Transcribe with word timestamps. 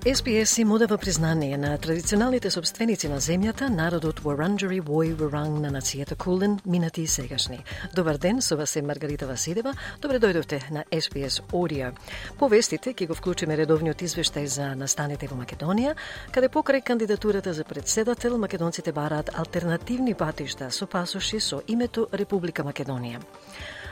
СПС 0.00 0.58
им 0.58 0.72
одава 0.72 0.98
признание 0.98 1.58
на 1.58 1.78
традиционалните 1.78 2.50
собственици 2.50 3.08
на 3.08 3.18
земјата, 3.20 3.68
народот 3.68 4.22
Варанджери 4.24 4.80
Вој 4.80 5.12
Варанг 5.12 5.60
на 5.60 5.68
нацијата 5.68 6.16
Кулен, 6.16 6.56
минати 6.64 7.02
и 7.02 7.06
сегашни. 7.06 7.58
Добар 7.94 8.16
ден, 8.16 8.40
со 8.40 8.56
вас 8.56 8.76
е 8.76 8.82
Маргарита 8.82 9.26
Василева. 9.26 9.74
Добре 10.00 10.16
дојдовте 10.16 10.70
на 10.70 10.84
СПС 10.88 11.42
Орија. 11.52 11.92
Повестите 12.38 12.94
ќе 12.94 13.08
го 13.08 13.14
вклучиме 13.14 13.56
редовниот 13.60 14.00
извештај 14.00 14.44
за 14.48 14.74
настаните 14.74 15.28
во 15.28 15.36
Македонија, 15.36 15.92
каде 16.32 16.48
покрај 16.48 16.80
кандидатурата 16.80 17.52
за 17.52 17.64
председател, 17.64 18.38
македонците 18.38 18.92
бараат 18.92 19.36
алтернативни 19.36 20.14
патишта 20.14 20.70
со 20.70 20.86
пасоши 20.86 21.40
со 21.40 21.60
името 21.68 22.08
Република 22.12 22.64
Македонија. 22.64 23.20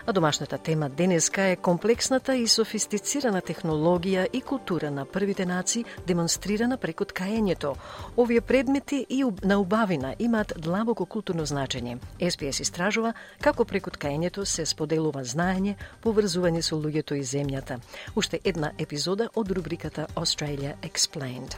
А 0.08 0.12
домашната 0.12 0.58
тема 0.58 0.88
денеска 0.88 1.42
е 1.42 1.56
комплексната 1.56 2.32
и 2.36 2.46
софистицирана 2.48 3.42
технологија 3.44 4.22
и 4.32 4.40
култура 4.40 4.88
на 4.90 5.04
првите 5.04 5.44
нации 5.46 5.84
демонстрирана 6.06 6.78
преку 6.80 7.04
ткаењето. 7.04 7.74
Овие 8.16 8.40
предмети 8.40 9.06
и 9.08 9.24
на 9.44 9.58
убавина 9.60 10.14
имаат 10.18 10.52
длабоко 10.56 11.06
културно 11.06 11.44
значење. 11.46 11.98
СПС 12.30 12.60
истражува 12.60 13.12
како 13.40 13.64
преку 13.64 13.90
ткаењето 13.90 14.44
се 14.44 14.64
споделува 14.66 15.20
знаење, 15.24 15.74
поврзување 16.02 16.62
со 16.62 16.76
луѓето 16.76 17.12
и 17.12 17.20
земјата. 17.22 17.76
Уште 18.16 18.40
една 18.44 18.72
епизода 18.78 19.28
од 19.34 19.50
рубриката 19.50 20.06
Australia 20.16 20.72
Explained. 20.82 21.52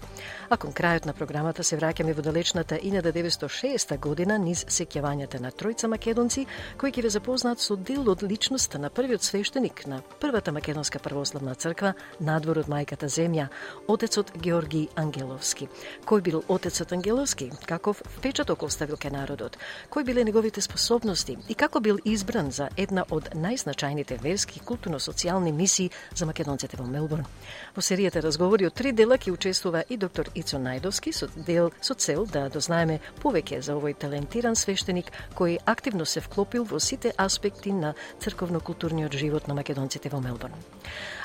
А 0.48 0.56
кон 0.56 0.72
крајот 0.72 1.06
на 1.06 1.12
програмата 1.12 1.62
се 1.62 1.76
враќаме 1.78 2.16
во 2.16 2.22
далечната 2.22 2.80
1906 2.82 3.98
година 3.98 4.38
низ 4.38 4.64
сеќавањата 4.66 5.40
на 5.40 5.52
тројца 5.52 5.86
македонци 5.86 6.46
кои 6.78 6.90
ќе 6.90 7.02
ве 7.02 7.10
запознаат 7.10 7.60
со 7.60 7.76
дел 7.76 8.10
од 8.10 8.22
личноста 8.41 8.78
на 8.78 8.88
првиот 8.91 9.22
свештеник 9.22 9.86
на 9.86 10.00
првата 10.20 10.52
македонска 10.52 10.98
православна 10.98 11.55
црква 11.55 11.92
надвор 12.20 12.62
од 12.62 12.70
мајката 12.72 13.05
земја, 13.05 13.50
отецот 13.84 14.33
Георги 14.33 14.88
Ангеловски. 14.96 15.69
Кој 16.08 16.22
бил 16.24 16.41
отецот 16.48 16.92
Ангеловски? 16.96 17.50
Каков 17.68 18.00
впечаток 18.16 18.62
оставил 18.62 18.96
ке 18.96 19.11
народот? 19.11 19.58
Кои 19.91 20.05
биле 20.05 20.24
неговите 20.24 20.61
способности 20.61 21.36
и 21.48 21.55
како 21.55 21.80
бил 21.80 21.98
избран 22.05 22.50
за 22.50 22.70
една 22.77 23.05
од 23.11 23.28
најзначајните 23.36 24.16
верски 24.22 24.56
и 24.56 24.64
културно-социјални 24.64 25.52
мисии 25.52 25.91
за 26.16 26.24
македонците 26.24 26.80
во 26.80 26.88
Мелбурн? 26.88 27.28
Во 27.77 27.84
серијата 27.84 28.24
разговори 28.24 28.66
од 28.66 28.72
три 28.74 28.92
дела 28.92 29.20
ќе 29.20 29.36
учествува 29.36 29.84
и 29.88 30.00
доктор 30.00 30.33
Ицо 30.34 30.56
Најдовски 30.56 31.12
со 31.12 31.28
дел 31.36 31.72
со 31.83 31.94
цел 31.94 32.24
да 32.24 32.48
дознаеме 32.48 33.00
повеќе 33.20 33.61
за 33.61 33.77
овој 33.77 33.98
талентиран 34.00 34.56
свештеник 34.56 35.12
кој 35.36 35.61
активно 35.66 36.06
се 36.06 36.24
вклопил 36.24 36.64
во 36.64 36.80
сите 36.80 37.12
аспекти 37.18 37.72
на 37.72 37.94
црковно-културниот 38.31 39.12
живот 39.12 39.48
на 39.48 39.55
македонците 39.55 40.09
во 40.09 40.20
Мелбурн. 40.20 40.55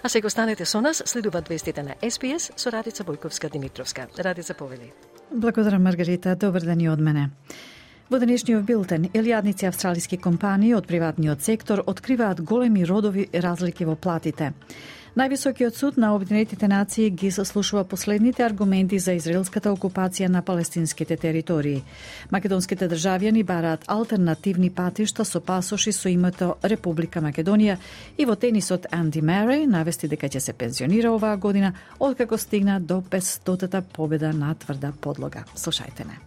А 0.04 0.10
сега 0.10 0.28
останете 0.28 0.66
со 0.66 0.82
нас, 0.82 1.04
следуваат 1.06 1.50
вестите 1.50 1.84
на 1.84 1.96
СПС 2.10 2.52
со 2.56 2.72
Радица 2.72 3.04
Бојковска 3.04 3.52
Димитровска. 3.52 4.08
Радица 4.18 4.54
повели. 4.54 4.94
Благодарам, 5.32 5.84
Маргарита. 5.84 6.36
Добар 6.36 6.62
ден 6.62 6.82
и 6.82 6.90
од 6.90 7.00
мене. 7.00 7.30
Во 8.10 8.20
денешниот 8.22 8.66
билтен, 8.66 9.08
илјадници 9.18 9.66
австралиски 9.66 10.18
компании 10.22 10.76
од 10.78 10.86
приватниот 10.86 11.42
сектор 11.42 11.82
откриваат 11.86 12.42
големи 12.42 12.86
родови 12.86 13.30
разлики 13.34 13.86
во 13.86 13.96
платите. 13.96 14.54
Највисокиот 15.16 15.78
суд 15.80 15.98
на 15.98 16.10
Обединетите 16.16 16.68
нации 16.68 17.10
ги 17.10 17.30
сослушува 17.32 17.84
последните 17.84 18.44
аргументи 18.44 18.98
за 19.00 19.14
израелската 19.16 19.72
окупација 19.72 20.28
на 20.28 20.42
палестинските 20.42 21.16
територии. 21.16 21.84
Македонските 22.32 22.90
државјани 22.92 23.46
бараат 23.48 23.88
алтернативни 23.88 24.70
патишта 24.70 25.24
со 25.26 25.40
пасоши 25.40 25.94
со 25.96 26.12
името 26.12 26.58
Република 26.64 27.24
Македонија 27.24 27.78
и 28.18 28.26
во 28.26 28.36
тенисот 28.36 28.92
Анди 28.92 29.22
Мерей 29.22 29.68
навести 29.68 30.12
дека 30.12 30.28
ќе 30.28 30.40
се 30.40 30.54
пензионира 30.54 31.16
оваа 31.16 31.38
година 31.38 31.72
откако 32.00 32.38
стигна 32.38 32.82
до 32.82 33.00
500-та 33.02 33.82
победа 33.82 34.34
на 34.34 34.52
тврда 34.56 34.92
подлога. 34.92 35.46
Слушајте 35.56 36.04
не. 36.12 36.20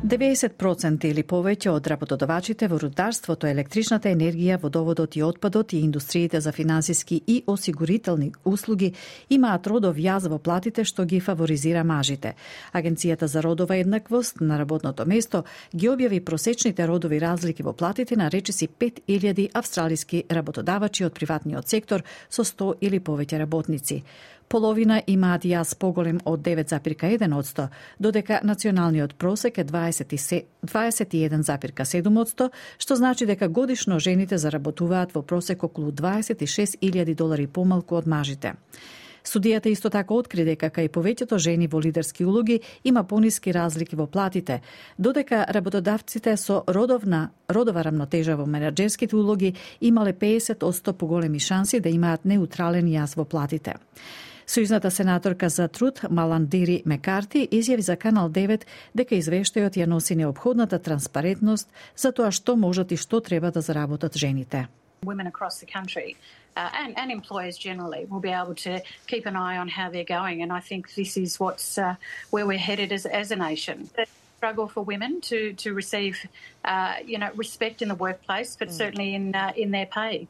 90% 0.00 1.04
или 1.10 1.20
повеќе 1.28 1.68
од 1.76 1.88
работодавачите 1.92 2.70
во 2.72 2.78
рударството, 2.80 3.44
електричната 3.46 4.08
енергија, 4.08 4.56
водоводот 4.62 5.18
и 5.18 5.22
отпадот 5.22 5.74
и 5.76 5.82
индустриите 5.84 6.40
за 6.40 6.52
финансиски 6.56 7.20
и 7.26 7.42
осигурителни 7.46 8.30
услуги 8.44 8.94
имаат 9.28 9.66
родов 9.66 10.00
јаз 10.00 10.30
во 10.32 10.38
платите 10.38 10.86
што 10.88 11.04
ги 11.04 11.20
фаворизира 11.20 11.84
мажите. 11.84 12.32
Агенцијата 12.72 13.28
за 13.28 13.42
родова 13.44 13.76
еднаквост 13.76 14.40
на 14.40 14.56
работното 14.58 15.04
место 15.04 15.44
ги 15.76 15.92
објави 15.92 16.24
просечните 16.24 16.88
родови 16.88 17.20
разлики 17.20 17.62
во 17.62 17.76
платите 17.76 18.16
на 18.16 18.30
речиси 18.30 18.68
5000 18.68 19.50
австралиски 19.52 20.24
работодавачи 20.30 21.04
од 21.04 21.12
приватниот 21.12 21.68
сектор 21.68 22.04
со 22.30 22.40
100 22.42 22.72
или 22.80 23.00
повеќе 23.00 23.38
работници 23.38 24.02
половина 24.50 24.98
имаат 25.06 25.46
јас 25.46 25.78
поголем 25.78 26.18
од 26.26 26.42
9,1%, 26.42 27.68
додека 27.98 28.40
националниот 28.42 29.14
просек 29.14 29.58
е 29.58 29.64
21,7%, 29.64 32.50
што 32.78 32.96
значи 32.96 33.26
дека 33.26 33.48
годишно 33.48 34.00
жените 34.00 34.38
заработуваат 34.38 35.14
во 35.14 35.22
просек 35.22 35.64
околу 35.64 35.92
26.000 35.92 37.14
долари 37.14 37.46
помалку 37.46 37.96
од 37.96 38.06
мажите. 38.06 38.54
Судијата 39.24 39.68
исто 39.68 39.90
така 39.90 40.14
откри 40.14 40.44
дека 40.48 40.70
кај 40.72 40.88
повеќето 40.88 41.38
жени 41.38 41.68
во 41.68 41.80
лидерски 41.80 42.24
улоги 42.24 42.60
има 42.84 43.04
пониски 43.04 43.52
разлики 43.52 43.96
во 43.96 44.06
платите, 44.06 44.60
додека 44.98 45.44
работодавците 45.48 46.36
со 46.36 46.64
родовна 46.66 47.30
родова 47.48 47.82
рамнотежа 47.84 48.36
во 48.36 48.46
менеджерските 48.46 49.16
улоги 49.16 49.54
имале 49.80 50.12
50% 50.12 50.92
поголеми 50.92 51.38
шанси 51.38 51.80
да 51.80 51.88
имаат 51.88 52.24
неутрален 52.24 52.88
јас 52.88 53.16
во 53.16 53.24
платите. 53.24 53.74
Сојузната 54.50 54.90
сенаторка 54.90 55.48
за 55.48 55.68
труд 55.68 56.00
Маландири 56.10 56.82
Мекарти 56.84 57.44
изјави 57.52 57.84
за 57.86 57.94
Канал 57.96 58.30
9 58.34 58.64
дека 58.98 59.14
извештајот 59.14 59.76
ја 59.78 59.86
носи 59.86 60.16
необходната 60.18 60.80
транспарентност 60.82 61.68
за 61.94 62.10
тоа 62.10 62.32
што 62.34 62.56
можат 62.56 62.90
и 62.90 62.96
што 62.96 63.20
треба 63.20 63.50
да 63.50 63.60
заработат 63.60 64.16
жените. 64.18 64.66
women 65.04 65.26
across 65.26 65.60
the 65.60 65.66
country 65.66 66.16
uh, 66.56 66.68
and, 66.74 66.98
and 66.98 67.10
employers 67.10 67.56
generally 67.56 68.04
will 68.10 68.20
be 68.20 68.34
able 68.42 68.54
to 68.54 68.82
keep 69.06 69.24
an 69.24 69.36
eye 69.36 69.56
on 69.56 69.68
how 69.68 69.88
they're 69.88 70.12
going. 70.18 70.42
And 70.42 70.52
I 70.52 70.60
think 70.60 70.94
this 70.94 71.16
is 71.16 71.38
what's 71.40 71.78
uh, 71.78 71.94
where 72.30 72.44
we're 72.44 72.66
headed 72.70 72.92
as, 72.92 73.06
as 73.06 73.30
a 73.30 73.36
nation. 73.36 73.88
The 73.96 74.06
struggle 74.36 74.68
for 74.68 74.82
women 74.82 75.20
to 75.30 75.52
to 75.62 75.72
receive, 75.72 76.26
uh, 76.64 76.94
you 77.06 77.18
know, 77.18 77.30
respect 77.36 77.82
in 77.82 77.88
the 77.88 77.98
workplace, 78.06 78.56
but 78.60 78.72
certainly 78.72 79.14
in 79.14 79.34
uh, 79.34 79.52
in 79.56 79.70
their 79.70 79.86
pay. 79.86 80.26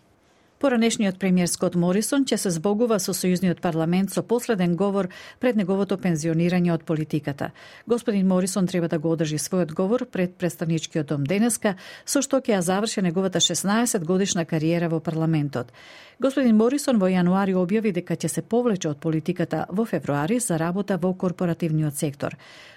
Поранешниот 0.61 1.17
премиер 1.17 1.49
Скот 1.49 1.73
Морисон 1.73 2.27
ќе 2.29 2.37
се 2.37 2.51
збогува 2.53 2.99
со 3.01 3.15
сојузниот 3.17 3.63
парламент 3.65 4.13
со 4.13 4.21
последен 4.21 4.75
говор 4.77 5.07
пред 5.41 5.57
неговото 5.57 5.97
пензионирање 5.97 6.75
од 6.75 6.85
политиката. 6.85 7.49
Господин 7.89 8.29
Морисон 8.29 8.69
треба 8.69 8.91
да 8.93 8.99
го 8.99 9.15
одржи 9.17 9.39
својот 9.41 9.73
говор 9.73 10.05
пред 10.05 10.37
представничкиот 10.37 11.07
дом 11.07 11.25
денеска, 11.25 11.79
со 12.05 12.21
што 12.21 12.43
ќе 12.45 12.59
ја 12.59 12.61
заврши 12.61 13.01
неговата 13.01 13.41
16 13.41 14.05
годишна 14.05 14.45
кариера 14.45 14.93
во 14.93 15.01
парламентот. 15.01 15.73
Господин 16.21 16.59
Морисон 16.61 16.99
во 17.01 17.09
јануари 17.09 17.55
објави 17.57 17.95
дека 17.97 18.13
ќе 18.13 18.29
се 18.29 18.43
повлече 18.45 18.91
од 18.91 18.99
политиката 19.01 19.63
во 19.73 19.87
февруари 19.89 20.37
за 20.45 20.59
работа 20.61 20.99
во 21.01 21.15
корпоративниот 21.17 21.97
сектор. 21.97 22.35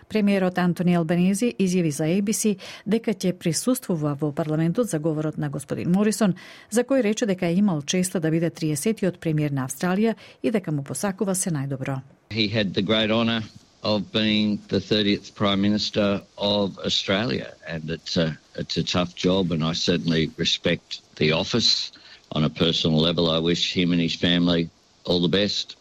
Премиерот 0.08 0.62
Антони 0.64 0.94
Албанези 0.96 1.50
изјави 1.60 1.90
за 1.92 2.06
ABC 2.08 2.54
дека 2.86 3.12
ќе 3.12 3.34
присуствува 3.36 4.14
во 4.22 4.30
парламентот 4.32 4.88
за 4.88 5.00
говорот 5.00 5.38
на 5.38 5.50
господин 5.50 5.92
Морисон, 5.92 6.36
за 6.72 6.86
кој 6.88 7.04
рече 7.04 7.26
дека 7.26 7.48
е 7.48 7.60
имал 7.60 7.82
честа 7.82 8.22
да 8.24 8.32
биде 8.32 8.50
30-тиот 8.50 9.20
премиер 9.20 9.52
на 9.52 9.68
Австралија 9.68 10.16
и 10.42 10.52
дека 10.52 10.72
му 10.72 10.84
посакува 10.84 11.36
се 11.36 11.52
најдобро. 11.52 12.00
He 12.32 12.48
had 12.48 12.72
the 12.74 12.82
great 12.82 13.12
honour 13.12 13.44
of 13.84 14.08
being 14.14 14.60
the 14.70 14.80
30th 14.80 15.36
Prime 15.36 15.60
Minister 15.60 16.22
of 16.38 16.80
Australia, 16.80 17.52
and 17.68 17.90
it's 17.90 18.16
a, 18.16 18.38
it's 18.56 18.78
a 18.78 18.84
tough 18.84 19.14
job, 19.16 19.52
and 19.52 19.62
I 19.62 19.74
certainly 19.74 20.32
respect 20.38 21.02
the 21.18 21.34
office. 21.34 21.92
On 22.34 22.44
a 22.44 22.50
personal 22.50 23.00
level, 23.00 23.30
I 23.30 23.40
wish 23.40 23.74
him 23.74 23.92
and 23.92 24.02
his 24.02 24.16
family 24.16 24.70
all 25.06 25.20
the 25.20 25.28
best. 25.28 25.76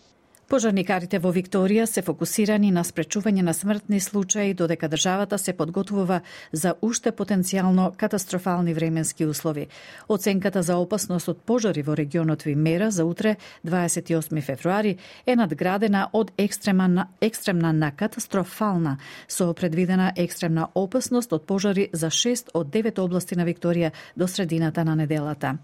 Пожарникарите 0.52 1.16
во 1.16 1.31
Викторија 1.32 1.87
се 1.88 2.02
фокусирани 2.04 2.69
на 2.76 2.82
спречување 2.84 3.40
на 3.40 3.54
смртни 3.56 4.00
случаи, 4.04 4.52
додека 4.52 4.90
државата 4.93 5.38
се 5.38 5.54
подготвува 5.56 6.19
за 6.52 6.75
уште 6.84 7.08
потенцијално 7.08 7.87
катастрофални 7.96 8.75
временски 8.75 9.25
услови. 9.25 9.69
Оценката 10.08 10.62
за 10.62 10.76
опасност 10.76 11.31
од 11.32 11.40
пожари 11.40 11.81
во 11.82 11.96
регионот 11.96 12.44
Вимера 12.44 12.90
за 12.90 13.06
утре, 13.08 13.37
28 13.64 14.43
февруари, 14.43 14.99
е 15.26 15.37
надградена 15.37 16.10
од 16.12 16.34
екстремна, 16.37 17.08
екстремна 17.22 17.72
на 17.72 17.90
катастрофална, 17.90 18.98
со 19.28 19.55
предвидена 19.55 20.12
екстремна 20.16 20.69
опасност 20.75 21.32
од 21.32 21.46
пожари 21.46 21.88
за 21.94 22.10
6 22.10 22.52
од 22.52 22.69
9 22.69 23.00
области 23.00 23.40
на 23.40 23.48
Викторија 23.48 23.94
до 24.16 24.28
средината 24.28 24.84
на 24.84 24.96
неделата. 24.96 25.56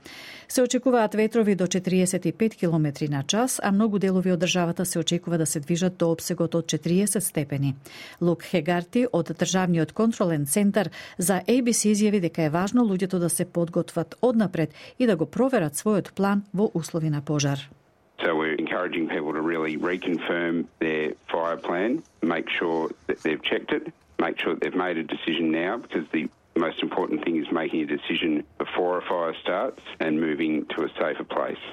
Се 0.49 0.63
очекуваат 0.63 1.15
ветрови 1.15 1.55
до 1.55 1.67
45 1.67 2.57
км 2.57 3.09
на 3.11 3.23
час, 3.23 3.61
а 3.63 3.71
многу 3.73 3.99
делови 3.99 4.33
од 4.33 4.41
државата 4.41 4.78
се 4.87 4.99
очекува 4.99 5.39
да 5.39 5.47
се 5.47 5.61
движат 5.61 5.97
до 5.97 6.13
обсегот 6.13 6.55
од 6.55 6.67
40 6.67 7.19
степени. 7.19 7.75
Лук 8.21 8.43
Хегарти 8.43 9.07
од 9.13 9.33
Државниот 9.39 9.93
контролен 9.93 10.47
центар 10.47 10.91
за 11.19 11.41
ABC 11.49 11.93
изјави 11.95 12.21
дека 12.21 12.43
е 12.43 12.55
важно 12.55 12.85
луѓето 12.85 13.19
да 13.19 13.31
се 13.31 13.45
подготват 13.45 14.17
однапред 14.23 14.75
и 14.99 15.07
да 15.07 15.17
го 15.17 15.27
проверат 15.27 15.75
својот 15.75 16.13
план 16.13 16.45
во 16.55 16.71
услови 16.75 17.11
на 17.11 17.21
пожар. 17.21 17.59
So 18.21 18.35
we're 18.35 18.59
encouraging 18.59 19.09
people 19.09 19.33
to 19.33 19.41
really 19.41 19.77
reconfirm 19.77 20.67
their 20.81 21.15
fire 21.33 21.57
plan, 21.57 22.03
make 22.21 22.49
sure 22.51 22.91
that 23.07 23.23
they've 23.23 23.43
checked 23.43 23.71
it, 23.71 23.93
make 24.19 24.41
sure 24.41 24.55
that 24.55 24.61
they've 24.61 24.75
made 24.75 24.99
a 24.99 25.05
decision 25.05 25.53
now 25.53 25.77
because 25.79 26.05
the 26.13 26.29
most 26.59 26.83
important 26.83 27.25
thing 27.25 27.37
is 27.37 27.47
making 27.53 27.81
a 27.83 27.87
decision 27.87 28.45
before 28.59 28.99
a 28.99 29.03
fire 29.03 29.35
starts 29.41 29.83
and 30.01 30.21
moving 30.21 30.67
to 30.75 30.83
a 30.83 30.89
safer 30.99 31.25
place. 31.25 31.65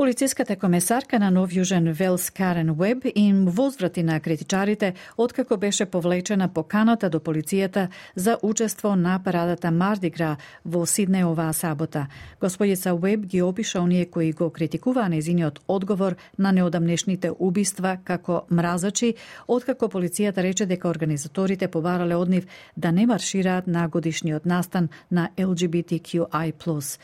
Полициската 0.00 0.56
комесарка 0.56 1.18
на 1.20 1.28
Нов 1.30 1.50
Јужен 1.52 1.92
Велс 1.92 2.30
Карен 2.32 2.72
Веб 2.72 3.04
им 3.14 3.44
возврати 3.44 4.02
на 4.02 4.20
критичарите 4.20 4.94
откако 5.16 5.56
беше 5.56 5.84
повлечена 5.86 6.48
поканата 6.48 7.10
до 7.10 7.18
полицијата 7.20 7.88
за 8.16 8.38
учество 8.42 8.96
на 8.96 9.20
парадата 9.24 9.70
Мардигра 9.70 10.36
во 10.64 10.86
Сидне 10.86 11.24
оваа 11.24 11.52
сабота. 11.52 12.06
Господица 12.40 12.94
Веб 12.94 13.26
ги 13.26 13.42
опиша 13.42 13.80
оние 13.80 14.06
кои 14.06 14.32
го 14.32 14.50
критикуваа 14.50 15.08
незиниот 15.08 15.60
одговор 15.68 16.16
на 16.38 16.52
неодамнешните 16.52 17.30
убиства 17.38 17.98
како 18.04 18.46
мразачи, 18.50 19.14
откако 19.48 19.88
полицијата 19.88 20.42
рече 20.42 20.66
дека 20.66 20.88
организаторите 20.88 21.68
побарале 21.68 22.16
од 22.16 22.28
нив 22.28 22.46
да 22.76 22.92
не 22.92 23.06
маршираат 23.06 23.66
на 23.66 23.88
годишниот 23.88 24.46
настан 24.46 24.88
на 25.10 25.28
LGBTQI+. 25.36 26.96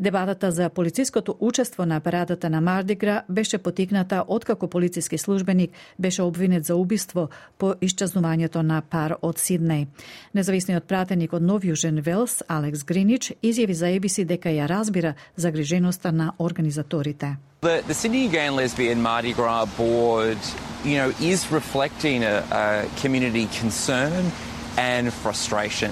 Дебатата 0.00 0.52
за 0.52 0.68
полициското 0.68 1.36
учество 1.40 1.86
на 1.86 2.00
парадата 2.00 2.50
на 2.50 2.60
Мардигра 2.60 3.22
беше 3.28 3.58
потикната 3.58 4.24
откако 4.28 4.68
полициски 4.68 5.18
службеник 5.18 5.70
беше 5.98 6.22
обвинет 6.22 6.64
за 6.64 6.76
убиство 6.76 7.28
по 7.58 7.74
исчезнувањето 7.80 8.62
на 8.62 8.82
пар 8.82 9.16
од 9.22 9.38
Сиднеј. 9.38 9.86
Независниот 10.34 10.84
пратеник 10.84 11.32
од 11.32 11.42
Нов 11.42 11.62
Јужен 11.62 12.02
Велс, 12.02 12.42
Алекс 12.48 12.84
Гринич, 12.84 13.32
изјави 13.42 13.72
за 13.72 13.86
ABC 13.86 14.24
дека 14.24 14.48
ја 14.48 14.68
разбира 14.68 15.14
загриженоста 15.36 16.12
на 16.12 16.32
организаторите. 16.38 17.36
The, 17.62 17.82
the 17.88 17.94
Sydney 17.94 18.28
Gay 18.28 18.46
and 18.46 18.56
Lesbian 18.56 19.00
Mardi 19.02 19.32
Gras 19.32 19.66
board, 19.76 20.38
you 20.84 20.96
know, 20.98 21.10
is 21.20 21.50
reflecting 21.50 22.22
a, 22.22 22.44
a 22.52 22.84
community 23.00 23.48
concern 23.60 24.30
and 24.76 25.12
frustration 25.12 25.90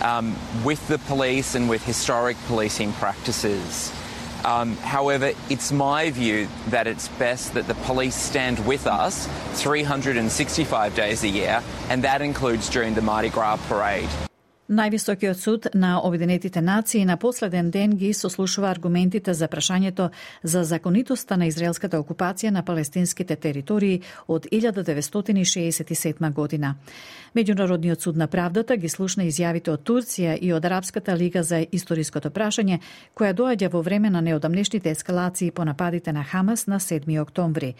um, 0.00 0.36
with 0.64 0.86
the 0.88 0.98
police 0.98 1.54
and 1.54 1.68
with 1.68 1.84
historic 1.84 2.36
policing 2.46 2.92
practices. 2.94 3.92
Um, 4.44 4.76
however, 4.78 5.32
it's 5.48 5.70
my 5.70 6.10
view 6.10 6.48
that 6.68 6.86
it's 6.86 7.08
best 7.08 7.54
that 7.54 7.68
the 7.68 7.74
police 7.86 8.16
stand 8.16 8.58
with 8.66 8.86
us 8.86 9.28
365 9.54 10.94
days 10.94 11.22
a 11.22 11.28
year, 11.28 11.62
and 11.88 12.02
that 12.02 12.22
includes 12.22 12.68
during 12.68 12.94
the 12.94 13.02
Mardi 13.02 13.28
Gras 13.28 13.60
parade. 13.68 14.08
Највисокиот 14.72 15.36
суд 15.36 15.66
на 15.74 16.00
Обединетите 16.00 16.60
нации 16.60 17.04
на 17.04 17.16
последен 17.16 17.70
ден 17.70 17.90
ги 17.96 18.14
сослушува 18.14 18.70
аргументите 18.70 19.34
за 19.34 19.48
прашањето 19.48 20.10
за 20.42 20.64
законитоста 20.64 21.36
на 21.36 21.46
израелската 21.46 21.98
окупација 22.00 22.50
на 22.50 22.62
палестинските 22.62 23.36
територии 23.36 24.00
од 24.28 24.46
1967 24.46 26.32
година. 26.32 26.74
Меѓународниот 27.32 28.02
суд 28.04 28.16
на 28.16 28.26
правдата 28.28 28.76
ги 28.76 28.90
слушна 28.92 29.24
изјавите 29.24 29.72
од 29.72 29.86
Турција 29.88 30.34
и 30.36 30.50
од 30.52 30.66
Арабската 30.68 31.14
лига 31.16 31.40
за 31.42 31.62
историското 31.64 32.28
прашање, 32.28 32.82
која 33.16 33.32
доаѓа 33.32 33.70
во 33.72 33.80
време 33.80 34.10
на 34.12 34.20
неодамнешните 34.20 34.90
ескалации 34.92 35.50
по 35.50 35.64
нападите 35.64 36.12
на 36.12 36.24
Хамас 36.24 36.66
на 36.66 36.80
7 36.80 37.22
октомври. 37.22 37.74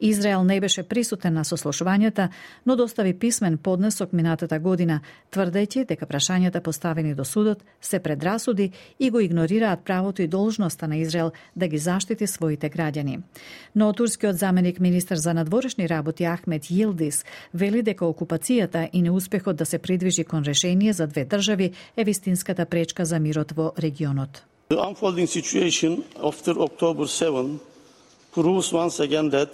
Израел 0.00 0.44
не 0.44 0.60
беше 0.60 0.82
присутен 0.82 1.34
на 1.34 1.44
сослушувањата, 1.44 2.28
но 2.66 2.76
достави 2.76 3.14
писмен 3.14 3.58
поднесок 3.58 4.12
минатата 4.12 4.58
година, 4.58 5.00
тврдејќи 5.32 5.86
дека 5.86 6.06
прашањата 6.06 6.60
поставени 6.60 7.14
до 7.14 7.24
судот 7.24 7.62
се 7.80 7.98
предрасуди 7.98 8.70
и 8.98 9.10
го 9.10 9.20
игнорираат 9.20 9.84
правото 9.84 10.22
и 10.22 10.26
должноста 10.26 10.88
на 10.88 10.96
Израел 10.96 11.32
да 11.56 11.68
ги 11.68 11.78
заштити 11.78 12.26
своите 12.26 12.70
граѓани. 12.70 13.20
Но 13.74 13.92
турскиот 13.92 14.36
заменик 14.36 14.80
министер 14.80 15.16
за 15.16 15.34
надворешни 15.34 15.88
работи 15.88 16.24
Ахмет 16.24 16.64
Јилдис 16.64 17.24
вели 17.54 17.82
дека 17.82 18.04
окупацијата 18.04 18.88
и 18.96 19.02
неуспехот 19.02 19.56
да 19.56 19.66
се 19.66 19.78
придвижи 19.78 20.24
кон 20.24 20.42
решение 20.42 20.92
за 20.92 21.06
две 21.06 21.24
држави 21.24 21.70
е 21.96 22.04
вистинската 22.04 22.66
пречка 22.66 23.04
за 23.04 23.20
мирот 23.20 23.52
во 23.52 23.72
регионот. 23.78 24.42
The 24.70 24.80
unfolding 24.90 25.26
situation 25.26 26.02
after 26.30 26.52
October 26.68 27.06
7 27.06 27.58
proves 28.34 28.72
once 28.72 28.96
again 29.06 29.30
that 29.30 29.52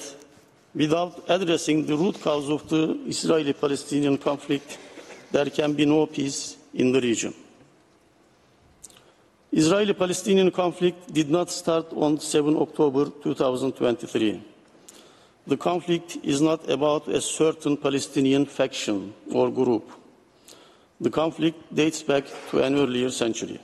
without 0.82 1.12
addressing 1.28 1.86
the 1.86 1.96
root 2.02 2.16
cause 2.26 2.48
of 2.56 2.60
the 2.68 2.84
Israeli-Palestinian 3.14 4.16
conflict, 4.28 4.78
there 5.32 5.50
can 5.58 5.70
be 5.74 5.86
no 5.86 6.06
peace 6.06 6.56
in 6.74 6.92
the 6.92 7.00
region. 7.00 7.32
Israeli-Palestinian 9.52 10.50
conflict 10.50 11.12
did 11.12 11.28
not 11.30 11.50
start 11.50 11.86
on 12.04 12.18
7 12.18 12.56
October 12.56 13.04
2023. 13.22 14.51
The 15.46 15.56
conflict 15.56 16.18
is 16.22 16.40
not 16.40 16.70
about 16.70 17.08
a 17.08 17.20
certain 17.20 17.76
Palestinian 17.76 18.46
faction 18.46 19.12
or 19.32 19.50
group. 19.50 19.90
The 21.00 21.10
conflict 21.10 21.74
dates 21.74 22.02
back 22.02 22.24
to 22.50 22.62
an 22.62 22.76
earlier 22.76 23.10
century. 23.10 23.58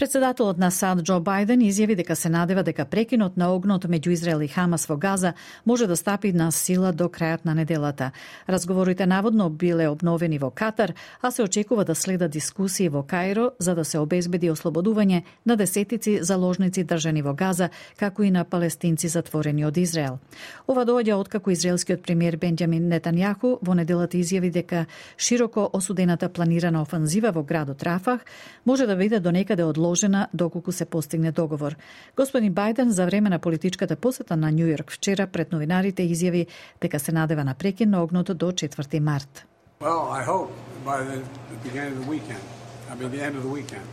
Председателот 0.00 0.58
на 0.58 0.70
САД 0.72 1.02
Џо 1.04 1.18
Бајден 1.20 1.60
изјави 1.60 1.92
дека 1.92 2.14
се 2.16 2.30
надева 2.32 2.62
дека 2.64 2.86
прекинот 2.88 3.34
на 3.36 3.50
огнот 3.52 3.84
меѓу 3.84 4.14
Израел 4.14 4.40
и 4.40 4.48
Хамас 4.48 4.86
во 4.88 4.96
Газа 4.96 5.34
може 5.66 5.86
да 5.86 5.96
стапи 5.96 6.32
на 6.32 6.46
сила 6.52 6.92
до 6.92 7.10
крајот 7.12 7.44
на 7.44 7.54
неделата. 7.54 8.10
Разговорите 8.48 9.06
наводно 9.06 9.50
биле 9.50 9.88
обновени 9.88 10.38
во 10.38 10.50
Катар, 10.50 10.94
а 11.20 11.30
се 11.30 11.42
очекува 11.42 11.84
да 11.84 11.94
следат 11.94 12.30
дискусии 12.30 12.88
во 12.88 13.02
Кајро 13.02 13.50
за 13.58 13.74
да 13.74 13.84
се 13.84 13.98
обезбеди 13.98 14.48
ослободување 14.50 15.22
на 15.44 15.56
десетици 15.56 16.18
заложници 16.22 16.84
држани 16.84 17.20
во 17.22 17.34
Газа, 17.34 17.68
како 17.98 18.22
и 18.22 18.30
на 18.30 18.44
палестинци 18.44 19.08
затворени 19.08 19.66
од 19.66 19.76
Израел. 19.76 20.18
Ова 20.66 20.86
доаѓа 20.86 21.20
откако 21.20 21.50
израелскиот 21.50 22.00
премиер 22.02 22.38
Бенџамин 22.40 22.88
Нетанјаху 22.88 23.58
во 23.60 23.74
неделата 23.74 24.16
изјави 24.16 24.48
дека 24.50 24.86
широко 25.18 25.68
осудената 25.72 26.32
планирана 26.32 26.80
офанзива 26.80 27.32
во 27.32 27.44
градот 27.44 27.82
Рафах 27.82 28.24
може 28.64 28.86
да 28.86 28.96
биде 28.96 29.20
до 29.20 29.30
некаде 29.30 29.64
одложена 29.90 30.28
доколку 30.34 30.72
се 30.72 30.84
постигне 30.84 31.32
договор. 31.32 31.74
Господин 32.16 32.54
Бајден 32.54 32.88
за 32.88 33.06
време 33.06 33.30
на 33.30 33.38
политичката 33.38 33.96
посета 33.96 34.36
на 34.36 34.52
Њу 34.52 34.70
Йорк 34.70 34.92
вчера 34.92 35.26
пред 35.26 35.52
новинарите 35.52 36.02
изјави 36.02 36.46
дека 36.80 36.98
се 36.98 37.12
надева 37.12 37.44
на 37.44 37.54
прекин 37.54 37.90
на 37.90 38.02
огното 38.02 38.34
до 38.34 38.52
4 38.52 39.00
март. 39.00 39.46
Well, 39.80 40.02
I 40.20 40.22
hope 40.22 40.50
by 40.84 40.98
the, 41.08 41.18
the 41.52 41.58
beginning 41.64 41.92
of 41.96 42.00
the 42.04 42.10
weekend. 42.14 42.44
I 42.90 42.94
mean, 42.94 43.10
the 43.10 43.22
end 43.26 43.34
of 43.36 43.42
the 43.42 43.54
weekend. 43.58 43.86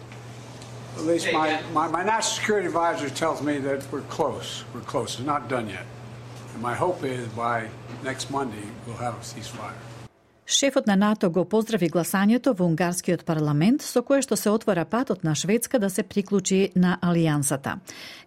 At 0.97 1.05
least 1.11 1.25
my, 1.33 1.49
my, 1.73 1.87
my 1.97 2.03
national 2.13 2.35
security 2.39 2.67
advisor 2.67 3.09
tells 3.23 3.39
me 3.41 3.55
that 3.67 3.79
we're 3.91 4.07
close. 4.17 4.49
We're 4.73 4.87
close. 4.93 5.09
It's 5.17 5.29
not 5.35 5.41
done 5.55 5.67
yet. 5.77 5.85
And 6.53 6.61
my 6.69 6.75
hope 6.83 6.99
is 7.15 7.27
by 7.45 7.57
next 8.09 8.25
Monday 8.37 8.65
we'll 8.85 9.03
have 9.07 9.15
a 9.23 9.25
ceasefire. 9.31 9.86
Шефот 10.49 10.87
на 10.87 10.95
НАТО 10.95 11.27
го 11.29 11.43
поздрави 11.43 11.89
гласањето 11.91 12.53
во 12.55 12.69
унгарскиот 12.71 13.25
парламент 13.27 13.83
со 13.83 13.99
кое 13.99 14.21
што 14.23 14.37
се 14.39 14.47
отвора 14.47 14.85
патот 14.87 15.25
на 15.27 15.33
Шведска 15.35 15.75
да 15.75 15.89
се 15.91 16.05
приклучи 16.07 16.71
на 16.75 16.93
алијансата. 17.03 17.73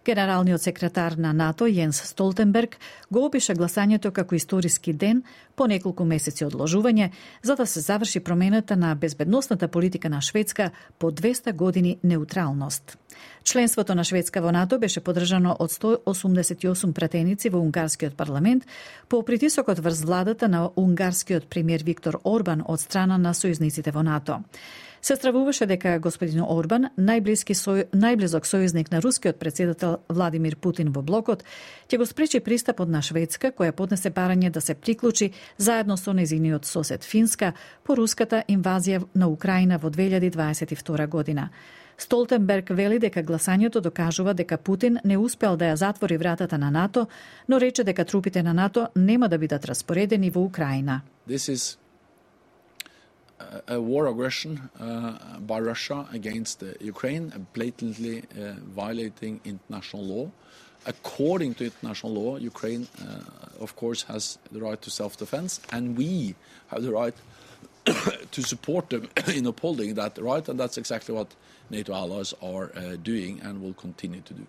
Генералниот 0.05 0.61
секретар 0.61 1.15
на 1.17 1.33
НАТО 1.33 1.65
Јенс 1.65 2.03
Столтенберг 2.05 2.77
го 3.09 3.25
опиша 3.25 3.55
гласањето 3.55 4.11
како 4.11 4.35
историски 4.35 4.93
ден 4.93 5.23
по 5.55 5.67
неколку 5.67 6.05
месеци 6.05 6.45
одложување 6.45 7.11
за 7.43 7.55
да 7.55 7.65
се 7.65 7.79
заврши 7.79 8.19
промената 8.19 8.75
на 8.75 8.95
безбедносната 8.95 9.67
политика 9.67 10.09
на 10.09 10.21
Шведска 10.21 10.71
по 10.99 11.11
200 11.11 11.53
години 11.53 11.97
неутралност. 12.03 12.97
Членството 13.43 13.95
на 13.95 14.03
Шведска 14.03 14.41
во 14.41 14.51
НАТО 14.51 14.79
беше 14.79 15.01
подржано 15.01 15.55
од 15.59 15.71
188 15.71 16.93
пратеници 16.93 17.49
во 17.49 17.59
унгарскиот 17.59 18.15
парламент 18.15 18.63
по 19.09 19.23
притисокот 19.23 19.79
врз 19.79 20.01
владата 20.01 20.47
на 20.47 20.69
унгарскиот 20.75 21.49
премиер 21.49 21.83
Виктор 21.83 22.11
Виктор 22.11 22.19
Орбан 22.23 22.63
од 22.67 22.79
страна 22.81 23.17
на 23.17 23.33
сојузниците 23.33 23.91
во 23.93 24.03
НАТО. 24.03 24.41
Се 25.01 25.15
стравуваше 25.15 25.65
дека 25.65 25.95
господин 25.99 26.43
Орбан, 26.45 26.91
најблиски 26.93 27.55
сој, 27.57 27.87
најблизок 27.89 28.45
сојузник 28.45 28.91
на 28.93 28.99
рускиот 29.01 29.39
председател 29.41 29.97
Владимир 30.09 30.55
Путин 30.61 30.91
во 30.93 31.01
блокот, 31.01 31.41
ќе 31.89 31.97
го 31.97 32.05
спречи 32.05 32.39
пристапот 32.39 32.89
на 32.89 33.01
Шведска, 33.01 33.49
која 33.49 33.73
поднесе 33.73 34.11
барање 34.13 34.51
да 34.51 34.61
се 34.61 34.75
приклучи 34.75 35.31
заедно 35.57 35.97
со 35.97 36.13
незиниот 36.13 36.69
сосед 36.69 37.03
Финска 37.03 37.53
по 37.83 37.97
руската 37.97 38.43
инвазија 38.47 39.01
на 39.15 39.27
Украина 39.27 39.81
во 39.81 39.89
2022 39.89 41.07
година. 41.07 41.49
Столтенберг 41.97 42.69
вели 42.69 42.99
дека 42.99 43.23
гласањето 43.23 43.81
докажува 43.81 44.33
дека 44.33 44.57
Путин 44.57 44.99
не 45.03 45.17
успел 45.17 45.57
да 45.57 45.73
ја 45.73 45.81
затвори 45.81 46.17
вратата 46.17 46.57
на 46.57 46.69
НАТО, 46.71 47.07
но 47.47 47.59
рече 47.59 47.83
дека 47.83 48.05
трупите 48.05 48.43
на 48.43 48.53
НАТО 48.53 48.87
нема 48.95 49.29
да 49.29 49.37
бидат 49.37 49.65
распоредени 49.65 50.29
во 50.29 50.41
Украина. 50.41 51.01
This 51.27 51.49
is 51.49 51.80
a 53.67 53.79
war 53.79 54.07
aggression 54.07 54.69
uh, 54.79 55.39
by 55.39 55.59
Russia 55.59 56.07
against 56.11 56.63
uh, 56.63 56.67
Ukraine, 56.79 57.47
blatantly 57.53 58.19
uh, 58.19 58.53
violating 58.63 59.39
international 59.45 60.03
law. 60.03 60.31
According 60.85 61.55
to 61.55 61.65
international 61.65 62.13
law, 62.13 62.37
Ukraine, 62.37 62.87
of 63.59 63.75
course, 63.75 64.01
has 64.03 64.39
the 64.51 64.59
right 64.59 64.81
to 64.81 64.89
self 64.89 65.15
defense, 65.15 65.61
and 65.71 65.95
we 65.95 66.33
have 66.69 66.81
the 66.81 66.91
right 66.91 67.13
to 68.31 68.41
support 68.41 68.89
them 68.89 69.07
in 69.27 69.45
upholding 69.45 69.93
that 69.93 70.17
right, 70.17 70.47
and 70.49 70.59
that's 70.59 70.79
exactly 70.79 71.13
what 71.13 71.35
NATO 71.69 71.93
allies 71.93 72.33
are 72.41 72.71
doing 72.97 73.41
and 73.41 73.61
will 73.61 73.75
continue 73.75 74.21
to 74.21 74.33
do. 74.33 74.47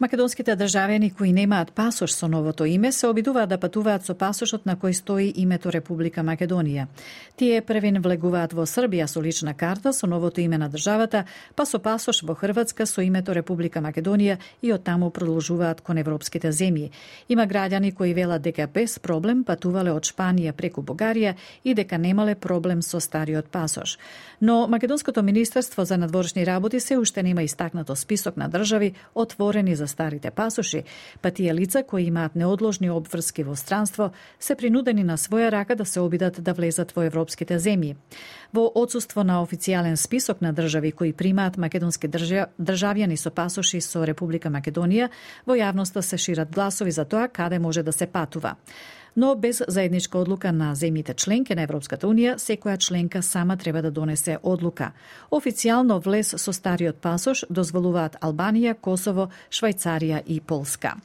Македонските 0.00 0.56
државјани 0.58 1.12
кои 1.14 1.30
немаат 1.30 1.68
пасош 1.70 2.16
со 2.18 2.26
новото 2.26 2.64
име 2.66 2.90
се 2.92 3.06
обидуваат 3.06 3.48
да 3.48 3.58
патуваат 3.62 4.02
со 4.02 4.14
пасошот 4.18 4.66
на 4.66 4.74
кој 4.74 4.90
стои 4.92 5.28
името 5.36 5.70
Република 5.70 6.20
Македонија. 6.26 6.88
Тие 7.36 7.60
првин 7.62 8.00
влегуваат 8.02 8.52
во 8.52 8.66
Србија 8.66 9.06
со 9.06 9.22
лична 9.22 9.54
карта 9.54 9.92
со 9.92 10.06
новото 10.10 10.40
име 10.40 10.58
на 10.58 10.68
државата, 10.68 11.24
па 11.54 11.64
со 11.64 11.78
пасош 11.78 12.24
во 12.24 12.34
Хрватска 12.34 12.86
со 12.86 13.02
името 13.02 13.34
Република 13.34 13.78
Македонија 13.78 14.38
и 14.62 14.72
од 14.72 14.82
таму 14.82 15.10
продолжуваат 15.10 15.80
кон 15.80 16.02
европските 16.02 16.50
земји. 16.50 16.90
Има 17.28 17.46
граѓани 17.46 17.94
кои 17.94 18.14
велат 18.14 18.42
дека 18.42 18.66
без 18.66 18.98
проблем 18.98 19.44
патувале 19.44 19.94
од 19.94 20.02
Шпанија 20.02 20.52
преку 20.52 20.82
Бугарија 20.82 21.36
и 21.62 21.74
дека 21.74 21.98
немале 21.98 22.34
проблем 22.34 22.82
со 22.82 22.98
стариот 22.98 23.46
пасош. 23.46 23.98
Но 24.40 24.66
Македонското 24.66 25.22
министерство 25.22 25.84
за 25.84 25.96
надворешни 25.96 26.46
работи 26.46 26.80
се 26.80 26.98
уште 26.98 27.22
нема 27.22 27.42
истакнато 27.42 27.96
список 27.96 28.36
на 28.36 28.48
држави 28.48 28.92
отворени 29.14 29.76
за 29.76 29.83
за 29.84 29.88
старите 29.88 30.30
пасоши, 30.30 30.84
па 31.22 31.30
тие 31.30 31.54
лица 31.54 31.82
кои 31.82 32.08
имаат 32.08 32.34
неодложни 32.34 32.90
обврски 32.90 33.44
во 33.44 33.56
странство 33.56 34.10
се 34.40 34.56
принудени 34.56 35.04
на 35.04 35.16
своја 35.20 35.50
рака 35.52 35.76
да 35.76 35.84
се 35.84 36.00
обидат 36.00 36.40
да 36.42 36.54
влезат 36.54 36.92
во 36.96 37.04
европските 37.04 37.58
земји. 37.60 37.96
Во 38.52 38.64
одсуство 38.74 39.24
на 39.24 39.42
официјален 39.44 39.96
список 39.96 40.40
на 40.40 40.52
држави 40.52 40.92
кои 40.92 41.12
примаат 41.12 41.58
македонски 41.58 42.08
државјани 42.08 43.16
со 43.16 43.30
пасоши 43.30 43.80
со 43.80 44.06
Република 44.06 44.48
Македонија, 44.48 45.10
во 45.46 45.54
јавноста 45.54 46.00
се 46.00 46.16
шират 46.18 46.50
гласови 46.50 46.90
за 46.90 47.04
тоа 47.04 47.28
каде 47.28 47.58
може 47.58 47.82
да 47.82 47.92
се 47.92 48.06
патува 48.06 48.56
но 49.16 49.34
без 49.34 49.62
заедничка 49.68 50.18
одлука 50.18 50.52
на 50.52 50.74
земјите 50.74 51.14
членки 51.14 51.54
на 51.54 51.62
Европската 51.62 52.06
Унија, 52.06 52.36
секоја 52.38 52.78
членка 52.78 53.22
сама 53.22 53.56
треба 53.56 53.82
да 53.82 53.90
донесе 53.90 54.38
одлука. 54.42 54.92
Официјално 55.30 56.00
влез 56.04 56.34
со 56.36 56.52
стариот 56.52 57.00
пасош 57.00 57.44
дозволуваат 57.50 58.16
Албанија, 58.20 58.74
Косово, 58.80 59.28
Швајцарија 59.50 60.22
и 60.26 60.40
Полска. 60.40 60.96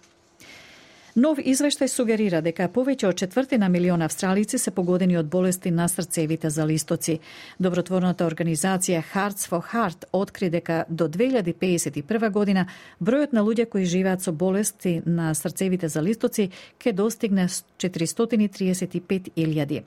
Нов 1.16 1.40
извештај 1.42 1.88
сугерира 1.90 2.42
дека 2.46 2.68
повеќе 2.70 3.08
од 3.10 3.18
четвртина 3.18 3.66
милиона 3.70 4.06
австралици 4.06 4.58
се 4.62 4.72
погодени 4.72 5.18
од 5.18 5.26
болести 5.26 5.72
на 5.72 5.88
срцевите 5.90 6.50
залистоци. 6.50 7.20
Добротворната 7.60 8.26
организација 8.30 9.04
Hearts 9.14 9.50
for 9.50 9.62
Heart 9.72 10.06
откри 10.12 10.50
дека 10.50 10.86
до 10.90 11.08
2051 11.10 12.30
година 12.30 12.66
бројот 13.02 13.34
на 13.34 13.42
луѓе 13.42 13.66
кои 13.66 13.86
живеат 13.86 14.22
со 14.22 14.32
болести 14.32 15.02
на 15.06 15.34
срцевите 15.34 15.88
залистоци 15.90 16.50
ќе 16.78 16.94
достигне 16.94 17.48
435.000. 17.48 19.84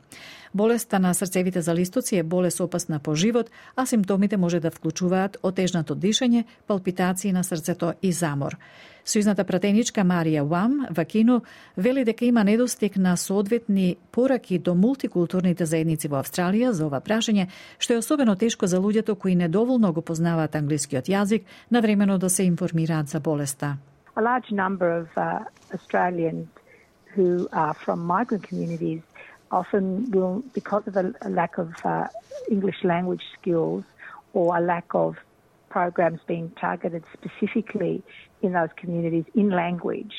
Болеста 0.55 0.99
на 0.99 1.15
срцевите 1.15 1.63
залистоци 1.63 2.17
е 2.17 2.23
болест 2.23 2.61
опасна 2.61 2.99
по 2.99 3.15
живот, 3.15 3.51
а 3.77 3.87
симптомите 3.87 4.37
може 4.37 4.61
да 4.61 4.71
вклучуваат 4.71 5.37
отежнато 5.43 5.95
дишење, 5.95 6.45
палпитации 6.67 7.33
на 7.33 7.45
срцето 7.45 7.93
и 8.03 8.13
замор. 8.13 8.57
Сојузната 9.05 9.43
пратеничка 9.45 10.05
Марија 10.07 10.45
Уам 10.47 10.87
Вакино 10.91 11.41
вели 11.77 12.05
дека 12.05 12.25
има 12.25 12.45
недостиг 12.45 12.97
на 12.97 13.17
соодветни 13.17 13.97
пораки 14.13 14.59
до 14.59 14.75
мултикултурните 14.75 15.67
заедници 15.67 16.09
во 16.09 16.21
Австралија 16.23 16.71
за 16.71 16.87
ова 16.87 17.01
прашање, 17.01 17.49
што 17.79 17.95
е 17.95 18.03
особено 18.03 18.37
тешко 18.37 18.67
за 18.67 18.79
луѓето 18.79 19.19
кои 19.19 19.35
недоволно 19.35 19.93
го 19.93 20.03
познаваат 20.03 20.55
англискиот 20.55 21.11
јазик, 21.11 21.43
навремено 21.71 22.19
да 22.19 22.31
се 22.31 22.45
информираат 22.45 23.09
за 23.09 23.21
болеста. 23.21 23.77
A 24.15 24.21
large 24.21 24.53
number 24.53 24.89
of 25.01 25.09
uh, 25.17 25.41
Australians 25.75 26.47
who 27.17 27.49
are 27.53 27.75
from 27.75 28.07
migrant 28.07 28.43
communities 28.49 29.03
often 29.51 30.11
will, 30.11 30.43
because 30.55 30.87
of 30.87 30.97
a, 30.97 31.13
a 31.23 31.31
lack 31.31 31.59
of 31.59 31.71
uh, 31.85 32.07
English 32.51 32.85
language 32.85 33.25
skills 33.39 33.85
or 34.33 34.57
a 34.57 34.61
lack 34.61 34.95
of 34.95 35.17
programs 35.73 36.21
being 36.29 36.53
targeted 36.61 37.03
specifically 37.15 38.03
in 38.43 38.53
those 38.53 38.69
communities 38.77 39.25
in 39.35 39.49
language, 39.51 40.13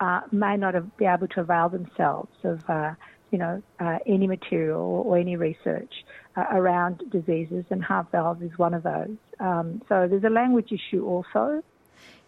uh, 0.00 0.20
may 0.30 0.56
not 0.56 0.74
be 0.98 1.06
able 1.06 1.26
to 1.28 1.40
avail 1.40 1.68
themselves 1.70 2.34
of, 2.44 2.60
uh, 2.68 2.92
you 3.30 3.38
know, 3.38 3.62
uh, 3.80 3.98
any 4.06 4.26
material 4.26 4.80
or, 4.80 5.04
or 5.04 5.18
any 5.18 5.36
research 5.36 5.92
uh, 6.36 6.44
around 6.52 7.02
diseases, 7.10 7.64
and 7.70 7.82
heart 7.82 8.06
valve 8.12 8.42
is 8.42 8.56
one 8.58 8.74
of 8.74 8.82
those. 8.82 9.16
Um, 9.40 9.82
so 9.88 10.06
there's 10.08 10.24
a 10.24 10.30
language 10.30 10.70
issue 10.72 11.06
also. 11.06 11.62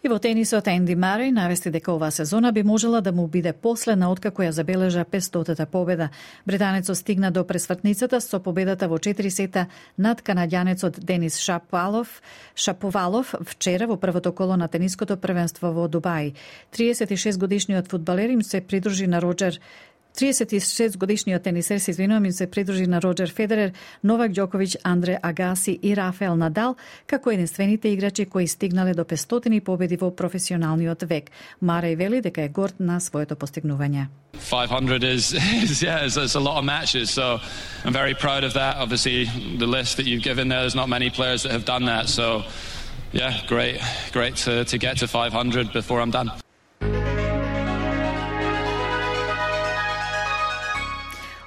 И 0.02 0.08
во 0.08 0.16
тенисот 0.18 0.66
Енди 0.66 0.94
Мари 0.96 1.28
навести 1.30 1.68
дека 1.70 1.92
оваа 1.92 2.10
сезона 2.10 2.52
би 2.52 2.62
можела 2.62 3.02
да 3.04 3.12
му 3.12 3.26
биде 3.28 3.52
последна 3.52 4.08
откако 4.08 4.42
ја 4.42 4.50
забележа 4.50 5.04
500-та 5.04 5.66
победа. 5.66 6.08
Британецот 6.46 6.96
стигна 6.96 7.30
до 7.30 7.44
пресвртницата 7.44 8.20
со 8.20 8.40
победата 8.40 8.88
во 8.88 8.96
4 8.96 9.28
сета 9.28 9.66
над 9.98 10.22
канадјанецот 10.22 11.04
Денис 11.04 11.36
Шапалов, 11.36 12.22
Шаповалов 12.56 13.34
вчера 13.44 13.86
во 13.86 13.96
првото 13.96 14.32
коло 14.32 14.56
на 14.56 14.68
тениското 14.68 15.18
првенство 15.20 15.68
во 15.68 15.84
Дубај. 15.84 16.32
36 16.72 17.36
годишниот 17.36 17.88
фудбалер 17.88 18.30
им 18.30 18.42
се 18.42 18.60
придружи 18.60 19.06
на 19.06 19.20
Роджер 19.20 19.60
36 20.16 20.96
годишниот 20.96 21.42
тенисер 21.42 21.78
се 21.78 21.90
извинувам 21.90 22.24
им 22.24 22.32
се 22.32 22.50
придружи 22.50 22.86
на 22.86 23.02
Роджер 23.02 23.32
Федерер, 23.32 23.72
Новак 24.04 24.32
Ѓоковиќ, 24.32 24.76
Андре 24.84 25.18
Агаси 25.22 25.78
и 25.82 25.96
Рафаел 25.96 26.36
Надал 26.36 26.76
како 27.06 27.30
единствените 27.30 27.88
играчи 27.88 28.26
кои 28.26 28.48
стигнале 28.48 28.94
до 28.94 29.04
500 29.04 29.60
победи 29.60 29.96
во 29.96 30.10
професионалниот 30.10 31.02
век. 31.02 31.30
Марај 31.62 31.96
вели 31.96 32.20
дека 32.20 32.42
е 32.42 32.48
горд 32.48 32.80
на 32.80 33.00
своето 33.00 33.36
постигнување. 33.36 34.08
500 34.34 35.04
is, 35.04 35.32
is 35.62 35.82
yeah, 35.82 36.04
it's, 36.04 36.16
it's 36.16 36.34
a 36.34 36.40
lot 36.40 36.58
of 36.58 36.64
matches, 36.64 37.10
so 37.10 37.38
I'm 37.84 37.92
very 37.92 38.14
proud 38.14 38.44
of 38.44 38.54
that. 38.54 38.76
Obviously, 38.76 39.24
the 39.58 39.66
list 39.66 39.96
that 39.96 40.06
you've 40.06 40.22
given 40.22 40.48
there, 40.48 40.60
there's 40.60 40.74
not 40.74 40.88
many 40.88 41.10
players 41.10 41.42
that 41.42 41.52
have 41.52 41.64
done 41.64 41.84
that, 41.86 42.08
so 42.08 42.42
yeah, 43.12 43.40
great, 43.46 43.80
great 44.12 44.36
to, 44.36 44.64
to 44.64 44.78
get 44.78 44.98
to 44.98 45.06
500 45.06 45.72
before 45.72 46.00
I'm 46.00 46.10
done. 46.10 46.30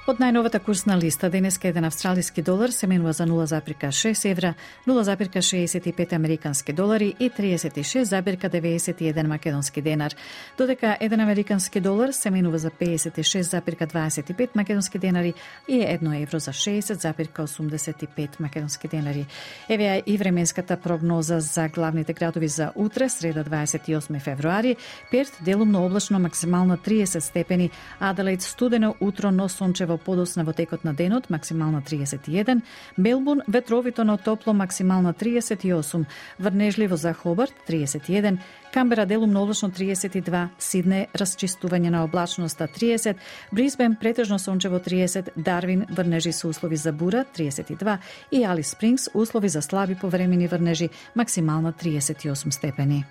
Од 0.04 0.18
најновата 0.20 0.58
курсна 0.60 0.98
листа 1.00 1.30
денеска 1.32 1.70
еден 1.70 1.86
австралиски 1.88 2.42
долар 2.44 2.68
се 2.76 2.86
менува 2.86 3.12
за 3.16 3.24
0,6 3.24 4.30
евра, 4.30 4.54
0,65 4.86 6.12
американски 6.12 6.72
долари 6.72 7.14
и 7.20 7.30
36,91 7.30 9.26
македонски 9.26 9.82
денар, 9.82 10.14
додека 10.58 10.96
еден 11.00 11.20
американски 11.20 11.80
долар 11.80 12.12
се 12.12 12.30
менува 12.30 12.58
за 12.58 12.70
56,25 12.70 14.48
македонски 14.54 14.98
денари 14.98 15.34
и 15.68 15.80
1 15.80 16.22
евро 16.22 16.38
за 16.38 16.50
60,85 16.50 18.40
македонски 18.40 18.88
денари. 18.88 19.26
Еве 19.68 20.02
и 20.06 20.18
временската 20.18 20.76
прогноза 20.76 21.40
за 21.40 21.68
главните 21.68 22.12
градови 22.12 22.48
за 22.48 22.72
утре, 22.74 23.08
среда 23.08 23.44
28 23.44 24.20
февруари, 24.20 24.76
Перт 25.10 25.38
делумно 25.44 25.84
облачно 25.86 26.18
максимално 26.18 26.76
30 26.76 27.18
степени, 27.18 27.70
Аделаид 28.00 28.42
студено 28.42 28.94
утро 29.00 29.30
но 29.30 29.48
сончево 29.48 29.93
во 29.94 29.98
подосна 29.98 30.44
во 30.44 30.52
текот 30.52 30.84
на 30.84 30.92
денот, 30.94 31.30
максимална 31.30 31.82
31, 31.82 32.62
Мелбурн 32.96 33.42
ветровито 33.46 34.04
но 34.04 34.16
топло, 34.16 34.52
максимална 34.52 35.14
38, 35.14 36.04
врнежливо 36.38 36.96
за 36.96 37.12
Хобарт 37.12 37.54
31, 37.68 38.38
Камбера 38.72 39.06
делумно 39.06 39.42
облачно 39.42 39.68
32, 39.70 40.48
Сидне 40.58 41.06
расчистување 41.14 41.90
на 41.90 42.04
облачноста 42.04 42.66
30, 42.66 43.16
Брисбен 43.52 43.96
претежно 43.96 44.38
сончево 44.38 44.78
30, 44.82 45.30
Дарвин 45.36 45.86
врнежи 45.88 46.32
со 46.32 46.48
услови 46.48 46.76
за 46.76 46.92
бура 46.92 47.24
32 47.36 47.98
и 48.32 48.44
Алис 48.44 48.70
Спрингс 48.70 49.08
услови 49.14 49.48
за 49.48 49.62
слаби 49.62 49.94
повремени 49.94 50.48
врнежи 50.48 50.90
максимално 51.14 51.72
38 51.72 52.50
степени. 52.50 53.04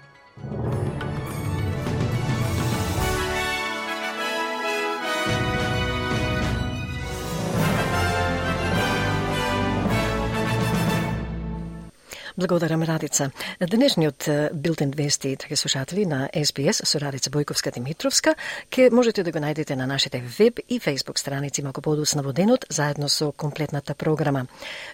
Благодарам, 12.43 12.83
Радица. 12.83 13.31
Денешниот 13.61 14.27
билтен 14.53 14.91
вести, 14.91 15.37
драги 15.37 15.55
слушатели, 15.55 16.03
на 16.05 16.29
СБС 16.35 16.81
со 16.83 16.99
Радица 16.99 17.29
Бојковска 17.29 17.71
Димитровска, 17.71 18.35
ке 18.69 18.89
можете 18.91 19.23
да 19.23 19.31
го 19.31 19.39
најдете 19.39 19.75
на 19.79 19.87
нашите 19.87 20.19
веб 20.19 20.59
и 20.67 20.79
фейсбук 20.79 21.19
страници 21.19 21.63
малку 21.63 21.81
подоцна 21.81 22.21
во 22.21 22.33
денот, 22.33 22.65
заедно 22.69 23.07
со 23.07 23.31
комплетната 23.31 23.95
програма. 23.95 24.47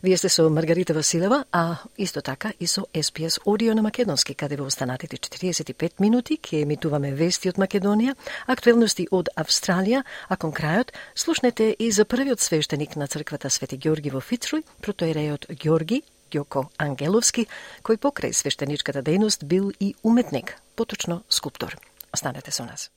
Вие 0.03 0.17
сте 0.17 0.29
со 0.29 0.47
Маргарита 0.49 0.93
Василева, 0.93 1.45
а 1.51 1.77
исто 1.97 2.21
така 2.21 2.53
и 2.59 2.67
со 2.67 2.85
СПС 2.93 3.39
Одио 3.45 3.73
на 3.73 3.81
Македонски, 3.81 4.35
каде 4.35 4.55
во 4.55 4.65
останатите 4.65 5.17
45 5.17 5.93
минути 5.99 6.37
ке 6.37 6.61
емитуваме 6.61 7.15
вести 7.15 7.49
од 7.49 7.57
Македонија, 7.57 8.13
актуелности 8.45 9.07
од 9.09 9.29
Австралија, 9.35 10.03
а 10.29 10.37
кон 10.37 10.53
крајот 10.53 10.93
слушнете 11.15 11.71
и 11.71 11.91
за 11.91 12.05
првиот 12.05 12.39
свештеник 12.41 12.95
на 12.95 13.07
црквата 13.07 13.49
Свети 13.49 13.77
Георги 13.77 14.13
во 14.13 14.21
Фицруј, 14.21 14.61
протоерејот 14.81 15.49
Георги 15.57 16.03
Ѓоко 16.29 16.67
Ангеловски, 16.77 17.47
кој 17.83 17.97
покрај 17.97 18.33
свештеничката 18.33 19.03
дејност 19.03 19.45
бил 19.45 19.71
и 19.79 19.95
уметник, 20.03 20.55
поточно 20.75 21.23
скулптор. 21.29 21.75
Останете 22.13 22.51
со 22.51 22.65
нас. 22.65 22.89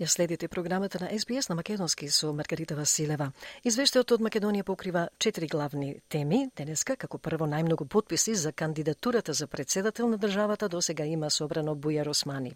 Ја 0.00 0.08
следите 0.10 0.48
програмата 0.48 0.98
на 1.00 1.08
СБС 1.18 1.48
на 1.48 1.54
Македонски 1.54 2.08
со 2.10 2.32
Маргарита 2.32 2.74
Василева. 2.74 3.30
Извештајот 3.64 4.16
од 4.16 4.24
Македонија 4.26 4.66
покрива 4.66 5.08
четири 5.18 5.46
главни 5.46 5.94
теми. 6.08 6.48
Денеска, 6.56 6.96
како 6.96 7.18
прво, 7.18 7.46
најмногу 7.46 7.86
подписи 7.86 8.34
за 8.34 8.52
кандидатурата 8.52 9.32
за 9.32 9.46
председател 9.46 10.08
на 10.08 10.18
државата 10.18 10.68
до 10.68 10.82
сега 10.82 11.04
има 11.04 11.30
собрано 11.30 11.76
Бујар 11.76 12.08
Османи. 12.10 12.52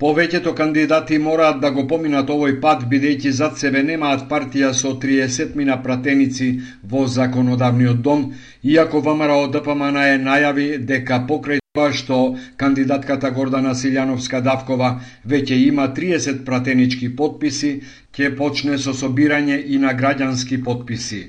Повеќето 0.00 0.54
кандидати 0.54 1.18
мораат 1.18 1.60
да 1.60 1.70
го 1.70 1.86
поминат 1.86 2.30
овој 2.30 2.60
пат, 2.60 2.84
бидејќи 2.88 3.30
зад 3.30 3.58
себе 3.58 3.82
немаат 3.82 4.28
партија 4.30 4.72
со 4.72 4.88
30 5.02 5.56
мина 5.56 5.82
пратеници 5.82 6.60
во 6.84 7.06
Законодавниот 7.06 8.00
дом, 8.00 8.32
иако 8.62 9.00
ВМРО 9.00 9.46
ДПМН 9.52 9.96
е 9.96 10.18
најави 10.24 10.78
дека 10.78 11.26
покрај 11.28 11.59
Тоа 11.78 11.90
што 11.94 12.16
кандидатката 12.60 13.28
Гордана 13.34 13.72
Силјановска 13.80 14.38
Давкова 14.46 14.88
веќе 15.32 15.58
има 15.66 15.84
30 15.98 16.40
пратенички 16.48 17.10
подписи, 17.20 17.70
ќе 18.16 18.30
почне 18.40 18.78
со 18.84 18.94
собирање 19.00 19.58
и 19.76 19.78
на 19.84 19.92
граѓански 20.00 20.58
подписи. 20.64 21.20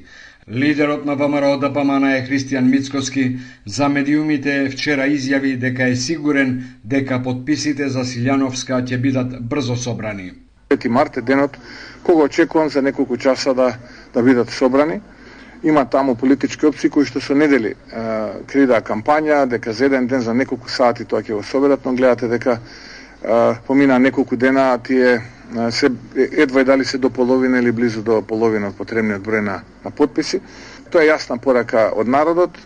Лидерот 0.63 1.05
на 1.05 1.13
ВМРО 1.19 1.51
ДПМН 1.61 2.09
е 2.15 2.25
Христијан 2.25 2.71
Мицкоски 2.73 3.27
за 3.77 3.91
медиумите 3.99 4.57
вчера 4.73 5.05
изјави 5.19 5.53
дека 5.67 5.91
е 5.93 6.01
сигурен 6.07 6.57
дека 6.95 7.21
подписите 7.29 7.93
за 7.93 8.01
Силјановска 8.15 8.81
ќе 8.81 9.01
бидат 9.05 9.39
брзо 9.53 9.77
собрани. 9.85 10.31
5 10.73 10.89
март 10.89 11.21
е 11.21 11.27
денот 11.31 11.61
кога 12.01 12.23
очекувам 12.23 12.73
за 12.73 12.81
неколку 12.81 13.17
часа 13.17 13.53
да 13.53 13.75
да 14.13 14.23
бидат 14.23 14.49
собрани 14.49 15.01
има 15.63 15.85
таму 15.85 16.15
политички 16.15 16.65
опции 16.65 16.89
кои 16.89 17.05
што 17.05 17.21
со 17.21 17.35
недели 17.35 17.75
крида 18.47 18.81
кампања, 18.81 19.45
дека 19.45 19.73
за 19.73 19.85
еден 19.85 20.07
ден 20.07 20.21
за 20.21 20.33
неколку 20.33 20.69
сати 20.69 21.05
тоа 21.05 21.21
ќе 21.21 21.37
го 21.37 21.43
соберат, 21.43 21.85
но 21.85 21.93
гледате 21.93 22.27
дека 22.27 22.59
помина 23.67 23.99
неколку 23.99 24.35
дена, 24.35 24.79
тие 24.83 25.21
се 25.69 25.91
едва 26.15 26.61
и 26.61 26.63
дали 26.63 26.85
се 26.85 26.97
до 26.97 27.09
половина 27.09 27.59
или 27.59 27.71
близу 27.71 28.01
до 28.01 28.21
половина 28.21 28.71
од 28.71 28.77
потребниот 28.77 29.21
број 29.21 29.41
на, 29.43 29.61
на 29.85 29.91
подписи. 29.91 30.41
Тоа 30.89 31.03
е 31.03 31.11
јасна 31.11 31.37
порака 31.37 31.91
од 31.95 32.07
народот. 32.07 32.57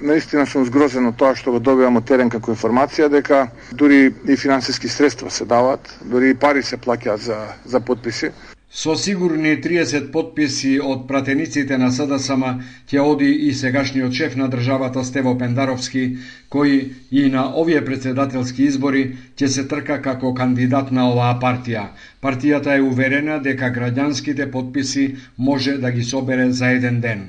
Наистина 0.00 0.46
сум 0.46 0.66
згрозен 0.66 1.06
од 1.08 1.16
тоа 1.16 1.34
што 1.34 1.54
го 1.54 1.58
добивам 1.58 1.96
од 1.96 2.04
терен 2.04 2.30
како 2.30 2.52
информација 2.52 3.08
дека 3.08 3.48
дури 3.72 4.12
и 4.26 4.36
финансиски 4.36 4.88
средства 4.88 5.30
се 5.30 5.44
дават, 5.44 5.80
дури 6.02 6.30
и 6.30 6.34
пари 6.34 6.62
се 6.62 6.76
плаќаат 6.76 7.22
за 7.22 7.38
за 7.64 7.80
подписи. 7.80 8.30
Со 8.74 8.96
сигурни 8.98 9.50
30 9.62 10.10
подписи 10.10 10.70
од 10.82 11.02
пратениците 11.06 11.76
на 11.78 11.92
СДСМ 11.94 12.42
ќе 12.90 13.04
оди 13.10 13.28
и 13.48 13.52
сегашниот 13.54 14.16
шеф 14.18 14.34
на 14.40 14.48
државата 14.50 15.04
Стево 15.06 15.36
Пендаровски, 15.38 16.02
кој 16.50 16.72
и 17.10 17.22
на 17.36 17.44
овие 17.62 17.84
председателски 17.86 18.66
избори 18.66 19.04
ќе 19.38 19.52
се 19.56 19.66
трка 19.70 20.00
како 20.08 20.34
кандидат 20.34 20.90
на 20.90 21.06
оваа 21.12 21.38
партија. 21.46 21.86
Партијата 22.18 22.74
е 22.74 22.82
уверена 22.82 23.38
дека 23.46 23.70
граѓанските 23.78 24.50
подписи 24.50 25.06
може 25.38 25.78
да 25.78 25.94
ги 25.94 26.02
собере 26.02 26.50
за 26.50 26.74
еден 26.74 27.00
ден. 27.00 27.24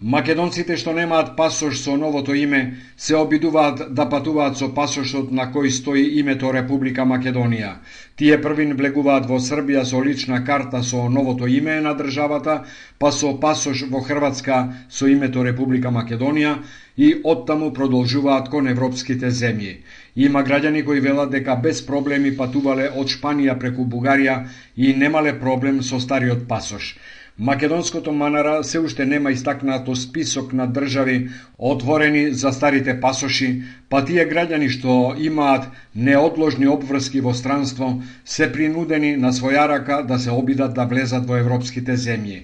Македонците 0.00 0.78
што 0.80 0.94
немаат 0.96 1.34
пасош 1.36 1.76
со 1.76 1.94
новото 2.00 2.32
име 2.32 2.76
се 2.96 3.16
обидуваат 3.16 3.82
да 3.94 4.06
патуваат 4.08 4.56
со 4.56 4.68
пасошот 4.72 5.28
на 5.30 5.44
кој 5.52 5.68
стои 5.68 6.04
името 6.20 6.52
Република 6.56 7.04
Македонија. 7.04 7.74
Тие 8.16 8.38
првин 8.40 8.72
влегуваат 8.78 9.28
во 9.28 9.36
Србија 9.36 9.84
со 9.84 10.00
лична 10.00 10.40
карта 10.44 10.82
со 10.82 11.10
новото 11.10 11.46
име 11.46 11.76
на 11.84 11.92
државата, 11.92 12.64
па 12.98 13.12
со 13.12 13.34
пасош 13.44 13.84
во 13.92 14.00
Хрватска 14.00 14.72
со 14.88 15.06
името 15.06 15.44
Република 15.44 15.92
Македонија 15.92 16.56
и 16.96 17.20
оттаму 17.22 17.70
продолжуваат 17.76 18.48
кон 18.48 18.72
европските 18.72 19.28
земји. 19.28 19.82
Има 20.16 20.40
граѓани 20.40 20.84
кои 20.84 21.00
велат 21.00 21.30
дека 21.30 21.60
без 21.60 21.84
проблеми 21.86 22.32
патувале 22.36 22.88
од 22.88 23.12
Шпанија 23.12 23.60
преку 23.60 23.84
Бугарија 23.84 24.46
и 24.76 24.94
немале 24.94 25.38
проблем 25.38 25.82
со 25.82 26.00
стариот 26.00 26.48
пасош. 26.48 26.96
Македонското 27.40 28.12
манара 28.12 28.64
се 28.64 28.78
уште 28.78 29.06
нема 29.06 29.30
истакнато 29.30 29.96
список 29.96 30.52
на 30.52 30.72
држави 30.72 31.28
отворени 31.58 32.30
за 32.30 32.52
старите 32.52 33.00
пасоши, 33.00 33.62
па 33.88 34.02
тие 34.04 34.26
граѓани 34.28 34.66
што 34.74 34.96
имаат 35.16 35.70
неотложни 35.96 36.68
обврски 36.68 37.22
во 37.24 37.32
странство 37.32 37.88
се 38.24 38.50
принудени 38.52 39.14
на 39.16 39.32
своја 39.32 39.62
рака 39.72 40.02
да 40.08 40.18
се 40.18 40.34
обидат 40.36 40.74
да 40.76 40.84
влезат 40.84 41.24
во 41.24 41.38
европските 41.40 41.96
земји. 41.96 42.42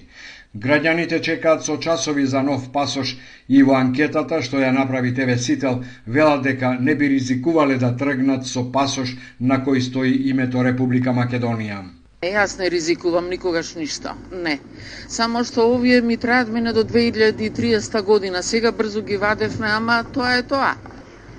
Граѓаните 0.57 1.21
чекаат 1.21 1.61
со 1.61 1.77
часови 1.77 2.25
за 2.25 2.41
нов 2.41 2.71
пасош 2.73 3.13
и 3.47 3.61
во 3.61 3.77
анкетата 3.77 4.41
што 4.41 4.63
ја 4.65 4.73
направи 4.79 5.13
ТВ 5.13 5.37
Сител 5.37 5.83
велат 6.07 6.41
дека 6.41 6.73
не 6.79 6.95
би 6.95 7.13
ризикувале 7.13 7.77
да 7.77 7.93
тргнат 7.93 8.49
со 8.49 8.65
пасош 8.71 9.13
на 9.39 9.61
кој 9.61 9.79
стои 9.91 10.17
името 10.33 10.65
Република 10.65 11.13
Македонија. 11.13 11.96
Јас 12.25 12.57
не 12.57 12.67
ризикувам 12.73 13.27
никогаш 13.29 13.75
ништо. 13.77 14.15
Не. 14.31 14.55
Само 15.07 15.43
што 15.45 15.67
овие 15.69 16.01
ми 16.01 16.17
траат 16.17 16.47
мене 16.49 16.73
до 16.73 16.83
2030 16.83 18.01
година. 18.01 18.41
Сега 18.43 18.71
брзо 18.71 19.01
ги 19.01 19.17
вадевме, 19.17 19.67
ама 19.69 20.03
тоа 20.13 20.33
е 20.37 20.41
тоа. 20.43 20.73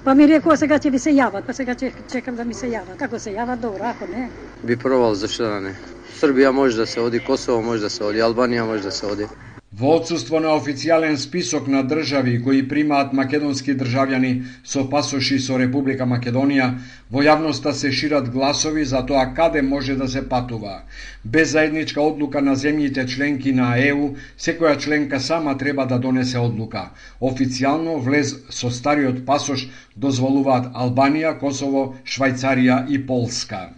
Па 0.04 0.14
ми 0.14 0.28
рекоа 0.28 0.56
сега 0.56 0.78
ќе 0.78 0.92
ви 0.94 0.98
се 1.02 1.10
јават, 1.10 1.42
па 1.46 1.52
сега 1.52 1.74
чекам 1.74 2.36
да 2.36 2.44
ми 2.44 2.54
се 2.54 2.70
јават. 2.70 3.02
Ако 3.02 3.18
се 3.18 3.34
јават, 3.34 3.58
добро, 3.58 3.90
ако 3.90 4.06
не. 4.06 4.30
Би 4.62 4.76
пробал 4.76 5.18
зашто 5.18 5.50
да 5.50 5.60
не. 5.60 5.74
Србија 6.20 6.54
може 6.54 6.76
да 6.76 6.86
се 6.86 7.00
оди, 7.00 7.18
Косово 7.26 7.62
може 7.62 7.82
да 7.82 7.90
се 7.90 8.04
оди, 8.04 8.22
Албанија 8.22 8.62
може 8.62 8.82
да 8.82 8.92
се 8.92 9.06
оди. 9.06 9.26
Во 9.76 9.88
отсутство 10.00 10.38
на 10.40 10.54
официјален 10.56 11.16
список 11.20 11.66
на 11.68 11.82
држави 11.88 12.38
кои 12.44 12.62
примаат 12.68 13.10
македонски 13.12 13.74
државјани 13.80 14.30
со 14.64 14.84
пасоши 14.94 15.36
со 15.46 15.58
Република 15.60 16.06
Македонија, 16.08 16.68
во 17.12 17.24
јавноста 17.26 17.74
се 17.76 17.90
шират 17.92 18.30
гласови 18.32 18.84
за 18.88 19.02
тоа 19.10 19.26
каде 19.36 19.62
може 19.62 19.96
да 20.00 20.08
се 20.08 20.22
патува. 20.28 20.76
Без 21.22 21.52
заедничка 21.52 22.00
одлука 22.00 22.40
на 22.40 22.56
земјите 22.56 23.04
членки 23.14 23.52
на 23.52 23.74
ЕУ, 23.76 24.14
секоја 24.38 24.78
членка 24.80 25.20
сама 25.20 25.58
треба 25.58 25.84
да 25.86 25.98
донесе 25.98 26.38
одлука. 26.38 26.88
Официјално 27.20 27.98
влез 28.00 28.38
со 28.48 28.70
стариот 28.70 29.26
пасош 29.26 29.68
дозволуваат 29.96 30.72
Албанија, 30.72 31.36
Косово, 31.38 31.92
Швајцарија 32.08 32.86
и 32.88 33.04
Полска. 33.06 33.68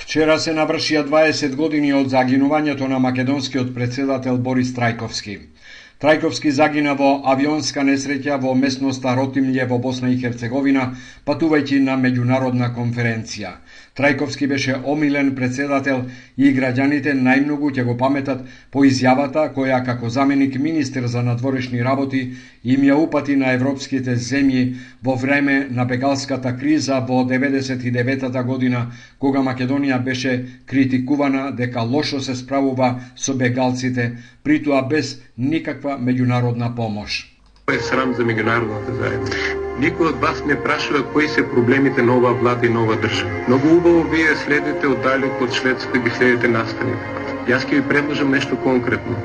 Вчера 0.00 0.34
се 0.40 0.52
навршија 0.56 1.02
20 1.08 1.56
години 1.60 1.90
од 1.98 2.08
загинувањето 2.12 2.88
на 2.88 2.98
македонскиот 3.04 3.74
председател 3.74 4.38
Борис 4.46 4.72
Трајковски. 4.78 5.34
Трајковски 6.00 6.50
загина 6.56 6.94
во 6.96 7.08
авионска 7.28 7.82
несреќа 7.84 8.38
во 8.40 8.54
местноста 8.56 9.12
Ротимље 9.18 9.66
во 9.68 9.76
Босна 9.86 10.08
и 10.08 10.16
Херцеговина, 10.22 10.86
патувајќи 11.28 11.82
на 11.84 11.98
меѓународна 12.00 12.70
конференција. 12.76 13.50
Трајковски 14.00 14.48
беше 14.48 14.78
омилен 14.92 15.34
председател 15.36 16.00
и 16.38 16.54
граѓаните 16.56 17.12
најмногу 17.20 17.68
ќе 17.76 17.84
го 17.84 17.98
паметат 18.00 18.46
по 18.72 18.86
изјавата 18.88 19.44
која 19.52 19.82
како 19.84 20.08
заменик 20.08 20.56
министер 20.56 21.04
за 21.06 21.20
надворешни 21.26 21.84
работи 21.84 22.22
им 22.64 22.88
ја 22.88 22.96
упати 22.96 23.36
на 23.36 23.52
европските 23.52 24.16
земји 24.16 24.62
во 25.04 25.18
време 25.20 25.66
на 25.70 25.84
бегалската 25.84 26.56
криза 26.56 27.04
во 27.08 27.26
99 27.28 28.42
година 28.44 28.86
кога 29.20 29.42
Македонија 29.44 30.00
беше 30.04 30.32
критикувана 30.66 31.50
дека 31.56 31.84
лошо 31.94 32.20
се 32.20 32.34
справува 32.34 32.94
со 33.16 33.34
бегалците, 33.34 34.12
притоа 34.44 34.82
без 34.82 35.18
никаква 35.36 35.98
меѓународна 35.98 36.74
помош. 36.76 37.26
Е 37.70 37.78
срам 37.78 38.14
за 38.18 38.24
меѓународната 38.26 38.96
заедница. 38.98 39.58
Никој 39.80 40.08
од 40.12 40.16
вас 40.24 40.40
не 40.48 40.56
прашува 40.64 41.04
кои 41.12 41.28
се 41.28 41.44
проблемите 41.52 42.02
на 42.02 42.16
оваа 42.16 42.34
влада 42.40 42.66
и 42.66 42.72
на 42.72 42.82
оваа 42.82 42.98
држава. 43.04 43.44
Многу 43.48 43.76
убаво 43.76 44.02
вие 44.14 44.34
следите 44.44 44.88
оддалеку 44.88 45.44
од 45.44 45.54
Шведска 45.60 46.02
ги 46.06 46.16
следите 46.16 46.50
настаните. 46.56 47.14
Јас 47.52 47.68
ќе 47.68 47.78
ви 47.78 47.84
предложам 47.92 48.34
нешто 48.36 48.58
конкретно. 48.64 49.20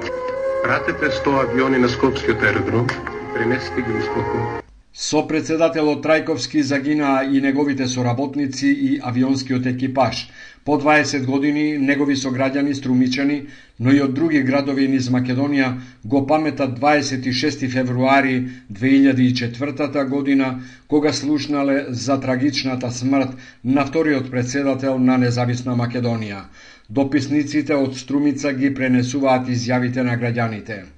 Пратете 0.63 1.11
100 1.17 1.39
авиони 1.47 1.81
на 1.81 1.89
Скопскиот 1.89 2.43
аеродром, 2.43 2.87
пренесете 3.33 3.81
ги 3.81 3.97
во 3.97 4.05
Скопје. 4.11 4.64
Со 4.95 5.25
председателот 5.27 6.05
Трајковски 6.05 6.61
загинаа 6.63 7.25
и 7.27 7.41
неговите 7.43 7.87
соработници 7.87 8.67
и 8.67 8.99
авионскиот 9.03 9.65
екипаж. 9.65 10.29
По 10.63 10.77
20 10.79 11.25
години 11.25 11.77
негови 11.77 12.15
сограѓани 12.15 12.73
струмичани, 12.73 13.41
но 13.79 13.91
и 13.91 13.99
од 14.05 14.13
други 14.15 14.39
градови 14.47 14.87
низ 14.87 15.11
Македонија 15.11 15.73
го 16.05 16.23
паметат 16.25 16.79
26 16.79 17.67
февруари 17.75 18.47
2004 18.71 20.07
година, 20.09 20.63
кога 20.87 21.13
слушнале 21.13 21.85
за 21.89 22.19
трагичната 22.19 22.91
смрт 22.91 23.35
на 23.65 23.85
вториот 23.85 24.31
председател 24.31 24.97
на 24.97 25.17
независна 25.17 25.75
Македонија. 25.75 26.45
Дописниците 26.89 27.75
од 27.75 27.97
Струмица 27.99 28.53
ги 28.53 28.73
пренесуваат 28.73 29.51
изјавите 29.51 30.07
на 30.07 30.15
граѓаните. 30.15 30.94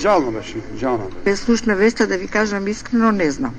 Жално 0.00 0.32
беше, 0.32 0.56
жално. 0.78 1.10
Без 1.24 1.40
слушна 1.40 1.76
веста, 1.76 2.06
да 2.06 2.18
ви 2.18 2.28
кажам 2.28 2.68
искрено, 2.68 3.12
не 3.12 3.30
знам. 3.30 3.54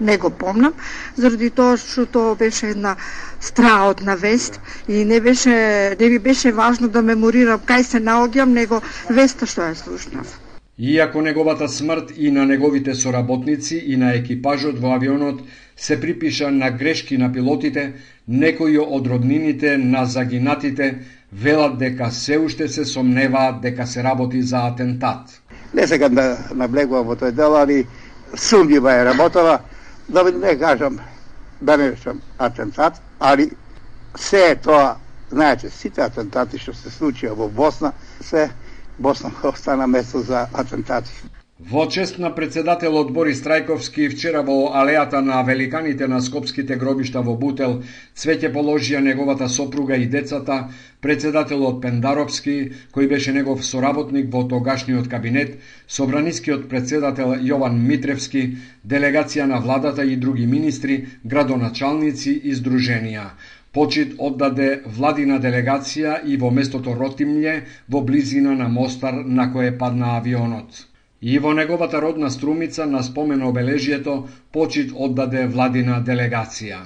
Не 0.00 0.16
го 0.16 0.30
помнам, 0.30 0.72
заради 1.16 1.50
тоа 1.50 1.76
што 1.76 2.06
тоа 2.06 2.34
беше 2.38 2.68
една 2.70 2.96
страотна 3.40 4.14
вест 4.14 4.60
и 4.88 5.04
не 5.04 5.20
беше 5.20 5.96
не 6.00 6.08
ми 6.08 6.18
беше 6.18 6.52
важно 6.52 6.88
да 6.88 7.02
меморирам 7.02 7.60
кај 7.60 7.82
се 7.82 7.98
наоѓам, 7.98 8.54
него 8.54 8.82
веста 9.10 9.46
што 9.46 9.66
ја 9.66 9.74
слушнав. 9.74 10.38
Иако 10.78 11.22
неговата 11.22 11.68
смрт 11.68 12.12
и 12.16 12.30
на 12.30 12.46
неговите 12.46 12.94
соработници 12.94 13.82
и 13.86 13.96
на 13.96 14.14
екипажот 14.14 14.78
во 14.78 14.94
авионот 14.94 15.40
се 15.76 16.00
припиша 16.00 16.50
на 16.50 16.70
грешки 16.70 17.18
на 17.18 17.32
пилотите, 17.32 17.92
некои 18.28 18.78
од 18.78 19.06
роднините 19.06 19.78
на 19.78 20.04
загинатите 20.06 20.98
велат 21.32 21.78
дека 21.78 22.10
се 22.10 22.38
уште 22.38 22.68
се 22.68 22.84
сомневаат 22.84 23.60
дека 23.60 23.86
се 23.86 24.02
работи 24.02 24.42
за 24.42 24.58
атентат. 24.58 25.42
Не 25.74 25.86
сега 25.86 26.08
да 26.08 26.38
наблегувам 26.54 27.06
во 27.06 27.16
тој 27.16 27.32
дел, 27.32 27.56
али 27.56 27.86
сумнива 28.34 28.92
е 28.92 29.04
работава, 29.04 29.60
да 30.08 30.24
не 30.24 30.58
кажам 30.58 30.98
да 31.60 31.76
не 31.76 31.90
речам 31.90 32.22
атентат, 32.38 33.00
али 33.20 33.50
се 34.16 34.50
е 34.50 34.56
тоа, 34.56 34.96
знаете, 35.30 35.70
сите 35.70 36.00
атентати 36.02 36.58
што 36.58 36.74
се 36.74 36.90
случија 36.90 37.34
во 37.36 37.48
Босна, 37.48 37.92
се 38.20 38.50
Босна 38.98 39.32
остана 39.42 39.86
место 39.86 40.20
за 40.20 40.46
атентати. 40.52 41.12
Во 41.58 41.88
чест 41.90 42.18
на 42.22 42.28
председателот 42.34 43.08
Борис 43.10 43.40
Трајковски 43.42 44.04
вчера 44.12 44.44
во 44.46 44.70
алејата 44.78 45.18
на 45.26 45.40
великаните 45.42 46.06
на 46.06 46.20
скопските 46.22 46.76
гробишта 46.78 47.18
во 47.26 47.32
Бутел 47.34 47.72
цвеќе 48.14 48.52
положија 48.54 49.00
неговата 49.02 49.48
сопруга 49.50 49.96
и 49.98 50.06
децата, 50.06 50.58
председателот 51.02 51.80
Пендаровски, 51.82 52.54
кој 52.94 53.08
беше 53.10 53.34
негов 53.34 53.64
соработник 53.66 54.30
во 54.30 54.44
тогашниот 54.52 55.08
кабинет, 55.10 55.58
собранискиот 55.88 56.68
председател 56.68 57.34
Јован 57.34 57.82
Митревски, 57.88 58.44
делегација 58.86 59.46
на 59.50 59.58
владата 59.58 60.04
и 60.04 60.14
други 60.16 60.46
министри, 60.46 61.08
градоначалници 61.24 62.36
и 62.38 62.54
здруженија. 62.54 63.32
Почит 63.72 64.14
оддаде 64.18 64.84
владина 64.86 65.40
делегација 65.42 66.20
и 66.24 66.36
во 66.36 66.52
местото 66.54 66.94
Ротимље 66.94 67.64
во 67.88 68.00
близина 68.00 68.54
на 68.54 68.68
Мостар 68.68 69.24
на 69.26 69.50
кое 69.52 69.74
падна 69.76 70.14
авионот. 70.20 70.86
И 71.20 71.38
во 71.38 71.52
неговата 71.52 72.00
родна 72.00 72.30
Струмица 72.30 72.86
на 72.86 73.02
спомен 73.02 73.42
обележието 73.42 74.28
почит 74.52 74.92
оддаде 74.94 75.46
владина 75.46 75.98
делегација. 76.06 76.84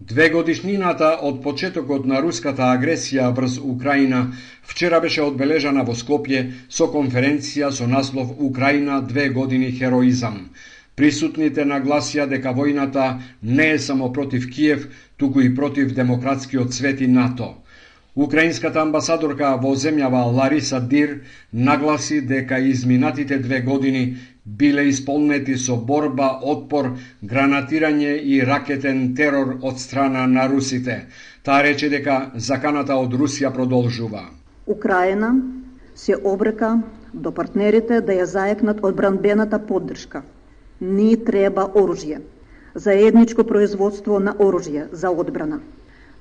Две 0.00 0.30
годишнината 0.32 1.18
од 1.28 1.42
почетокот 1.44 2.06
на 2.08 2.22
руската 2.24 2.70
агресија 2.72 3.26
врз 3.36 3.58
Украина 3.60 4.32
вчера 4.62 5.00
беше 5.00 5.20
одбележана 5.22 5.84
во 5.84 5.92
Скопје 5.92 6.40
со 6.70 6.88
конференција 6.88 7.68
со 7.70 7.86
наслов 7.86 8.32
Украина 8.38 9.02
две 9.02 9.28
години 9.28 9.72
хероизам. 9.76 10.48
Присутните 10.96 11.68
нагласија 11.68 12.26
дека 12.32 12.56
војната 12.56 13.20
не 13.42 13.70
е 13.72 13.78
само 13.78 14.12
против 14.12 14.48
Киев, 14.50 14.88
туку 15.18 15.40
и 15.40 15.54
против 15.54 15.92
демократскиот 15.92 16.72
свет 16.72 17.00
и 17.00 17.06
НАТО. 17.06 17.59
Украинската 18.16 18.80
амбасадорка 18.82 19.52
во 19.62 19.76
земјава 19.78 20.24
Лариса 20.34 20.80
Дир 20.80 21.20
нагласи 21.52 22.20
дека 22.20 22.58
изминатите 22.58 23.38
две 23.38 23.60
години 23.60 24.16
биле 24.44 24.88
исполнети 24.88 25.54
со 25.56 25.76
борба, 25.76 26.40
отпор, 26.42 26.96
гранатирање 27.22 28.16
и 28.18 28.42
ракетен 28.42 29.14
терор 29.14 29.60
од 29.62 29.78
страна 29.78 30.26
на 30.26 30.48
русите. 30.48 31.06
Таа 31.44 31.62
рече 31.62 31.88
дека 31.88 32.32
заканата 32.34 32.96
од 32.98 33.14
Русија 33.14 33.54
продолжува. 33.54 34.26
Украина 34.66 35.34
се 35.94 36.16
обрека 36.16 36.82
до 37.14 37.30
партнерите 37.30 38.00
да 38.00 38.12
ја 38.12 38.24
заекнат 38.24 38.82
одбранбената 38.82 39.58
поддршка. 39.58 40.22
Ни 40.80 41.14
треба 41.16 41.70
оружје, 41.74 42.18
заедничко 42.74 43.44
производство 43.44 44.18
на 44.18 44.34
оружје 44.34 44.88
за 44.92 45.10
одбрана 45.10 45.60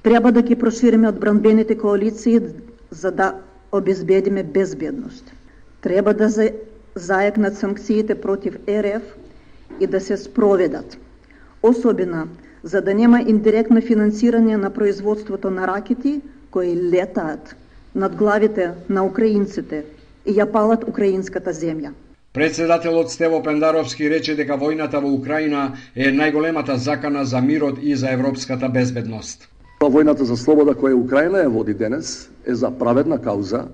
Треба 0.04 0.32
да 0.32 0.42
ги 0.42 0.56
прошириме 0.56 1.08
одбранбените 1.10 1.78
коалиции 1.78 2.40
за 2.92 3.12
да 3.12 3.34
обезбедиме 3.72 4.44
безбедност. 4.44 5.34
Треба 5.82 6.14
да 6.14 6.30
зајакнат 6.30 7.54
санкциите 7.54 8.16
против 8.16 8.56
РФ 8.70 9.04
и 9.80 9.88
да 9.88 10.00
се 10.00 10.18
спроведат. 10.18 10.98
Особено 11.64 12.28
за 12.64 12.82
да 12.82 12.94
нема 12.94 13.22
индиректно 13.28 13.82
финансирање 13.82 14.56
на 14.56 14.70
производството 14.70 15.52
на 15.52 15.68
ракети 15.68 16.22
кои 16.52 16.76
летаат 16.76 17.56
над 17.96 18.16
главите 18.16 18.72
на 18.90 19.04
украинците 19.06 19.84
и 20.26 20.32
ја 20.32 20.46
палат 20.52 20.84
украинската 20.88 21.54
земја. 21.54 21.92
Председателот 22.34 23.12
Стево 23.12 23.44
Пендаровски 23.44 24.10
рече 24.10 24.36
дека 24.36 24.58
војната 24.58 25.00
во 25.02 25.12
Украина 25.14 25.76
е 25.96 26.12
најголемата 26.12 26.76
закана 26.76 27.26
за 27.26 27.42
мирот 27.42 27.80
и 27.82 27.96
за 27.96 28.12
европската 28.12 28.70
безбедност. 28.70 29.50
Војната 29.80 30.26
за 30.28 30.36
слобода 30.36 30.74
која 30.76 30.98
Украина 31.00 31.40
ја 31.40 31.50
води 31.54 31.74
денес 31.74 32.30
е 32.46 32.56
за 32.56 32.68
праведна 32.72 33.16
кауза 33.18 33.70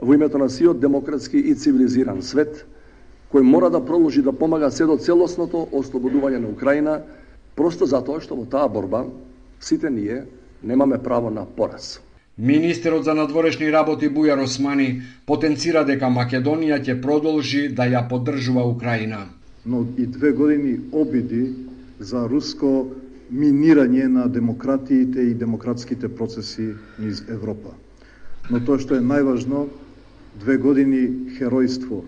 во 0.00 0.14
името 0.14 0.38
на 0.38 0.48
сиот 0.50 0.80
демократски 0.80 1.36
и 1.36 1.54
цивилизиран 1.54 2.22
свет, 2.22 2.64
кој 3.32 3.44
мора 3.44 3.68
да 3.70 3.84
продолжи 3.84 4.22
да 4.22 4.32
помага 4.32 4.70
се 4.70 4.86
до 4.88 4.96
целосното 4.96 5.68
ослободување 5.72 6.40
на 6.40 6.48
Украина, 6.48 7.02
просто 7.54 7.86
затоа 7.86 8.20
што 8.24 8.34
во 8.34 8.46
таа 8.48 8.68
борба 8.68 9.04
сите 9.60 9.90
ние 9.90 10.24
немаме 10.64 10.98
право 10.98 11.30
на 11.30 11.44
пораз. 11.44 12.00
Министерот 12.38 13.04
за 13.04 13.14
надворешни 13.14 13.68
работи 13.72 14.08
Бујар 14.08 14.40
Османи 14.40 15.02
потенцира 15.26 15.84
дека 15.84 16.08
Македонија 16.08 16.80
ќе 16.80 16.96
продолжи 17.02 17.68
да 17.68 17.84
ја 17.84 18.08
поддржува 18.08 18.64
Украина. 18.64 19.28
Но 19.66 19.84
и 19.98 20.06
две 20.06 20.32
години 20.32 20.80
обиди 20.92 21.52
за 22.00 22.24
руско 22.28 22.88
минирање 23.32 24.08
на 24.08 24.26
демократиите 24.28 25.22
и 25.30 25.34
демократските 25.34 26.08
процеси 26.08 26.74
низ 26.98 27.22
Европа. 27.28 27.72
Но 28.50 28.60
тоа 28.60 28.78
што 28.78 28.98
е 28.98 29.04
најважно, 29.04 29.68
две 30.40 30.56
години 30.56 31.32
херојство 31.38 32.02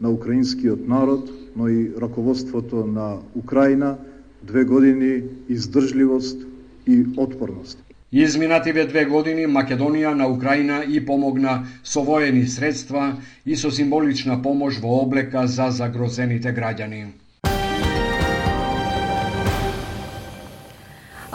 на 0.00 0.10
украинскиот 0.10 0.88
народ, 0.88 1.30
но 1.56 1.68
и 1.68 1.92
раководството 2.00 2.86
на 2.86 3.18
Украина, 3.34 3.96
две 4.42 4.64
години 4.64 5.22
издржливост 5.48 6.46
и 6.86 7.06
отпорност. 7.16 7.78
Изминативе 8.12 8.86
две 8.86 9.04
години 9.10 9.46
Македонија 9.46 10.14
на 10.14 10.28
Украина 10.30 10.84
и 10.86 11.00
помогна 11.06 11.66
со 11.82 12.02
воени 12.02 12.46
средства 12.46 13.16
и 13.46 13.56
со 13.56 13.70
символична 13.70 14.42
помош 14.42 14.78
во 14.78 15.00
облека 15.02 15.46
за 15.46 15.70
загрозените 15.70 16.54
граѓани. 16.54 17.23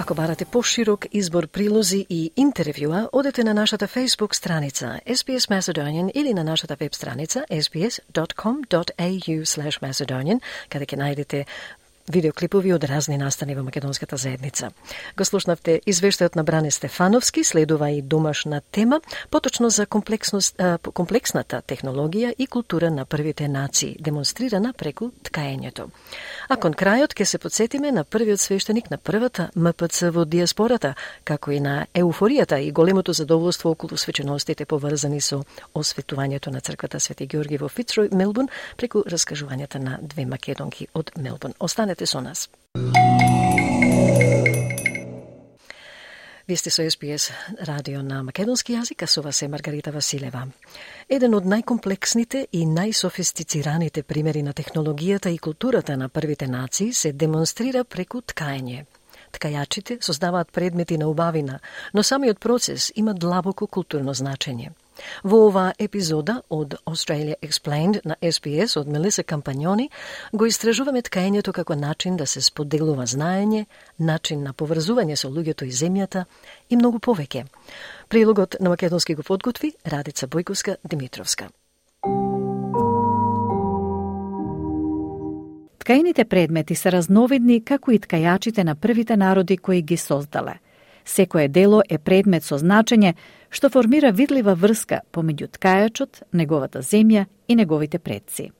Ако 0.01 0.15
барате 0.15 0.45
поширок 0.45 1.05
избор 1.11 1.47
прилози 1.47 2.05
и 2.09 2.31
интервјуа, 2.37 3.09
одете 3.11 3.43
на 3.43 3.53
нашата 3.53 3.87
Facebook 3.87 4.33
страница 4.33 4.99
SBS 5.07 5.49
Macedonian 5.51 6.11
или 6.11 6.33
на 6.33 6.43
нашата 6.43 6.75
веб 6.79 6.93
страница 6.95 7.43
sbs.com.au 7.51 9.43
Macedonian, 9.81 10.39
каде 10.69 10.85
ќе 10.85 10.97
најдете 11.03 11.43
видеоклипови 12.09 12.73
од 12.73 12.83
разни 12.83 13.17
настани 13.17 13.55
во 13.55 13.63
македонската 13.63 14.17
заедница. 14.17 14.71
Го 15.17 15.25
слушнавте 15.25 15.79
извештајот 15.85 16.35
на 16.35 16.43
Бране 16.43 16.71
Стефановски, 16.71 17.43
следува 17.43 17.91
и 17.91 18.01
домашна 18.01 18.61
тема, 18.71 19.01
поточно 19.29 19.69
за 19.69 19.85
комплексната 19.85 21.61
технологија 21.67 22.33
и 22.37 22.47
култура 22.47 22.91
на 22.91 23.05
првите 23.05 23.47
нации, 23.47 23.95
демонстрирана 23.99 24.73
преку 24.73 25.11
ткаењето. 25.23 25.89
А 26.49 26.57
кон 26.57 26.73
крајот 26.73 27.13
ќе 27.13 27.23
се 27.25 27.37
подсетиме 27.37 27.91
на 27.91 28.03
првиот 28.03 28.39
свештеник 28.39 28.89
на 28.89 28.97
првата 28.97 29.49
МПЦ 29.55 30.09
во 30.11 30.25
диаспората, 30.25 30.95
како 31.23 31.51
и 31.51 31.59
на 31.59 31.85
еуфоријата 31.93 32.57
и 32.57 32.71
големото 32.71 33.13
задоволство 33.13 33.71
околу 33.71 33.97
свеченостите 33.97 34.65
поврзани 34.65 35.21
со 35.21 35.43
осветувањето 35.75 36.49
на 36.49 36.61
црквата 36.61 36.99
Свети 36.99 37.27
Георги 37.27 37.57
во 37.57 37.69
Фицрој, 37.69 38.13
Мелбун, 38.15 38.49
преку 38.77 39.03
раскажувањата 39.05 39.77
на 39.79 39.99
две 40.01 40.25
македонки 40.25 40.87
од 40.93 41.11
Мелбун. 41.17 41.53
Останете 41.59 41.98
Останете 41.99 42.05
со 42.05 42.21
нас. 42.21 42.49
Вие 46.47 46.57
сте 46.57 46.69
со 46.69 46.89
СПС 46.89 47.31
радио 47.59 48.01
на 48.01 48.23
македонски 48.23 48.73
јазик, 48.73 49.03
а 49.03 49.07
со 49.07 49.21
вас 49.21 49.41
е 49.41 49.47
Маргарита 49.47 49.91
Василева. 49.91 50.47
Еден 51.09 51.35
од 51.35 51.45
најкомплексните 51.45 52.47
и 52.51 52.65
најсофистицираните 52.65 54.03
примери 54.03 54.41
на 54.41 54.53
технологијата 54.53 55.29
и 55.29 55.37
културата 55.37 55.97
на 55.97 56.09
првите 56.09 56.47
нации 56.47 56.93
се 56.93 57.11
демонстрира 57.11 57.83
преку 57.83 58.21
ткаење. 58.21 58.85
Ткајачите 59.31 60.01
создаваат 60.01 60.51
предмети 60.51 60.97
на 60.97 61.07
убавина, 61.07 61.59
но 61.93 62.03
самиот 62.03 62.39
процес 62.39 62.91
има 62.95 63.13
длабоко 63.13 63.67
културно 63.67 64.13
значење. 64.13 64.71
Во 65.23 65.47
оваа 65.47 65.73
епизода 65.79 66.41
од 66.49 66.75
Australia 66.85 67.35
Explained 67.41 67.99
на 68.05 68.15
SBS 68.21 68.77
од 68.79 68.87
Мелиса 68.87 69.23
Кампањони 69.23 69.89
го 70.31 70.45
истражуваме 70.45 71.01
ткаењето 71.01 71.51
како 71.51 71.75
начин 71.75 72.17
да 72.17 72.25
се 72.25 72.41
споделува 72.41 73.05
знаење, 73.05 73.65
начин 73.97 74.43
на 74.43 74.53
поврзување 74.53 75.15
со 75.15 75.29
луѓето 75.29 75.67
и 75.67 75.71
земјата 75.71 76.25
и 76.69 76.77
многу 76.77 76.99
повеќе. 76.99 77.45
Прилогот 78.09 78.55
на 78.59 78.69
македонски 78.69 79.15
го 79.15 79.23
подготви 79.23 79.73
Радица 79.85 80.27
Бојковска 80.27 80.75
Димитровска. 80.83 81.49
Ткаените 85.79 86.25
предмети 86.25 86.75
се 86.75 86.91
разновидни 86.91 87.61
како 87.65 87.91
и 87.91 87.99
ткајачите 87.99 88.63
на 88.63 88.75
првите 88.75 89.17
народи 89.17 89.57
кои 89.57 89.81
ги 89.81 89.97
создале– 89.97 90.59
Секое 91.09 91.47
дело 91.47 91.81
е 91.89 91.97
предмет 91.97 92.43
со 92.45 92.59
значење 92.61 93.15
што 93.49 93.69
формира 93.69 94.11
видлива 94.11 94.55
врска 94.55 95.01
помеѓу 95.11 95.49
ткајачот, 95.57 96.23
неговата 96.31 96.81
земја 96.81 97.25
и 97.47 97.55
неговите 97.55 97.99
предци. 97.99 98.51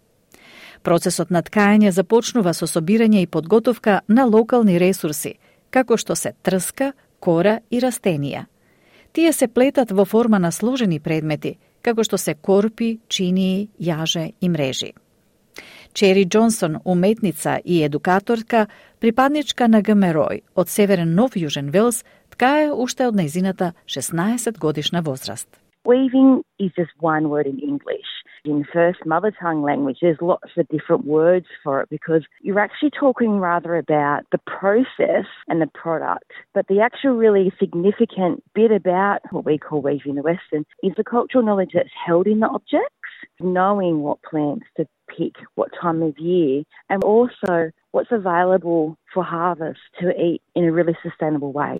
Процесот 0.84 1.30
на 1.30 1.42
ткаење 1.44 1.92
започнува 1.92 2.54
со 2.54 2.68
собирање 2.68 3.24
и 3.24 3.28
подготовка 3.28 4.02
на 4.08 4.26
локални 4.26 4.80
ресурси, 4.80 5.36
како 5.70 5.98
што 5.98 6.16
се 6.16 6.34
трска, 6.42 6.94
кора 7.20 7.60
и 7.70 7.82
растенија. 7.84 8.46
Тие 9.12 9.34
се 9.34 9.48
плетат 9.48 9.92
во 9.92 10.06
форма 10.06 10.40
на 10.40 10.52
сложени 10.52 11.00
предмети, 11.00 11.58
како 11.82 12.04
што 12.04 12.18
се 12.18 12.36
корпи, 12.36 13.00
чинии, 13.08 13.70
јаже 13.80 14.32
и 14.42 14.50
мрежи. 14.50 14.94
Чери 15.94 16.26
Джонсон, 16.26 16.78
уметница 16.86 17.60
и 17.66 17.82
едукаторка, 17.84 18.68
припадничка 19.00 19.68
на 19.68 19.82
ГМРОЙ 19.82 20.42
од 20.56 20.70
Северен 20.70 21.16
Нов 21.16 21.40
Јужен 21.40 21.72
Велс, 21.72 22.04
ткае 22.36 22.72
уште 22.76 23.08
од 23.08 23.16
нејзината 23.16 23.74
16 23.88 24.60
годишна 24.60 25.02
возраст. 25.02 25.48
Weaving 25.86 26.44
is 26.60 26.72
just 26.76 26.92
one 27.00 27.30
word 27.30 27.48
in 27.48 27.58
English. 27.60 28.10
In 28.46 28.66
first 28.74 29.06
mother 29.06 29.32
tongue 29.32 29.64
language, 29.64 29.98
there's 30.02 30.22
lots 30.22 30.52
of 30.58 30.68
different 30.68 31.06
words 31.06 31.48
for 31.64 31.82
it 31.82 31.90
because 31.90 32.24
you're 32.42 32.60
actually 32.60 32.92
talking 32.92 33.40
rather 33.40 33.76
about 33.76 34.22
the 34.32 34.40
process 34.60 35.28
and 35.48 35.62
the 35.62 35.72
product. 35.74 36.32
But 36.54 36.68
the 36.68 36.82
actual 36.82 37.16
really 37.16 37.52
significant 37.60 38.44
bit 38.54 38.72
about 38.72 39.20
what 39.32 39.46
we 39.46 39.58
call 39.58 39.82
weaving 39.82 40.16
the 40.16 40.22
Western 40.22 40.66
is 40.84 40.94
the 40.96 41.04
cultural 41.04 41.44
knowledge 41.44 41.72
that's 41.74 41.90
held 42.06 42.28
in 42.28 42.40
the 42.40 42.48
objects, 42.48 43.10
knowing 43.40 44.02
what 44.02 44.22
plants 44.22 44.68
to 44.78 44.86
pick, 45.16 45.36
what 45.58 45.70
time 45.82 46.00
of 46.10 46.14
year, 46.32 46.64
and 46.92 47.00
also 47.04 47.54
what's 47.94 48.14
available 48.22 48.84
for 49.14 49.24
harvest 49.24 49.84
to 50.00 50.08
eat 50.28 50.42
in 50.58 50.64
a 50.70 50.72
really 50.78 50.98
sustainable 51.06 51.52
way. 51.62 51.80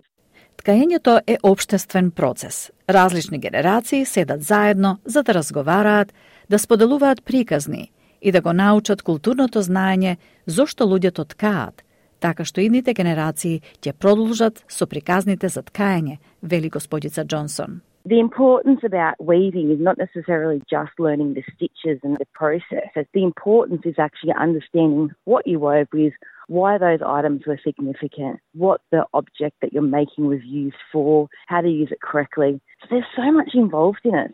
Ткаењето 0.56 1.20
е 1.26 1.36
обштествен 1.42 2.10
процес. 2.10 2.70
Различни 2.90 3.38
генерации 3.38 4.04
седат 4.04 4.42
заедно 4.42 4.98
за 5.04 5.22
да 5.22 5.34
разговараат, 5.34 6.14
да 6.50 6.58
споделуваат 6.58 7.24
приказни 7.24 7.92
и 8.22 8.32
да 8.32 8.40
го 8.40 8.52
научат 8.52 9.02
културното 9.02 9.62
знаење 9.62 10.16
зошто 10.46 10.84
луѓето 10.84 11.28
ткаат, 11.28 11.82
така 12.20 12.44
што 12.44 12.60
идните 12.60 12.92
генерации 12.94 13.62
ќе 13.80 13.92
продолжат 13.92 14.64
со 14.68 14.86
приказните 14.86 15.48
за 15.48 15.62
ткаење, 15.62 16.18
вели 16.42 16.68
господица 16.68 17.24
Джонсон. 17.24 17.80
The 18.06 18.18
importance 18.18 18.80
about 18.82 19.14
weaving 19.20 19.70
is 19.70 19.78
not 19.78 19.98
necessarily 19.98 20.62
just 20.70 20.92
learning 20.98 21.34
the 21.34 21.42
stitches 21.54 22.00
and 22.02 22.16
the 22.16 22.26
process. 22.32 22.88
The 22.94 23.24
importance 23.24 23.82
is 23.84 23.96
actually 23.98 24.32
understanding 24.40 25.10
what 25.24 25.46
you 25.46 25.58
wove 25.58 25.88
with, 25.92 26.14
why 26.48 26.78
those 26.78 27.00
items 27.02 27.40
were 27.46 27.60
significant, 27.62 28.40
what 28.54 28.80
the 28.90 29.04
object 29.12 29.56
that 29.60 29.72
you're 29.72 29.82
making 29.82 30.26
was 30.26 30.40
used 30.44 30.82
for, 30.92 31.28
how 31.46 31.60
to 31.60 31.68
use 31.68 31.90
it 31.92 32.00
correctly. 32.00 32.60
So 32.80 32.86
there's 32.90 33.12
so 33.14 33.30
much 33.32 33.50
involved 33.54 34.04
in 34.04 34.14
it. 34.14 34.32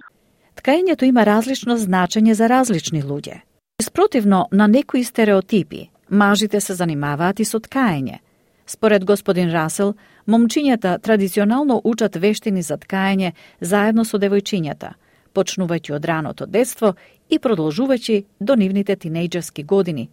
Tkajanje 0.54 0.96
tu 0.96 1.04
ima 1.04 1.24
različno 1.24 1.76
značenje 1.76 2.34
za 2.34 2.46
različni 2.46 3.02
ludje. 3.02 3.40
Isprotivno 3.78 4.46
na 4.52 4.66
neki 4.66 5.04
stereotipi, 5.04 5.86
mažite 6.08 6.60
se 6.60 6.74
zanimavati 6.74 7.44
su 7.44 7.60
tkajanje. 7.60 8.18
Spored 8.66 9.04
gospodin 9.04 9.52
Russell, 9.52 9.92
момчињата 10.26 10.98
традиционално 10.98 11.80
учат 11.84 12.16
вештини 12.16 12.62
за 12.62 12.76
ткаење 12.76 13.32
заедно 13.60 14.04
со 14.04 14.18
девојчињата, 14.18 14.92
почнувајќи 15.34 15.94
од 15.94 16.04
раното 16.04 16.46
детство 16.46 16.94
и 17.30 17.38
продолжувајќи 17.38 18.24
до 18.40 18.54
нивните 18.54 18.96
тинејџерски 18.96 19.64
години, 19.64 20.08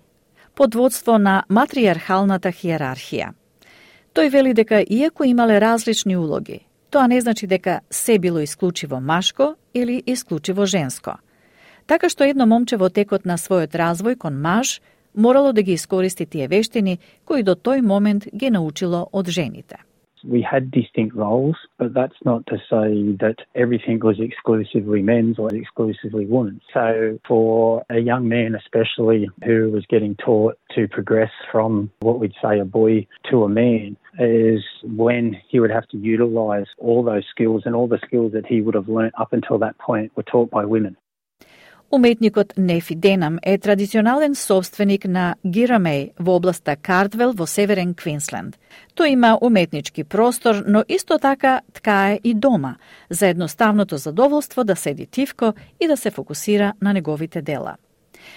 под 0.55 0.75
водство 0.75 1.17
на 1.17 1.43
матриархалната 1.49 2.51
хиерархија. 2.51 3.33
Тој 4.13 4.29
вели 4.29 4.53
дека 4.53 4.83
иако 4.89 5.23
имале 5.23 5.59
различни 5.59 6.17
улоги, 6.17 6.59
тоа 6.89 7.07
не 7.07 7.21
значи 7.21 7.47
дека 7.47 7.79
се 7.89 8.19
било 8.19 8.39
исклучиво 8.39 9.01
машко 9.01 9.55
или 9.73 10.03
исклучиво 10.05 10.65
женско. 10.65 11.17
Така 11.87 12.09
што 12.09 12.23
едно 12.23 12.45
момче 12.45 12.77
во 12.77 12.89
текот 12.89 13.25
на 13.25 13.37
својот 13.37 13.73
развој 13.73 14.17
кон 14.17 14.41
маж– 14.41 14.79
морало 15.15 15.53
да 15.53 15.61
ги 15.61 15.71
искористи 15.71 16.25
тие 16.25 16.47
вештини 16.47 16.99
кои 17.25 17.43
до 17.43 17.55
тој 17.55 17.81
момент 17.81 18.27
ги 18.33 18.49
научило 18.49 19.07
од 19.11 19.29
жените. 19.29 19.77
We 20.23 20.41
had 20.41 20.71
distinct 20.71 21.15
roles, 21.15 21.55
but 21.77 21.93
that's 21.93 22.15
not 22.23 22.45
to 22.47 22.57
say 22.57 23.15
that 23.19 23.37
everything 23.55 23.99
was 23.99 24.19
exclusively 24.19 25.01
men's 25.01 25.39
or 25.39 25.53
exclusively 25.53 26.25
women's. 26.25 26.61
So, 26.73 27.19
for 27.27 27.83
a 27.89 27.99
young 27.99 28.27
man, 28.27 28.55
especially 28.55 29.29
who 29.43 29.71
was 29.71 29.85
getting 29.87 30.15
taught 30.15 30.57
to 30.75 30.87
progress 30.87 31.31
from 31.51 31.91
what 31.99 32.19
we'd 32.19 32.33
say 32.41 32.59
a 32.59 32.65
boy 32.65 33.07
to 33.29 33.43
a 33.43 33.49
man, 33.49 33.97
is 34.19 34.61
when 34.83 35.35
he 35.49 35.59
would 35.59 35.71
have 35.71 35.87
to 35.89 35.97
utilize 35.97 36.67
all 36.77 37.03
those 37.03 37.25
skills 37.29 37.63
and 37.65 37.75
all 37.75 37.87
the 37.87 37.99
skills 38.05 38.31
that 38.33 38.45
he 38.45 38.61
would 38.61 38.75
have 38.75 38.87
learnt 38.87 39.13
up 39.17 39.33
until 39.33 39.57
that 39.59 39.77
point 39.79 40.11
were 40.15 40.23
taught 40.23 40.51
by 40.51 40.65
women. 40.65 40.95
Уметникот 41.93 42.53
Нефи 42.57 42.95
Денам 42.95 43.39
е 43.43 43.57
традиционален 43.57 44.33
собственик 44.35 45.05
на 45.05 45.35
Гирамеј 45.45 46.17
во 46.17 46.39
областа 46.39 46.73
Картвел 46.75 47.33
во 47.37 47.45
Северен 47.45 47.93
Квинсленд. 47.93 48.57
Тој 48.97 49.13
има 49.13 49.37
уметнички 49.37 50.03
простор, 50.03 50.63
но 50.65 50.81
исто 50.89 51.19
така 51.21 51.61
ткае 51.73 52.19
и 52.23 52.33
дома, 52.33 52.75
за 53.09 53.27
едноставното 53.27 53.97
задоволство 53.97 54.63
да 54.63 54.75
седи 54.75 55.05
тивко 55.05 55.53
и 55.79 55.87
да 55.87 55.97
се 55.97 56.09
фокусира 56.11 56.73
на 56.81 56.93
неговите 56.93 57.41
дела. 57.41 57.75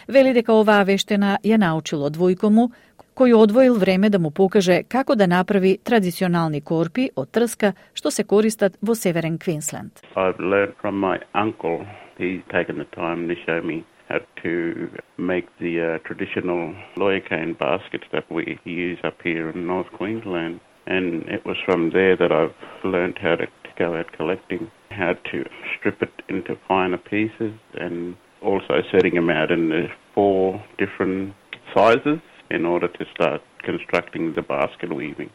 Вели 0.09 0.35
дека 0.37 0.53
оваа 0.53 0.85
вештена 0.85 1.39
ја 1.41 1.57
научил 1.57 2.05
од 2.05 2.13
двојко 2.13 2.53
му, 2.53 2.71
кој 3.17 3.33
одвоил 3.33 3.81
време 3.81 4.11
да 4.11 4.19
му 4.19 4.31
покаже 4.31 4.83
како 4.85 5.17
да 5.17 5.27
направи 5.27 5.79
традиционални 5.79 6.61
корпи 6.61 7.09
од 7.17 7.33
трска 7.33 7.73
што 7.95 8.11
се 8.11 8.25
користат 8.25 8.77
во 8.83 8.95
Северен 8.95 9.39
Квинсленд. 9.39 10.05
I've 10.15 10.37
learned 10.37 10.77
from 10.77 11.01
my 11.01 11.17
uncle. 11.33 12.06
He's 12.18 12.42
taken 12.52 12.78
the 12.78 12.86
time 12.86 13.28
to 13.28 13.36
show 13.46 13.62
me 13.62 13.86
how 14.10 14.20
to 14.44 14.90
make 15.18 15.48
the 15.60 15.96
uh, 15.96 16.08
traditional 16.08 16.76
lawyer 16.98 17.22
cane 17.22 17.56
baskets 17.60 18.04
that 18.12 18.30
we 18.32 18.60
use 18.66 19.00
up 19.04 19.18
here 19.24 19.50
in 19.50 19.66
North 19.68 19.92
Queensland. 19.94 20.60
And 20.88 21.24
it 21.30 21.46
was 21.46 21.58
from 21.66 21.92
there 21.92 22.18
that 22.18 22.32
I've 22.32 22.56
learned 22.84 23.18
how 23.22 23.36
to 23.36 23.48
go 23.78 23.96
out 23.96 24.12
collecting, 24.14 24.70
how 24.90 25.14
to 25.32 25.46
strip 25.78 26.02
it 26.02 26.14
into 26.28 26.58
finer 26.68 26.98
pieces, 26.98 27.54
and 27.76 28.16
also 28.42 28.82
setting 28.92 29.16
them 29.16 29.30
out 29.30 29.52
in 29.52 29.70
the 29.70 29.88
four 30.14 30.64
different 30.78 31.34
sizes 31.74 32.20
in 32.50 32.66
order 32.66 32.88
to 32.88 33.06
start 33.14 33.42
constructing 33.64 34.34
the 34.34 34.42
basket 34.42 34.92
weaving. 34.94 35.30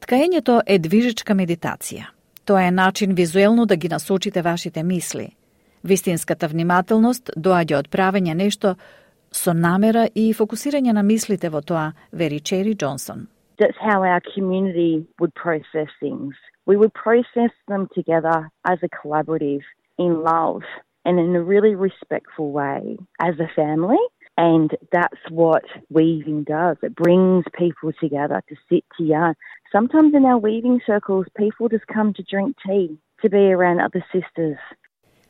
Ткаењето 0.00 0.60
е 0.66 0.78
движечка 0.78 1.34
медитација. 1.34 2.04
Тоа 2.44 2.66
е 2.66 2.70
начин 2.70 3.14
визуелно 3.14 3.66
да 3.66 3.76
ги 3.76 3.88
насочите 3.88 4.42
вашите 4.42 4.82
мисли. 4.82 5.28
Вистинската 5.83 6.47
внимателност 6.47 7.31
доаѓа 7.37 7.79
од 7.79 7.89
правење 7.89 8.33
нешто 8.35 8.75
со 9.31 9.53
намера 9.53 10.07
и 10.15 10.33
фокусирање 10.33 10.93
на 10.93 11.03
мислите 11.03 11.49
во 11.49 11.61
тоа, 11.61 11.93
вери 12.11 12.39
Чери 12.39 12.75
Джонсон. 12.75 13.27
That's 13.59 13.77
how 13.79 14.03
our 14.03 14.21
community 14.35 15.05
would 15.19 15.33
process 15.35 15.89
things. 15.99 16.35
We 16.65 16.77
would 16.77 16.93
process 16.93 17.51
them 17.67 17.87
together 17.93 18.49
as 18.63 18.79
a 18.83 18.89
collaborative 18.89 19.63
in 19.97 20.23
love 20.23 20.63
and 21.05 21.19
in 21.19 21.35
a 21.35 21.43
really 21.43 21.75
respectful 21.75 22.51
way 22.51 22.97
as 23.19 23.35
a 23.39 23.49
family. 23.55 24.03
And 24.37 24.71
that's 24.93 25.23
what 25.29 25.63
weaving 25.89 26.43
does. 26.43 26.77
It 26.81 26.95
brings 26.95 27.43
people 27.57 27.91
together 27.99 28.41
to 28.47 28.55
sit 28.69 28.85
to 28.97 29.03
yarn. 29.03 29.35
Sometimes 29.71 30.13
in 30.15 30.23
our 30.23 30.37
weaving 30.37 30.79
circles, 30.85 31.25
people 31.35 31.67
just 31.67 31.87
come 31.87 32.13
to 32.13 32.23
drink 32.23 32.55
tea, 32.65 32.97
to 33.21 33.29
be 33.29 33.51
around 33.51 33.81
other 33.81 34.03
sisters. 34.13 34.57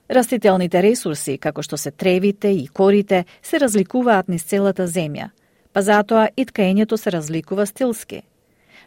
Растителните 0.10 0.82
ресурси, 0.82 1.38
како 1.38 1.62
што 1.62 1.78
се 1.78 1.92
тревите 1.92 2.50
и 2.50 2.66
корите, 2.68 3.26
се 3.46 3.60
разликуваат 3.62 4.30
низ 4.30 4.44
целата 4.44 4.88
земја, 4.90 5.30
па 5.74 5.84
затоа 5.86 6.32
и 6.36 6.46
ткаењето 6.50 6.98
се 6.98 7.12
разликува 7.14 7.66
стилски. 7.70 8.24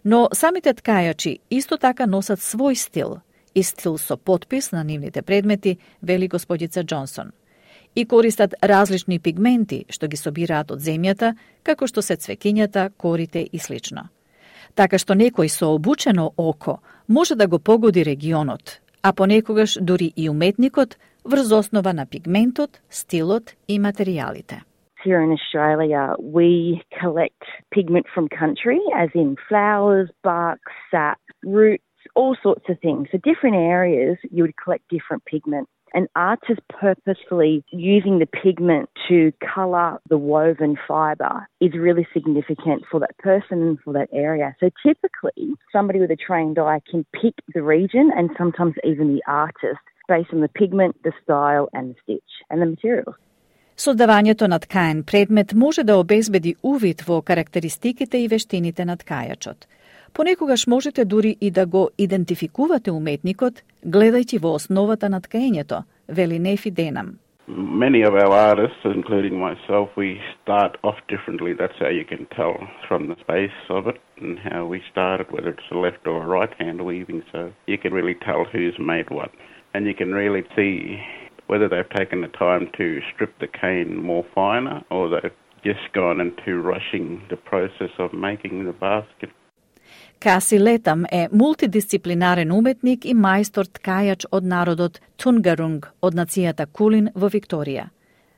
Но 0.05 0.29
самите 0.35 0.75
ткајачи 0.75 1.39
исто 1.51 1.79
така 1.79 2.07
носат 2.07 2.43
свој 2.43 2.75
стил 2.75 3.21
и 3.55 3.63
стил 3.63 3.99
со 3.99 4.17
подпис 4.17 4.73
на 4.73 4.83
нивните 4.85 5.23
предмети, 5.23 5.77
вели 6.03 6.29
господица 6.29 6.83
Джонсон. 6.83 7.31
И 7.95 8.05
користат 8.05 8.55
различни 8.63 9.19
пигменти 9.19 9.85
што 9.91 10.09
ги 10.09 10.17
собираат 10.17 10.71
од 10.75 10.83
земјата, 10.83 11.37
како 11.63 11.87
што 11.87 12.03
се 12.03 12.17
цвекињата, 12.17 12.91
корите 12.97 13.47
и 13.53 13.59
слично. 13.59 14.09
Така 14.75 14.99
што 14.99 15.15
некој 15.15 15.47
со 15.49 15.71
обучено 15.71 16.33
око 16.37 16.81
може 17.07 17.35
да 17.35 17.47
го 17.47 17.59
погоди 17.59 18.03
регионот, 18.03 18.81
а 19.03 19.13
понекогаш 19.13 19.79
дури 19.81 20.13
и 20.17 20.29
уметникот 20.29 20.99
врз 21.24 21.52
основа 21.52 21.94
на 21.94 22.06
пигментот, 22.06 22.82
стилот 22.90 23.56
и 23.68 23.80
материјалите. 23.80 24.64
Here 25.04 25.22
in 25.22 25.32
Australia, 25.32 26.16
we 26.20 26.82
collect 27.00 27.44
pigment 27.72 28.08
from 28.14 28.28
country, 28.28 28.80
as 28.96 29.10
in 29.14 29.38
flowers, 29.48 30.10
bark, 30.24 30.60
sap, 30.90 31.20
roots, 31.44 31.84
all 32.16 32.36
sorts 32.42 32.66
of 32.68 32.80
things. 32.80 33.08
So 33.12 33.18
different 33.24 33.56
areas, 33.56 34.18
you 34.32 34.44
would 34.44 34.56
collect 34.58 34.84
different 34.90 35.24
pigment. 35.26 35.70
And 35.94 36.08
artists 36.16 36.64
purposefully 36.70 37.64
using 37.72 38.20
the 38.20 38.26
pigment 38.26 38.90
to 39.08 39.32
colour 39.56 40.00
the 40.10 40.18
woven 40.18 40.78
fibre 40.88 41.48
is 41.62 41.72
really 41.74 42.06
significant 42.14 42.84
for 42.92 43.00
that 43.00 43.18
person 43.20 43.62
and 43.62 43.80
for 43.80 43.94
that 43.94 44.10
area. 44.12 44.56
So 44.60 44.70
typically, 44.86 45.54
somebody 45.72 46.00
with 46.00 46.12
a 46.12 46.18
trained 46.18 46.60
eye 46.60 46.82
can 46.90 47.06
pick 47.14 47.36
the 47.54 47.64
region 47.64 48.12
and 48.16 48.30
sometimes 48.38 48.76
even 48.84 49.08
the 49.08 49.24
artist 49.28 49.80
based 50.15 50.33
on 50.37 50.41
the 50.47 50.53
pigment, 50.61 50.93
the 51.09 51.15
style, 51.23 51.67
and 51.77 51.85
the 51.91 51.97
stitch 52.03 52.33
and 52.51 52.59
the 52.63 52.69
materials. 52.75 53.17
Создавањето 53.77 54.47
на 54.47 54.59
ткаен 54.59 55.03
предмет 55.03 55.55
може 55.55 55.85
да 55.85 55.97
обезбеди 55.97 56.55
увид 56.63 57.03
во 57.03 57.23
карактеристиките 57.23 58.19
и 58.19 58.29
вештините 58.29 58.85
на 58.85 58.97
ткајачот. 58.97 59.67
Понекогаш 60.13 60.67
можете 60.67 61.05
дури 61.05 61.37
и 61.41 61.51
да 61.51 61.67
го 61.67 61.91
идентификувате 61.99 62.91
уметникот, 62.93 63.63
гледајќи 63.87 64.41
во 64.43 64.55
основата 64.55 65.09
на 65.09 65.21
ткаењето, 65.21 65.83
вели 66.09 66.39
Нефи 66.39 66.71
Денам. 66.71 67.19
Many 67.49 68.03
of 68.03 68.15
our 68.15 68.33
artists, 68.51 68.85
including 68.85 69.35
myself, 69.49 69.89
we 69.97 70.21
start 70.43 70.73
off 70.85 70.99
differently. 71.09 71.53
That's 71.53 71.79
how 71.81 71.89
you 71.89 72.05
can 72.05 72.27
tell 72.37 72.55
from 72.89 73.09
the 73.09 73.17
space 73.25 73.59
of 73.69 73.89
it 73.89 73.99
and 74.21 74.39
how 74.39 74.65
we 74.65 74.81
started, 74.93 75.27
whether 75.33 75.51
it's 75.51 75.71
a 75.73 75.79
left 75.87 76.07
or 76.07 76.23
a 76.23 76.27
right 76.39 76.55
hand 76.63 76.79
weaving. 76.81 77.23
So 77.33 77.53
you 77.67 77.79
can 77.79 77.93
really 77.93 78.15
tell 78.15 78.45
who's 78.45 78.79
made 78.79 79.11
what. 79.11 79.31
And 79.75 79.87
you 79.87 79.95
can 79.95 80.13
really 80.13 80.45
see 80.57 81.01
whether 81.47 81.69
they've 81.69 81.95
taken 82.01 82.21
the 82.21 82.33
time 82.47 82.65
to 82.79 82.87
strip 83.13 83.33
the 83.39 83.51
cane 83.63 83.97
more 84.11 84.25
finer 84.35 84.83
or 84.91 85.03
they've 85.09 85.39
just 85.65 85.87
gone 85.93 86.19
into 86.27 86.51
rushing 86.73 87.07
the 87.33 87.37
process 87.51 87.93
of 87.99 88.13
making 88.13 88.55
the 88.65 88.77
basket. 88.89 89.31
Каси 90.21 90.61
Летам 90.61 91.05
е 91.13 91.29
мултидисциплинарен 91.33 92.53
уметник 92.53 93.05
и 93.05 93.15
мајстор 93.15 93.67
ткајач 93.67 94.27
од 94.31 94.45
народот 94.45 95.01
Тунгарунг 95.17 95.89
од 96.01 96.15
нацијата 96.15 96.67
Кулин 96.67 97.11
во 97.15 97.29
Викторија. 97.29 97.89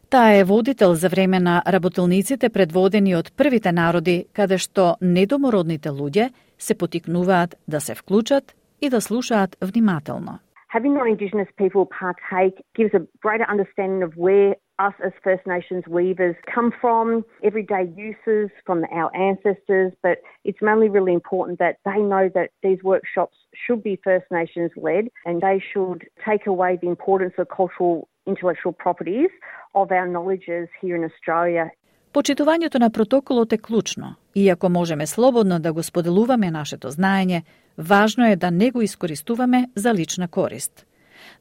Таа 0.08 0.38
е 0.38 0.44
водител 0.44 0.94
за 0.94 1.08
време 1.08 1.40
на 1.40 1.62
работилниците 1.66 2.48
предводени 2.48 3.14
од 3.14 3.32
првите 3.36 3.72
народи, 3.72 4.24
каде 4.32 4.58
што 4.58 4.96
недомородните 5.00 5.90
луѓе 5.90 6.30
се 6.58 6.74
потикнуваат 6.74 7.54
да 7.68 7.80
се 7.80 7.94
вклучат 7.94 8.54
и 8.80 8.88
да 8.88 9.00
слушаат 9.00 9.56
внимателно 9.60 10.38
having 10.74 10.92
non-Indigenous 10.92 11.46
people 11.56 11.86
partake 11.86 12.56
gives 12.74 12.92
a 12.94 13.02
greater 13.24 13.46
understanding 13.48 14.02
of 14.02 14.12
where 14.16 14.56
us 14.80 14.94
as 15.06 15.12
First 15.22 15.46
Nations 15.46 15.84
weavers 15.86 16.34
come 16.52 16.72
from, 16.80 17.24
everyday 17.44 17.84
uses 17.96 18.50
from 18.66 18.82
our 18.92 19.14
ancestors, 19.14 19.92
but 20.02 20.18
it's 20.42 20.58
mainly 20.60 20.88
really 20.88 21.14
important 21.14 21.60
that 21.60 21.76
they 21.84 22.00
know 22.12 22.28
that 22.34 22.48
these 22.64 22.80
workshops 22.82 23.36
should 23.54 23.84
be 23.84 23.94
First 24.02 24.26
Nations 24.32 24.72
led 24.76 25.04
and 25.24 25.40
they 25.40 25.62
should 25.72 26.00
take 26.28 26.44
away 26.48 26.76
the 26.82 26.88
importance 26.88 27.34
of 27.38 27.46
cultural 27.60 28.08
intellectual 28.26 28.72
properties 28.72 29.30
of 29.76 29.92
our 29.92 30.08
knowledges 30.08 30.66
here 30.80 30.96
in 30.96 31.04
Australia 31.04 31.70
Почитувањето 32.14 32.78
на 32.78 32.90
протоколот 32.90 33.52
е 33.52 33.58
клучно. 33.58 34.14
Иако 34.34 34.68
можеме 34.68 35.06
слободно 35.06 35.58
да 35.58 35.72
го 35.72 35.82
споделуваме 35.82 36.50
нашето 36.50 36.90
знаење, 36.90 37.42
важно 37.78 38.26
е 38.26 38.36
да 38.36 38.50
не 38.50 38.70
го 38.70 38.82
искористуваме 38.82 39.68
за 39.76 39.94
лична 39.94 40.28
корист. 40.28 40.86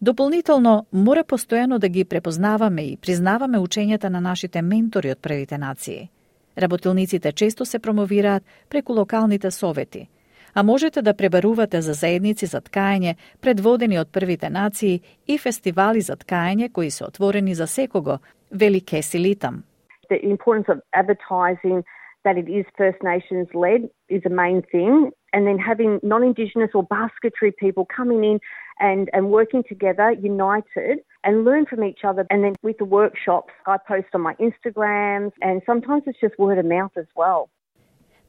Дополнително, 0.02 0.86
мора 0.94 1.24
постојано 1.24 1.78
да 1.78 1.90
ги 1.90 2.06
препознаваме 2.06 2.82
и 2.82 2.98
признаваме 2.98 3.58
учењата 3.58 4.10
на 4.10 4.22
нашите 4.22 4.62
ментори 4.62 5.12
од 5.12 5.20
првите 5.20 5.58
нации. 5.58 6.10
Работилниците 6.58 7.32
често 7.32 7.66
се 7.66 7.80
промовираат 7.80 8.44
преку 8.70 8.94
локалните 8.94 9.52
совети, 9.52 10.10
а 10.54 10.64
можете 10.64 11.02
да 11.02 11.14
пребарувате 11.14 11.82
за 11.82 11.94
заедници 11.94 12.46
за 12.46 12.62
ткаење 12.62 13.16
предводени 13.42 14.00
од 14.00 14.12
првите 14.12 14.50
нации 14.50 15.02
и 15.28 15.38
фестивали 15.38 16.02
за 16.02 16.16
ткаење 16.16 16.72
кои 16.72 16.92
се 16.92 17.06
отворени 17.06 17.56
за 17.56 17.68
секого, 17.68 18.20
вели 18.52 18.82
Кеси 18.82 19.20
Литам. 19.20 19.64
The 20.10 20.22
importance 20.24 20.68
of 20.70 20.80
advertising 20.96 21.84
that 22.26 22.38
it 22.38 22.48
is 22.48 22.66
First 22.78 23.02
Nations 23.04 23.48
led 23.54 23.82
is 24.10 24.22
a 24.26 24.30
main 24.30 24.62
thing. 24.74 25.12
And 25.34 25.48
then 25.48 25.58
having 25.58 26.00
non 26.04 26.24
Indigenous 26.24 26.72
or 26.74 26.84
basketry 26.84 27.52
people 27.52 27.86
coming 28.00 28.24
in 28.24 28.40
and, 28.80 29.10
and 29.14 29.24
working 29.32 29.64
together, 29.68 30.08
united, 30.12 31.00
and 31.24 31.44
learn 31.44 31.66
from 31.66 31.84
each 31.84 32.02
other. 32.10 32.26
And 32.30 32.44
then 32.44 32.54
with 32.62 32.78
the 32.78 32.90
workshops, 33.00 33.54
I 33.66 33.78
post 33.78 34.10
on 34.14 34.22
my 34.22 34.36
Instagrams, 34.48 35.34
and 35.42 35.62
sometimes 35.66 36.04
it's 36.08 36.20
just 36.20 36.38
word 36.38 36.58
of 36.64 36.66
mouth 36.66 36.96
as 36.98 37.10
well. 37.16 37.50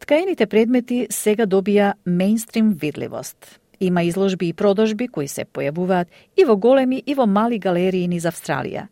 Ткаените 0.04 0.46
предмети 0.46 1.06
сега 1.10 1.46
добија 1.46 1.94
мејнстрим 2.06 2.74
видливост. 2.74 3.60
Има 3.80 4.02
изложби 4.02 4.48
и 4.48 4.52
продажби 4.52 5.08
кои 5.08 5.28
се 5.28 5.44
појавуваат 5.44 6.06
и 6.36 6.44
во 6.44 6.56
големи 6.56 7.02
и 7.06 7.14
во 7.14 7.26
мали 7.26 7.58
галерии 7.58 8.08
низ 8.08 8.26
Австралија. 8.26 8.88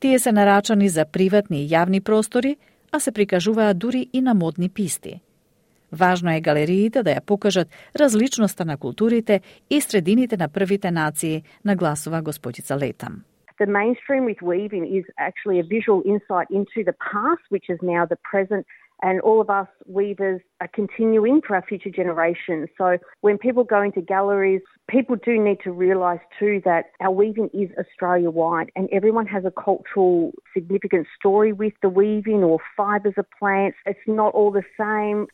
Тие 0.00 0.18
се 0.18 0.32
нарачани 0.32 0.88
за 0.88 1.04
приватни 1.04 1.64
и 1.64 1.68
јавни 1.68 2.00
простори, 2.00 2.56
а 2.92 3.00
се 3.00 3.12
прикажуваат 3.12 3.78
дури 3.78 4.06
и 4.12 4.20
на 4.20 4.34
модни 4.34 4.68
писти. 4.68 5.20
Важно 5.91 6.31
е 6.31 6.41
галериите 6.41 7.03
да 7.03 7.11
ја 7.11 7.25
покажат 7.25 7.67
различноста 7.99 8.65
на 8.65 8.77
културите 8.77 9.41
и 9.69 9.81
средините 9.81 10.37
на 10.37 10.47
првите 10.47 10.91
нации, 10.91 11.43
нагласува 11.65 12.21
господица 12.21 12.77
Летам. 12.77 13.23
The 13.59 13.67
mainstream 13.67 14.25
with 14.25 14.41
weaving 14.41 14.85
is 14.97 15.05
actually 15.19 15.59
a 15.59 15.63
visual 15.77 16.01
insight 16.13 16.47
into 16.59 16.79
the 16.89 16.95
past, 17.11 17.43
which 17.53 17.67
is 17.73 17.79
now 17.93 18.03
the 18.05 18.19
present 18.31 18.65
and 19.03 19.19
all 19.21 19.41
of 19.41 19.49
us 19.49 19.67
weavers 19.87 20.41
are 20.61 20.67
continuing 20.67 21.41
for 21.45 21.55
our 21.55 21.65
future 21.71 21.89
generations. 21.89 22.69
So 22.77 22.97
when 23.21 23.37
people 23.37 23.63
go 23.63 23.81
into 23.81 24.01
galleries, 24.01 24.61
people 24.87 25.15
do 25.15 25.41
need 25.43 25.59
to 25.63 25.71
realise 25.71 26.19
too 26.39 26.61
that 26.65 26.85
our 26.99 27.11
weaving 27.11 27.49
is 27.53 27.69
Australia 27.79 28.29
wide 28.29 28.69
and 28.75 28.87
everyone 28.91 29.25
has 29.27 29.43
a 29.45 29.51
cultural 29.51 30.31
significant 30.53 31.07
story 31.17 31.51
with 31.51 31.73
the 31.81 31.89
weaving 31.89 32.43
or 32.43 32.59
fibres 32.77 33.15
of 33.17 33.25
plants. 33.37 33.77
It's 33.85 33.99
not 34.07 34.33
all 34.33 34.51
the 34.51 34.63
same. 34.77 35.27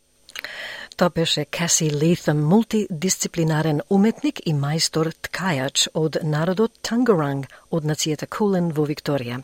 Тоа 0.97 1.11
беше 1.11 1.45
Каси 1.45 1.91
Лейтъм, 1.91 2.45
мултидисциплинарен 2.45 3.81
уметник 3.91 4.41
и 4.47 4.55
мајстор 4.55 5.13
ткајач 5.25 5.89
од 5.95 6.19
народот 6.23 6.73
Тангаранг 6.83 7.47
од 7.71 7.85
нацијата 7.85 8.27
Кулен 8.27 8.73
во 8.77 8.87
Викторија. 8.87 9.43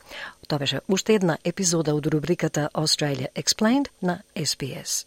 Тоа 0.49 0.59
беше 0.59 0.81
уште 0.89 1.15
една 1.15 1.39
епизода 1.45 1.95
од 1.95 2.07
рубриката 2.07 2.69
Australia 2.75 3.29
Explained 3.35 3.89
на 4.03 4.21
SBS. 4.37 5.07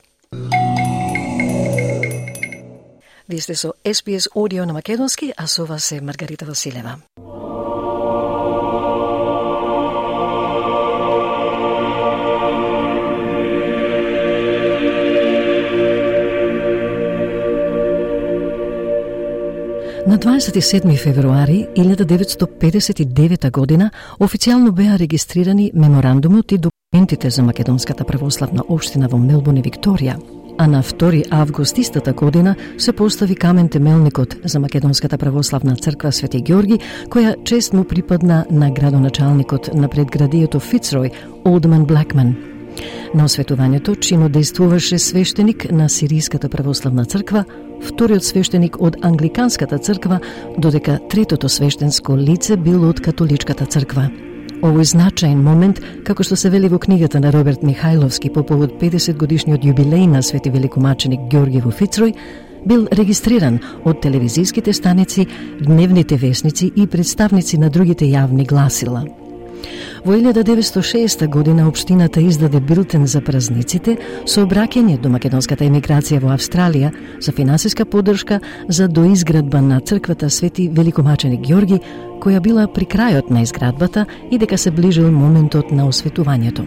Вие 3.30 3.42
сте 3.42 3.56
со 3.56 3.74
SBS 3.86 4.28
Audio 4.36 4.66
на 4.66 4.74
Македонски, 4.74 5.34
а 5.38 5.48
со 5.48 5.66
вас 5.66 5.92
е 5.92 6.02
Маргарита 6.02 6.46
Василева. 6.46 7.00
На 20.08 20.18
27 20.18 20.98
февруари 20.98 21.68
1959 21.76 23.52
година 23.52 23.92
официјално 24.20 24.72
беа 24.72 24.98
регистрирани 24.98 25.72
меморандумот 25.76 26.52
и 26.52 26.58
документите 26.58 27.30
за 27.30 27.44
Македонската 27.44 28.04
православна 28.04 28.64
општина 28.70 29.08
во 29.08 29.18
Мелбурн 29.18 29.58
и 29.58 29.62
Викторија, 29.62 30.16
а 30.58 30.68
на 30.68 30.82
2 30.84 31.28
август 31.32 31.78
истата 31.78 32.14
година 32.14 32.56
се 32.78 32.94
постави 32.94 33.36
камен 33.36 33.70
темелникот 33.70 34.36
за 34.44 34.60
Македонската 34.60 35.18
православна 35.18 35.76
црква 35.76 36.12
Свети 36.12 36.42
Георги, 36.42 36.80
која 37.10 37.44
чест 37.44 37.74
му 37.74 37.84
припадна 37.84 38.46
на 38.52 38.72
градоначалникот 38.72 39.74
на 39.74 39.88
предградието 39.88 40.60
Фицрој, 40.60 41.12
Олдман 41.46 41.86
Блекман. 41.86 42.36
На 43.14 43.26
осветувањето 43.26 44.00
чино 44.00 44.30
действуваше 44.30 44.98
свештеник 45.00 45.72
на 45.72 45.90
Сириската 45.90 46.50
православна 46.50 47.06
црква, 47.06 47.46
вториот 47.88 48.24
свештеник 48.24 48.78
од 48.82 48.98
Англиканската 49.02 49.78
црква, 49.78 50.20
додека 50.58 51.00
третото 51.10 51.50
свештенско 51.50 52.16
лице 52.18 52.58
било 52.58 52.90
од 52.90 53.02
Католичката 53.02 53.66
црква. 53.66 54.10
Овој 54.62 54.86
значаен 54.86 55.42
момент, 55.42 55.82
како 56.06 56.24
што 56.24 56.38
се 56.38 56.52
вели 56.54 56.70
во 56.70 56.78
книгата 56.80 57.20
на 57.20 57.32
Роберт 57.34 57.64
Михајловски 57.66 58.30
по 58.34 58.44
повод 58.46 58.78
50 58.82 59.18
годишниот 59.18 59.66
јубилеј 59.66 60.06
на 60.08 60.22
Свети 60.22 60.50
Великомаченик 60.54 61.32
Ѓорги 61.34 61.64
во 61.64 61.72
Фицрој, 61.72 62.14
бил 62.66 62.86
регистриран 62.92 63.60
од 63.86 64.02
телевизиските 64.02 64.74
станици, 64.74 65.28
дневните 65.62 66.18
вестници 66.18 66.72
и 66.76 66.88
представници 66.88 67.58
на 67.58 67.70
другите 67.70 68.06
јавни 68.06 68.46
гласила– 68.46 69.06
Во 70.06 70.14
1906 70.14 71.28
година 71.28 71.68
општината 71.68 72.22
издаде 72.22 72.60
билтен 72.60 73.08
за 73.08 73.22
празниците 73.22 73.98
со 74.26 74.46
обраќање 74.46 74.98
до 75.02 75.10
македонската 75.14 75.66
емиграција 75.66 76.22
во 76.22 76.34
Австралија 76.34 76.92
за 77.22 77.32
финансиска 77.32 77.86
поддршка 77.86 78.40
за 78.68 78.88
доизградба 78.88 79.62
на 79.62 79.80
црквата 79.80 80.30
Свети 80.30 80.70
Великомаченик 80.70 81.46
Ѓорги, 81.46 81.80
која 82.22 82.42
била 82.42 82.68
при 82.68 82.86
крајот 82.86 83.30
на 83.30 83.42
изградбата 83.42 84.06
и 84.32 84.38
дека 84.38 84.58
се 84.58 84.72
ближил 84.72 85.12
моментот 85.12 85.72
на 85.72 85.88
осветувањето. 85.88 86.66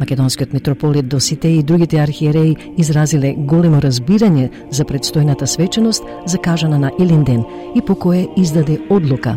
Македонскиот 0.00 0.52
митрополит 0.52 1.08
Досите 1.08 1.48
и 1.48 1.62
другите 1.62 2.00
архиереи 2.00 2.56
изразиле 2.78 3.34
големо 3.36 3.80
разбирање 3.84 4.48
за 4.70 4.84
предстојната 4.84 5.44
свеченост 5.44 6.04
закажана 6.26 6.78
на 6.78 6.90
Илинден 6.98 7.44
и 7.76 7.80
по 7.80 7.94
кое 7.94 8.26
издаде 8.36 8.78
одлука. 8.90 9.36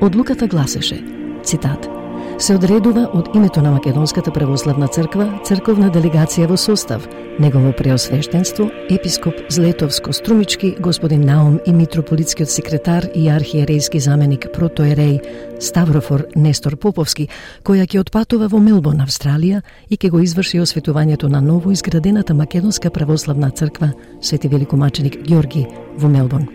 Одлуката 0.00 0.46
гласеше, 0.46 1.02
цитат, 1.42 1.97
се 2.38 2.54
одредува 2.54 3.08
од 3.12 3.28
името 3.34 3.62
на 3.62 3.70
Македонската 3.70 4.30
православна 4.32 4.86
црква 4.88 5.26
црковна 5.44 5.88
делегација 5.90 6.46
во 6.46 6.56
состав, 6.56 7.02
негово 7.38 7.72
преосвештенство, 7.72 8.70
епископ 8.90 9.34
Злетовско 9.50 10.12
Струмички, 10.12 10.76
господин 10.80 11.24
Наум 11.26 11.58
и 11.66 11.72
митрополитскиот 11.72 12.50
секретар 12.50 13.08
и 13.14 13.26
архиерејски 13.26 13.98
заменик 13.98 14.46
протоереј 14.54 15.18
Ставрофор 15.60 16.26
Нестор 16.36 16.76
Поповски, 16.76 17.28
која 17.64 17.86
ќе 17.90 18.00
отпатува 18.06 18.46
во 18.48 18.62
Мелбон, 18.62 19.02
Австралија 19.02 19.62
и 19.90 19.96
ќе 19.96 20.10
го 20.10 20.22
изврши 20.22 20.62
осветувањето 20.62 21.28
на 21.28 21.40
ново 21.40 21.72
изградената 21.74 22.34
Македонска 22.34 22.90
православна 22.90 23.50
црква 23.50 23.92
Свети 24.20 24.48
Великомаченик 24.48 25.18
Ѓорги 25.26 25.66
во 25.98 26.08
Мелбон. 26.08 26.46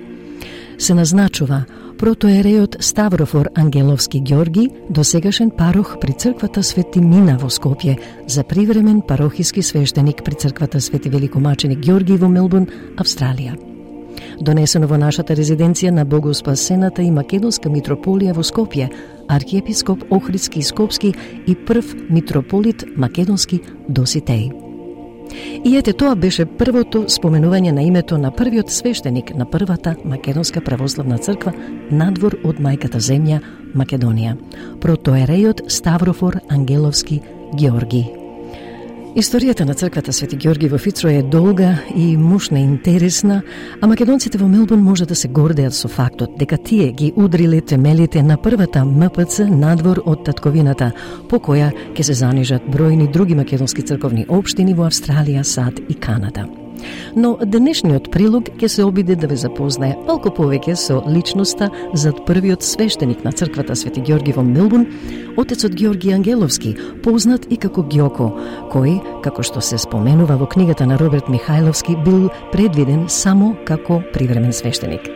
Се 0.78 0.94
назначува 0.94 1.66
протоерејот 2.00 2.78
Ставрофор 2.82 3.50
Ангеловски 3.56 4.22
Ѓорги, 4.22 4.70
досегашен 4.89 5.52
парох 5.52 5.98
при 6.02 6.14
црквата 6.14 6.64
Свети 6.64 7.02
Мина 7.02 7.38
во 7.41 7.50
Скопје, 7.50 7.98
за 8.28 8.44
привремен 8.44 9.02
парохиски 9.02 9.62
свештеник 9.64 10.24
при 10.24 10.36
црквата 10.36 10.82
Свети 10.82 11.10
Великомаченик 11.10 11.86
Ѓорги 11.86 12.18
во 12.18 12.30
Мелбурн, 12.30 12.68
Австралија. 12.98 13.58
Донесено 14.41 14.88
во 14.88 14.98
нашата 14.98 15.36
резиденција 15.36 15.91
на 15.91 16.06
Богоспасената 16.06 17.04
и 17.04 17.12
Македонска 17.12 17.70
митрополија 17.70 18.34
во 18.34 18.44
Скопје, 18.44 18.89
архиепископ 19.28 20.06
Охридски 20.10 20.60
и 20.60 20.64
Скопски 20.64 21.14
и 21.48 21.56
прв 21.56 21.96
митрополит 22.10 22.86
Македонски 22.98 23.62
Доситеј. 23.89 24.62
И 25.65 25.76
ете 25.78 25.93
тоа 25.93 26.15
беше 26.15 26.45
првото 26.45 27.05
споменување 27.09 27.71
на 27.71 27.84
името 27.84 28.17
на 28.17 28.32
првиот 28.32 28.71
свештеник 28.71 29.36
на 29.36 29.45
првата 29.45 29.95
Македонска 30.05 30.61
православна 30.61 31.17
црква 31.17 31.53
надвор 31.91 32.38
од 32.43 32.59
мајката 32.59 32.99
земја 32.99 33.39
Македонија, 33.74 34.36
протоерејот 34.82 35.67
Ставрофор 35.69 36.41
Ангеловски 36.49 37.21
Георги. 37.59 38.22
Историјата 39.14 39.66
на 39.66 39.76
црквата 39.78 40.14
Свети 40.14 40.36
Георги 40.36 40.68
во 40.68 40.78
Фицро 40.82 41.09
е 41.14 41.22
долга 41.22 41.76
и 41.95 42.18
мушна 42.18 42.57
интересна, 42.59 43.43
а 43.82 43.88
македонците 43.88 44.39
во 44.41 44.47
Мелбурн 44.47 44.82
може 44.82 45.05
да 45.05 45.16
се 45.16 45.28
гордеат 45.28 45.76
со 45.78 45.88
фактот 45.88 46.34
дека 46.39 46.57
тие 46.57 46.91
ги 46.91 47.11
удриле 47.16 47.61
темелите 47.61 48.24
на 48.24 48.38
првата 48.41 48.82
МПЦ 48.86 49.45
надвор 49.53 50.01
од 50.05 50.26
татковината, 50.26 50.89
по 51.30 51.38
која 51.38 51.70
ќе 51.93 52.01
се 52.01 52.18
занижат 52.26 52.66
бројни 52.66 53.11
други 53.11 53.38
македонски 53.38 53.86
црковни 53.86 54.26
општини 54.30 54.74
во 54.74 54.89
Австралија, 54.89 55.43
САД 55.43 55.86
и 55.89 55.93
Канада. 55.93 56.62
Но 57.16 57.38
денешниот 57.42 58.10
прилог 58.12 58.50
ќе 58.58 58.68
се 58.68 58.86
обиде 58.86 59.16
да 59.16 59.28
ве 59.28 59.38
запознае 59.40 59.98
малку 60.08 60.30
повеќе 60.34 60.76
со 60.76 61.02
личноста 61.08 61.70
зад 61.94 62.24
првиот 62.28 62.64
свештеник 62.64 63.24
на 63.24 63.32
црквата 63.32 63.76
Свети 63.76 64.02
Георги 64.02 64.34
во 64.34 64.44
Мелбурн, 64.44 64.88
отецот 65.38 65.76
Георги 65.76 66.14
Ангеловски, 66.14 66.76
познат 67.04 67.48
и 67.50 67.58
како 67.58 67.84
Ѓоко, 67.84 68.30
кој, 68.74 69.00
како 69.24 69.44
што 69.44 69.62
се 69.62 69.78
споменува 69.78 70.38
во 70.38 70.48
книгата 70.48 70.86
на 70.86 70.98
Роберт 70.98 71.30
Михајловски, 71.30 71.98
бил 72.04 72.30
предвиден 72.52 73.06
само 73.10 73.56
како 73.66 74.02
привремен 74.14 74.54
свештеник. 74.54 75.10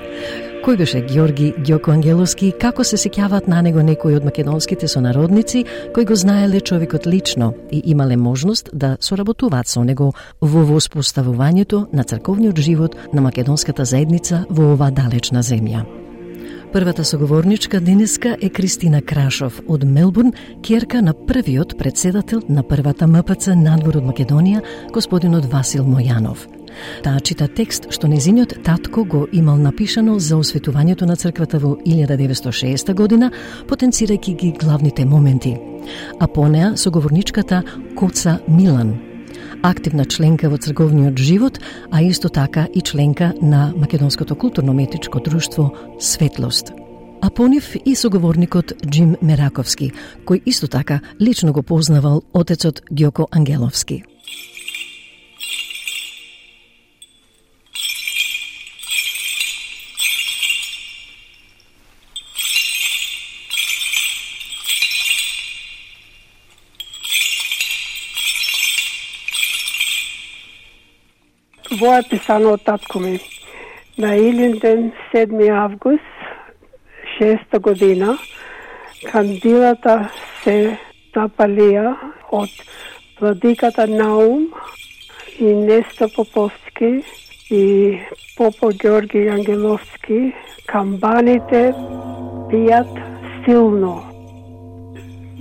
Кој 0.67 0.75
беше? 0.75 0.99
Георги 0.99 1.53
Ѓоко 1.63 1.93
Ангеловски. 1.93 2.49
И 2.49 2.55
како 2.59 2.83
се 2.83 2.97
сеќаваат 2.99 3.45
на 3.47 3.61
него 3.63 3.79
некои 3.87 4.17
од 4.17 4.25
македонските 4.27 4.89
сонародници 4.91 5.61
кои 5.95 6.03
го 6.03 6.15
знаеле 6.15 6.59
човекот 6.59 7.07
лично 7.07 7.53
и 7.71 7.79
имале 7.85 8.17
можност 8.17 8.69
да 8.73 8.97
соработуваат 8.99 9.71
со 9.71 9.85
него 9.87 10.09
во 10.41 10.65
воспоставувањето 10.67 11.85
на 11.93 12.03
црковниот 12.03 12.59
живот 12.59 12.97
на 13.13 13.21
македонската 13.21 13.85
заедница 13.85 14.43
во 14.49 14.73
оваа 14.73 14.91
далечна 14.91 15.39
земја. 15.39 15.85
Првата 16.73 17.05
соговорничка 17.05 17.79
денеска 17.79 18.35
е 18.41 18.49
Кристина 18.49 19.01
Крашов 19.01 19.61
од 19.69 19.87
Мелбурн, 19.87 20.33
керка 20.67 21.01
на 21.01 21.13
првиот 21.13 21.77
председател 21.79 22.41
на 22.49 22.63
првата 22.63 23.07
МПЦ 23.07 23.55
надвор 23.55 24.03
од 24.03 24.11
Македонија, 24.11 24.61
господинот 24.91 25.47
Васил 25.47 25.87
Мојанов– 25.87 26.43
Таа 27.03 27.19
чита 27.19 27.47
текст 27.47 27.87
што 27.91 28.07
незиниот 28.07 28.63
татко 28.63 29.03
го 29.05 29.27
имал 29.31 29.57
напишано 29.57 30.19
за 30.19 30.37
осветувањето 30.37 31.05
на 31.05 31.15
црквата 31.15 31.59
во 31.59 31.77
1906 31.85 32.93
година, 32.93 33.31
потенцирајќи 33.67 34.35
ги 34.35 34.53
главните 34.59 35.05
моменти. 35.05 35.57
А 36.19 36.27
по 36.27 36.47
неа 36.47 36.75
соговорничката 36.77 37.63
Коца 37.95 38.39
Милан, 38.47 38.97
активна 39.63 40.05
членка 40.05 40.49
во 40.49 40.57
црговниот 40.57 41.17
живот, 41.17 41.59
а 41.91 42.01
исто 42.01 42.29
така 42.29 42.67
и 42.73 42.81
членка 42.81 43.33
на 43.41 43.73
Македонското 43.75 44.35
културно-метичко 44.35 45.19
друштво 45.19 45.71
Светлост. 45.99 46.71
А 47.21 47.29
по 47.29 47.47
нив 47.47 47.75
и 47.85 47.95
соговорникот 47.95 48.73
Джим 48.85 49.15
Мераковски, 49.21 49.91
кој 50.25 50.41
исто 50.45 50.67
така 50.67 50.99
лично 51.19 51.53
го 51.53 51.63
познавал 51.63 52.21
отецот 52.33 52.81
Ѓоко 52.91 53.25
Ангеловски. 53.31 54.03
Во 71.77 71.91
е 71.93 72.03
писано 72.09 72.55
од 72.55 72.63
татко 72.65 72.99
ми. 72.99 73.19
На 74.01 74.15
Илинден 74.15 74.91
7 75.13 75.49
август 75.53 76.21
6 77.19 77.59
година 77.59 78.15
кандилата 79.11 79.95
се 80.43 80.55
запалија 81.15 81.91
од 82.31 82.49
владиката 83.19 83.85
Наум 83.87 84.47
и 85.39 85.53
Неста 85.53 86.07
Поповски 86.15 86.91
и 87.51 87.65
Попо 88.37 88.71
Георги 88.81 89.27
Ангеловски 89.37 90.33
камбаните 90.65 91.63
пијат 92.49 92.93
силно. 93.45 93.95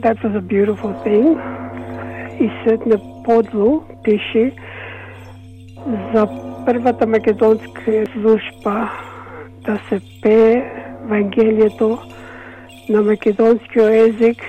That 0.05 0.21
was 0.25 0.37
a 0.37 0.45
beautiful 0.53 0.93
thing. 1.05 1.37
И 2.41 2.51
сетне 2.65 2.97
подлу 3.25 3.83
пише 4.05 4.53
за 6.15 6.27
првата 6.67 7.07
македонска 7.07 8.05
служба 8.13 8.91
да 9.67 9.79
се 9.89 10.01
пее 10.23 10.73
Евангелието 11.05 11.99
на 12.89 13.03
македонскиот 13.03 13.91
език. 13.91 14.43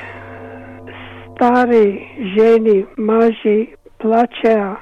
Стари 1.35 2.07
жени, 2.37 2.85
мажи 2.97 3.67
плачеа 3.99 4.77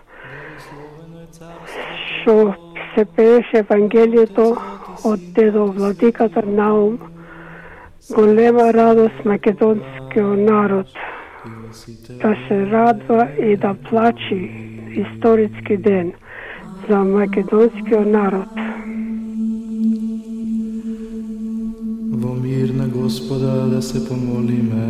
што 2.26 2.56
се 2.95 3.06
пееше 3.16 3.60
Евангелието 3.62 4.45
од 5.06 5.20
дедо 5.36 5.66
владиката 5.78 6.41
Наум, 6.45 6.97
голема 8.16 8.74
радост 8.74 9.26
македонскиот 9.26 10.39
народ. 10.39 10.88
Да 12.22 12.36
се 12.47 12.58
радва 12.72 13.28
и 13.39 13.58
да 13.58 13.76
плачи 13.89 14.39
историски 15.03 15.78
ден 15.78 16.14
за 16.89 16.97
македонскиот 16.97 18.05
народ. 18.05 18.47
Во 22.11 22.33
мир 22.36 22.69
на 22.69 22.88
Господа 22.88 23.67
да 23.69 23.81
се 23.81 24.07
помолиме. 24.07 24.88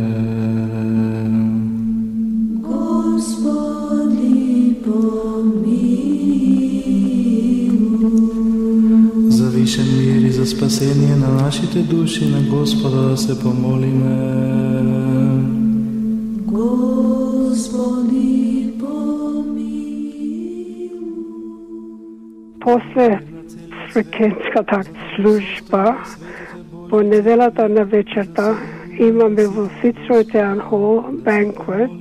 Господи, 2.62 4.36
помилуј. 4.84 5.86
За 9.28 9.50
вишен 9.50 9.86
мир 9.98 10.28
и 10.28 10.32
за 10.32 10.46
спасение 10.46 11.16
на 11.16 11.28
нашите 11.42 11.82
души 11.82 12.24
на 12.28 12.40
Господа 12.50 13.08
да 13.08 13.16
се 13.16 13.40
помолиме. 13.40 14.16
Господи, 17.46 18.26
После 22.66 23.20
свекенската 23.90 24.80
служба 25.14 25.96
Во 26.72 27.02
неделата 27.02 27.68
на 27.68 27.84
вечерта 27.84 28.56
имаме 28.98 29.46
во 29.46 29.68
Fitzroy 29.78 30.24
Town 30.34 30.58
Hall 30.68 31.22
banquet. 31.26 31.94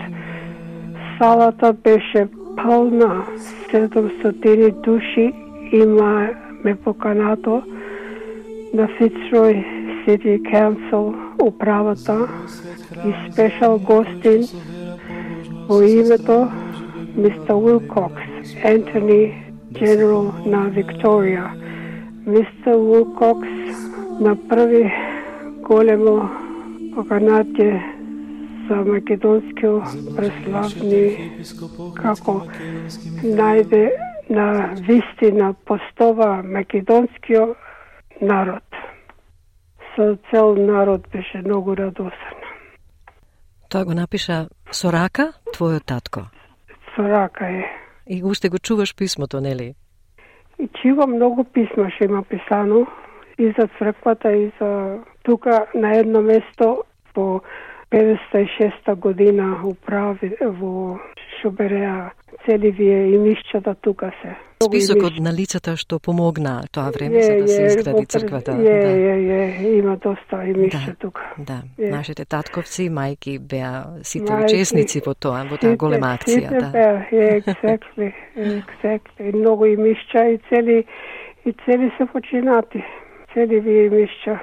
Салата 1.18 1.74
беше 1.74 2.28
полна, 2.64 3.26
700 3.74 4.82
души 4.82 5.34
имаме 5.72 6.76
поканато 6.84 7.64
на 8.74 8.88
Fitzroy 8.88 9.66
City 10.06 10.42
Council 10.42 11.14
управата 11.44 12.28
и 13.08 13.32
спешал 13.32 13.80
гостин 13.80 14.42
во 15.70 15.82
името 15.82 16.48
мистер 17.18 17.54
Уилкокс, 17.54 18.22
Ентони 18.64 19.45
General 19.80 20.32
на 20.46 20.70
Викторија. 20.72 21.50
Мистер 22.26 22.76
Уилкокс 22.76 23.50
направи 24.20 24.92
големо 25.62 26.30
поканатие 26.96 27.84
за 28.68 28.76
македонски 28.76 29.68
преславни 30.18 31.04
како 32.02 32.36
најде 33.24 33.86
на 34.30 34.48
вистина 34.88 35.54
постова 35.66 36.42
македонскиот 36.44 37.58
народ. 38.22 38.64
Со 39.96 40.18
цел 40.32 40.56
народ 40.56 41.08
беше 41.12 41.38
многу 41.38 41.76
радосен. 41.76 42.40
Тоа 43.70 43.86
го 43.86 43.94
напиша 43.94 44.48
со 44.72 44.92
рака 44.92 45.34
твојот 45.54 45.86
татко. 45.86 46.28
Со 46.96 47.04
рака 47.04 47.46
е. 47.46 47.85
И 48.10 48.24
уште 48.24 48.50
го 48.50 48.60
чуваш 48.60 48.96
писмото, 48.96 49.42
нели? 49.42 49.74
И 50.60 50.70
чувам 50.82 51.16
многу 51.16 51.44
писма 51.44 51.90
што 51.92 52.06
има 52.06 52.24
писано 52.24 52.88
и 53.38 53.54
за 53.58 53.68
црквата 53.78 54.32
и 54.32 54.52
за 54.60 55.00
тука 55.24 55.66
на 55.76 55.98
едно 55.98 56.22
место 56.22 56.84
по 57.14 57.42
56 57.92 58.96
година 58.96 59.62
управи 59.66 60.36
во 60.42 61.00
Шобереа 61.46 62.12
цели 62.46 62.72
вие 62.72 63.10
имишчата 63.10 63.76
тука 63.76 64.12
се. 64.22 64.36
Списокот 64.64 65.14
на 65.20 65.34
лицата 65.34 65.76
што 65.78 66.00
помогна 66.00 66.64
тоа 66.72 66.90
време 66.90 67.22
за 67.22 67.34
да 67.38 67.48
се 67.48 67.66
изгради 67.66 68.06
црквата. 68.06 68.52
Е, 68.52 68.56
да. 68.56 68.72
е, 68.72 69.62
е, 69.62 69.78
има 69.78 69.98
доста 69.98 70.46
имишча 70.46 70.88
да, 70.88 70.96
тука. 70.96 71.22
Да, 71.38 71.62
е. 71.80 71.90
нашите 71.90 72.26
татковци, 72.26 72.90
мајки 72.90 73.38
беа 73.40 74.02
сите 74.02 74.32
Мајки, 74.32 74.46
учесници 74.46 75.02
во 75.06 75.14
тоа, 75.14 75.44
во 75.50 75.60
таа 75.62 75.76
голема 75.78 76.16
акција. 76.18 76.50
Сите 76.50 76.58
Да. 76.66 76.70
беа, 76.74 77.06
е, 77.12 77.42
exactly, 77.42 78.14
exactly. 78.38 79.36
Многу 79.36 79.66
имишча 79.66 80.26
и 80.34 80.40
цели 80.50 80.86
и 81.46 81.54
цели 81.66 81.92
се 81.98 82.06
починати. 82.06 82.84
Цели 83.34 83.60
вие 83.60 83.86
имишча. 83.86 84.40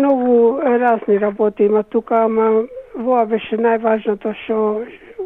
Многу 0.00 0.58
разни 0.60 1.20
работи 1.20 1.62
има 1.62 1.82
тука, 1.82 2.24
ама 2.24 2.64
воа 2.98 3.24
беше 3.26 3.56
најважното 3.56 4.34
што 4.44 4.84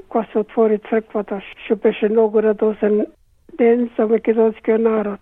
кога 0.09 0.27
се 0.33 0.39
отвори 0.39 0.79
црквата, 0.91 1.41
што 1.65 1.77
беше 1.77 2.09
многу 2.09 2.43
радосен 2.43 3.07
ден 3.59 3.91
за 3.97 4.07
македонскиот 4.07 4.81
народ. 4.81 5.21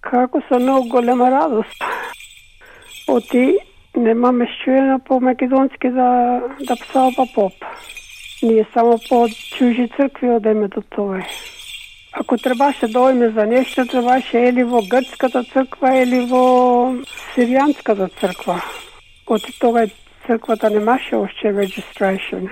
Како 0.00 0.42
со 0.48 0.58
многу 0.60 0.88
голема 0.88 1.30
радост. 1.30 1.84
Оти 3.08 3.58
немаме 3.96 4.46
чуено 4.64 5.00
по 5.00 5.20
македонски 5.20 5.88
да, 5.90 6.40
да 6.60 6.76
псалба 6.76 7.26
поп. 7.34 7.52
Ние 8.42 8.66
само 8.74 8.98
по 9.08 9.28
чужи 9.58 9.88
цркви 9.96 10.30
одеме 10.30 10.68
до 10.68 10.80
тоа. 10.80 11.22
Ако 12.12 12.36
требаше 12.36 12.88
да 12.88 13.00
одиме 13.00 13.30
за 13.30 13.46
нешто, 13.46 13.86
требаше 13.86 14.38
или 14.38 14.64
во 14.64 14.82
грчката 14.82 15.44
црква 15.44 15.96
или 16.02 16.26
во 16.26 16.44
сиријанската 17.34 18.10
црква. 18.20 18.62
Оти 19.26 19.52
тога 19.58 19.86
црквата 20.26 20.70
немаше 20.70 21.16
още 21.16 21.46
registration. 21.46 22.50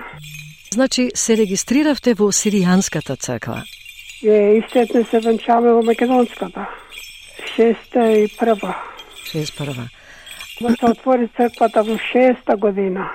Значи, 0.73 1.09
се 1.15 1.37
регистриравте 1.37 2.13
во 2.13 2.31
Сиријанската 2.31 3.17
црква. 3.19 3.63
Е, 4.23 4.61
истетне 4.63 5.03
се 5.03 5.19
венчаме 5.19 5.73
во 5.73 5.81
македонската. 5.83 6.67
Шеста 7.55 8.11
и 8.11 8.27
прва. 8.39 8.75
61 9.25 9.89
Ма 10.61 10.69
се 10.79 10.85
отвори 10.85 11.27
црквата 11.37 11.83
во 11.83 11.97
шеста 11.97 12.55
година. 12.57 13.09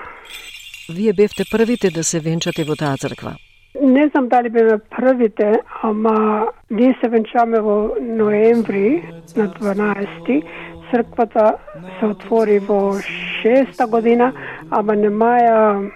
Вие 0.88 1.12
бевте 1.12 1.44
првите 1.50 1.90
да 1.90 2.04
се 2.04 2.20
венчате 2.20 2.64
во 2.64 2.76
таа 2.76 2.96
црква. 2.96 3.34
Не 3.82 4.08
знам 4.08 4.28
дали 4.28 4.48
беме 4.48 4.78
првите, 4.78 5.58
ама 5.82 6.46
ние 6.70 6.96
се 7.00 7.08
венчаме 7.08 7.60
во 7.60 7.96
ноември 8.00 9.02
на 9.36 9.48
12 9.48 10.42
Црквата 10.90 11.56
се 11.98 12.06
отвори 12.06 12.58
во 12.58 12.94
шеста 13.42 13.86
година, 13.90 14.30
ама 14.70 14.94
немаја 14.94 15.90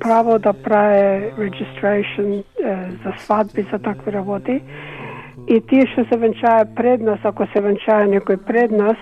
право 0.00 0.38
да 0.38 0.52
праве 0.52 1.32
registration 1.38 2.28
е, 2.36 2.44
за 3.04 3.12
свадби, 3.24 3.66
за 3.72 3.78
такви 3.78 4.12
работи. 4.12 4.60
И 5.48 5.60
тие 5.70 5.86
што 5.92 6.04
се 6.04 6.20
венчаја 6.20 6.68
пред 6.76 7.00
нас, 7.00 7.18
ако 7.24 7.48
се 7.54 7.64
венчаја 7.64 8.12
некој 8.12 8.36
пред 8.44 8.76
нас, 8.76 9.00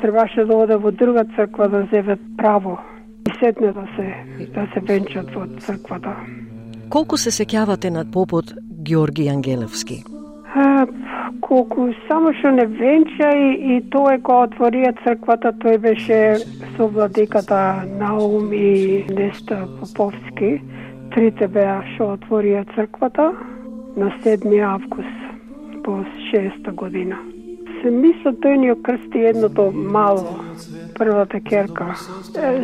требаше 0.00 0.46
да 0.46 0.54
оде 0.54 0.76
во 0.76 0.92
друга 0.92 1.26
црква 1.34 1.68
да 1.68 1.88
зеве 1.90 2.16
право 2.38 2.78
сетне 3.40 3.72
да 3.72 3.86
се 3.96 4.14
да 4.54 4.66
се 4.74 4.80
венчат 4.80 5.34
во 5.34 5.46
црквата. 5.60 6.14
Колку 6.90 7.16
се 7.16 7.30
сеќавате 7.30 7.90
на 7.90 8.04
попот 8.04 8.52
Георги 8.86 9.28
Ангелевски? 9.28 10.02
А, 10.54 10.86
колку 11.40 11.88
само 12.08 12.32
што 12.40 12.50
не 12.56 12.66
венча 12.66 13.30
и, 13.30 13.50
и 13.74 13.80
тој 13.94 14.20
кога 14.22 14.48
отворија 14.48 14.92
црквата, 15.04 15.54
тој 15.62 15.78
беше 15.86 16.18
со 16.76 16.88
владиката 16.88 17.86
Наум 18.00 18.52
и 18.52 19.06
Неста 19.10 19.62
Поповски. 19.78 20.52
Трите 21.14 21.48
беа 21.48 21.80
што 21.94 22.14
отворија 22.16 22.66
црквата 22.74 23.32
на 23.96 24.12
7 24.24 24.62
август 24.74 25.20
по 25.84 26.02
6 26.32 26.72
година. 26.72 27.18
Се 27.82 27.90
мисля 27.90 28.32
тој 28.42 28.56
ни 28.56 28.70
окрсти 28.72 29.24
едното 29.30 29.70
мало, 29.72 30.36
првата 30.98 31.40
керка. 31.40 31.94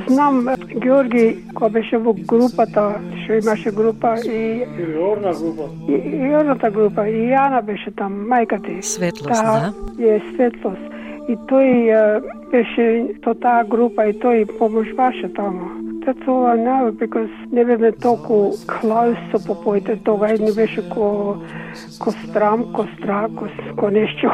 Знам 0.09 0.49
Георги 0.83 1.27
кој 1.57 1.73
беше 1.79 1.99
во 1.99 2.15
групата, 2.33 2.87
што 3.25 3.39
имаше 3.41 3.73
група 3.73 4.17
и 4.25 4.65
и 4.65 4.87
орна 4.99 5.33
група. 5.33 5.71
И, 5.89 5.93
и 5.93 6.35
орната 6.35 6.71
група 6.71 7.09
и 7.09 7.31
Јана 7.33 7.63
беше 7.63 7.91
там, 7.91 8.13
мајка 8.31 8.61
ти. 8.65 8.83
Светлост, 8.83 9.43
да. 9.43 9.73
да. 9.97 10.15
Е 10.15 10.21
светлост. 10.35 10.85
И 11.29 11.35
тој 11.51 12.21
беше 12.53 12.87
со 13.25 13.35
таа 13.35 13.65
група 13.65 14.07
и 14.07 14.15
тој 14.21 14.47
поможуваше 14.59 15.33
таму. 15.35 15.71
That's 16.07 16.29
all 16.29 16.47
I 16.47 16.57
know 16.57 16.93
because 16.93 17.31
не 17.53 17.65
бевме 17.65 17.93
толку 17.93 18.53
close 18.67 19.19
со 19.31 19.47
попоите 19.47 19.97
тога 19.97 20.29
не 20.29 20.53
беше 20.53 20.89
ко, 20.89 21.37
ко 22.01 22.11
страм, 22.11 22.73
ко 22.73 22.87
страх, 22.95 23.27
ко, 23.35 23.47
ко 23.77 23.91
нешто. 23.91 24.31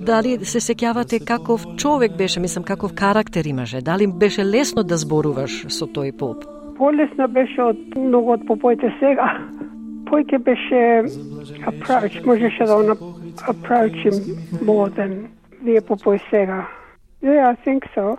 Дали 0.00 0.44
се 0.44 0.60
сеќавате 0.60 1.24
каков 1.24 1.64
човек 1.76 2.16
беше, 2.16 2.40
мислам 2.40 2.64
каков 2.64 2.94
карактер 2.94 3.44
имаше? 3.44 3.80
Дали 3.80 4.06
беше 4.06 4.44
лесно 4.44 4.82
да 4.82 4.96
зборуваш 4.96 5.64
со 5.72 5.86
тој 5.86 6.12
поп? 6.12 6.44
Полесно 6.76 7.28
беше 7.28 7.62
од 7.62 7.80
многу 7.96 8.36
од 8.36 8.44
попоите 8.46 8.92
сега. 9.00 9.40
Појке 10.04 10.38
беше 10.38 11.08
approach, 11.64 12.20
можеше 12.26 12.64
да 12.64 12.76
он 12.76 12.92
approach 13.48 13.96
him 14.04 14.36
more 14.60 14.92
than 14.92 15.32
вие 15.64 15.80
попој 15.80 16.20
сега. 16.30 16.68
Yeah, 17.22 17.48
I 17.48 17.56
think 17.64 17.88
so. 17.96 18.18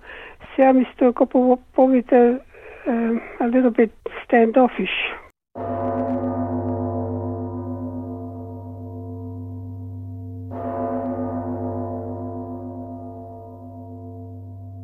Сега 0.55 0.73
ми 0.73 0.87
стои 0.93 1.13
како 1.13 1.59
повите 1.75 2.39
uh, 2.87 3.45
a 3.45 3.47
little 3.47 3.71
bit 3.71 3.91
standoffish. 4.25 4.95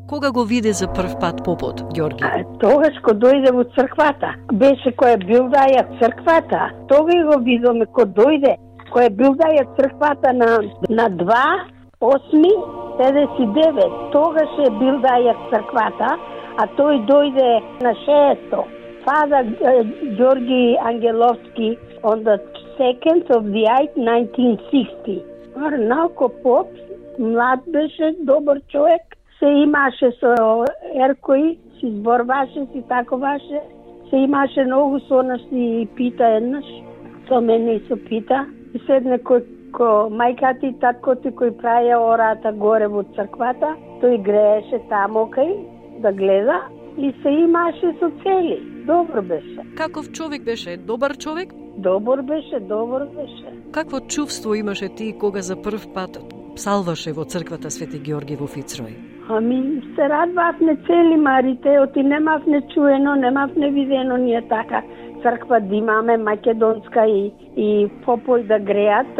Кога 0.07 0.31
го 0.31 0.43
виде 0.43 0.71
за 0.73 0.87
прв 0.87 1.19
пат 1.19 1.43
попот, 1.45 1.81
Ѓорги? 1.95 2.23
Тогаш 2.59 2.97
кога 3.03 3.19
дојде 3.19 3.53
во 3.55 3.63
црквата. 3.75 4.33
Беше 4.53 4.91
која 4.99 5.15
бил 5.25 5.47
даја 5.53 5.85
црквата. 6.01 6.67
Тога 6.91 7.15
го 7.29 7.37
видоме 7.45 7.85
кога 7.85 8.11
дојде. 8.19 8.57
Која 8.91 9.09
бил 9.09 9.37
даја 9.39 9.63
црквата 9.77 10.33
на, 10.33 10.49
на 10.89 11.07
2, 11.09 11.39
8, 12.01 12.43
59. 12.99 14.11
Тогаш 14.11 14.51
е 14.67 14.69
бил 14.81 14.99
даја 14.99 15.33
црквата 15.49 16.17
а 16.57 16.67
тој 16.77 17.05
дојде 17.09 17.51
на 17.85 17.93
шесто. 18.03 18.65
Фада 19.05 19.43
Ѓорги 20.19 20.77
Ангеловски 20.89 21.77
on 22.03 22.23
the 22.23 22.37
2nd 22.77 23.29
of 23.37 23.45
the 23.55 23.65
8th, 23.65 23.95
1960. 23.97 25.23
Арнако 25.55 26.29
Поп, 26.43 26.67
млад 27.19 27.59
беше, 27.67 28.15
добар 28.19 28.57
човек, 28.71 29.01
се 29.39 29.45
имаше 29.45 30.11
со 30.19 30.65
Еркои, 31.05 31.57
си 31.79 31.91
зборваше, 31.91 32.65
си 32.71 32.83
таковаше, 32.89 33.61
се 34.09 34.15
имаше 34.15 34.63
многу 34.63 34.99
со 34.99 35.23
нас 35.23 35.41
и 35.51 35.87
пита 35.95 36.27
еднаш, 36.27 36.65
со 37.27 37.41
мене 37.41 37.73
и 37.73 37.87
со 37.87 37.95
пита. 38.09 38.45
И 38.73 38.79
седне 38.87 39.17
кој 39.19 39.43
ко 39.75 40.07
мајка 40.11 40.53
ти, 40.59 40.71
татко 40.79 41.15
ти 41.15 41.29
кој 41.29 41.51
праја 41.59 41.97
ората 41.99 42.51
горе 42.51 42.87
во 42.87 43.03
црквата, 43.15 43.75
тој 44.01 44.21
грееше 44.23 44.79
тамо 44.89 45.25
кај 45.35 45.51
да 46.01 46.11
гледа 46.11 46.59
и 46.97 47.13
се 47.21 47.29
имаше 47.29 47.95
со 47.99 48.11
цели. 48.23 48.57
Добро 48.85 49.21
беше. 49.21 49.59
Каков 49.75 50.11
човек 50.11 50.43
беше? 50.43 50.77
Добар 50.77 51.17
човек? 51.17 51.53
Добар 51.77 52.21
беше, 52.21 52.59
добар 52.59 53.01
беше. 53.15 53.47
Какво 53.71 53.99
чувство 53.99 54.55
имаше 54.55 54.89
ти 54.89 55.15
кога 55.19 55.41
за 55.41 55.61
прв 55.61 55.93
пат 55.93 56.17
псалваше 56.55 57.13
во 57.13 57.23
црквата 57.23 57.71
Свети 57.71 57.99
Георги 57.99 58.35
во 58.35 58.47
Фицрој? 58.47 58.93
Ами 59.29 59.81
се 59.95 60.09
радвавне 60.09 60.75
цели 60.87 61.15
марите, 61.15 61.79
оти 61.79 62.03
немавне 62.03 62.61
чуено, 62.73 63.15
немавне 63.15 63.71
видено 63.71 64.17
ние 64.17 64.41
така 64.49 64.83
црква 65.21 65.59
да 65.59 65.75
имаме 65.75 66.17
македонска 66.17 67.05
и, 67.05 67.31
и 67.57 67.87
попој 68.05 68.47
да 68.47 68.59
греат, 68.59 69.15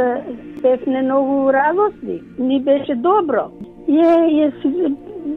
бевне 0.62 1.02
многу 1.02 1.54
радосни. 1.54 2.22
Ни 2.40 2.62
беше 2.62 2.96
добро. 2.96 3.52
Е, 3.88 3.94
е, 4.46 4.52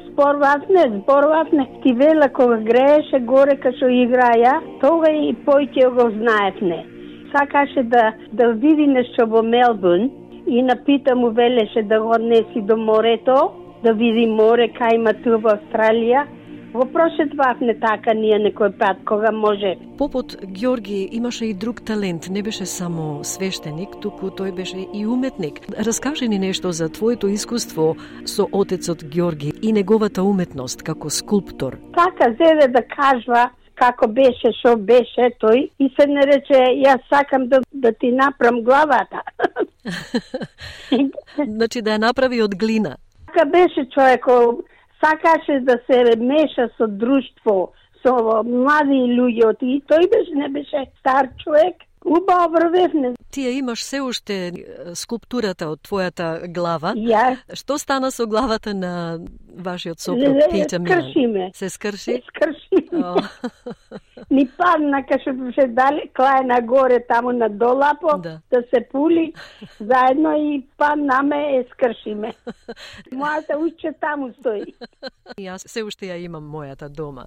зборвавне, 0.06 0.82
зборвавне. 0.98 1.68
Ти 1.82 1.92
вела 1.92 2.28
кога 2.28 2.56
грееше 2.56 3.18
горе 3.20 3.56
кај 3.62 3.76
што 3.76 3.88
играја, 3.88 4.54
тога 4.80 5.10
и 5.10 5.34
појќе 5.46 5.88
го 5.96 6.10
знаевне. 6.18 6.84
Сакаше 7.32 7.82
да, 7.82 8.12
да 8.32 8.52
види 8.52 8.86
нешто 8.86 9.26
во 9.26 9.42
Мелбурн 9.42 10.10
и 10.46 10.62
напита 10.62 11.16
му 11.16 11.30
велеше 11.30 11.82
да 11.82 12.00
го 12.00 12.14
однеси 12.14 12.60
до 12.62 12.76
морето, 12.76 13.50
да 13.82 13.92
види 13.92 14.26
море 14.26 14.68
кај 14.68 14.94
има 14.94 15.12
ту 15.24 15.38
во 15.38 15.56
Австралија 15.58 16.26
Во 16.74 16.82
прошетвавме 16.90 17.76
така 17.78 18.12
ние 18.18 18.34
некој 18.42 18.72
пат 18.78 19.02
кога 19.06 19.30
може. 19.30 19.76
Попот 19.98 20.32
Ѓорги 20.42 21.04
имаше 21.14 21.46
и 21.46 21.54
друг 21.54 21.84
талент, 21.86 22.26
не 22.30 22.42
беше 22.42 22.66
само 22.66 23.22
свештеник, 23.22 23.94
туку 24.02 24.32
тој 24.34 24.50
беше 24.56 24.82
и 24.92 25.06
уметник. 25.06 25.60
Раскажи 25.78 26.28
ни 26.28 26.38
нешто 26.38 26.72
за 26.72 26.88
твоето 26.88 27.30
искуство 27.30 27.94
со 28.26 28.48
отецот 28.50 29.06
Ѓорги 29.06 29.54
и 29.62 29.72
неговата 29.72 30.22
уметност 30.22 30.82
како 30.82 31.10
скулптор. 31.10 31.78
Така 31.94 32.32
зеде 32.42 32.68
да 32.74 32.82
кажва 32.82 33.50
како 33.78 34.10
беше, 34.10 34.50
што 34.58 34.74
беше 34.74 35.30
тој 35.38 35.70
и 35.78 35.90
се 35.94 36.10
не 36.10 36.26
рече, 36.26 36.58
јас 36.82 37.06
сакам 37.06 37.46
да, 37.54 37.62
да 37.70 37.92
ти 37.92 38.10
направам 38.10 38.62
главата. 38.66 39.22
значи 41.54 41.82
да 41.82 41.94
ја 41.94 42.02
направи 42.10 42.42
од 42.42 42.58
глина. 42.58 42.96
Така 43.30 43.44
беше 43.50 43.86
човекот 43.94 44.66
сакаше 45.04 45.60
да 45.60 45.78
се 45.86 46.16
меша 46.16 46.68
со 46.76 46.86
друштво, 46.86 47.72
со 48.02 48.42
млади 48.44 49.00
луѓе, 49.16 49.56
и 49.60 49.82
тој 49.88 50.08
беше 50.12 50.34
не 50.34 50.48
беше 50.48 50.86
стар 51.00 51.28
човек, 51.42 51.76
Убаво 52.04 52.52
врвевне. 52.52 53.14
Тие 53.30 53.50
имаш 53.50 53.84
се 53.84 54.00
уште 54.04 54.52
скулптурата 54.94 55.70
од 55.72 55.80
твојата 55.80 56.46
глава. 56.52 56.92
Ја. 56.94 57.38
Што 57.56 57.78
стана 57.80 58.10
со 58.12 58.26
главата 58.28 58.74
на 58.74 59.18
вашиот 59.48 60.00
сопруг 60.00 60.36
Пите 60.50 60.78
Милан? 60.78 61.00
Скршиме. 61.02 61.50
Се 61.54 61.70
скрши? 61.70 62.12
Се 62.12 62.22
скрши. 62.28 62.84
Ни 64.36 64.44
падна 64.58 65.00
што 65.08 65.32
се 65.56 65.66
дали 65.72 66.10
клај 66.16 66.60
горе 66.66 67.00
таму 67.08 67.32
на 67.32 67.48
долапо 67.48 68.18
да. 68.18 68.40
да 68.50 68.62
се 68.70 68.84
пули 68.92 69.32
заедно 69.80 70.36
и 70.36 70.62
паднаме 70.76 71.56
е 71.56 71.64
скршиме. 71.72 72.32
Мојата 73.12 73.56
уште 73.56 73.92
таму 74.00 74.32
стои. 74.40 74.74
Јас 75.38 75.66
се 75.68 75.82
уште 75.84 76.12
ја 76.12 76.20
имам 76.20 76.44
мојата 76.44 76.88
дома. 76.88 77.26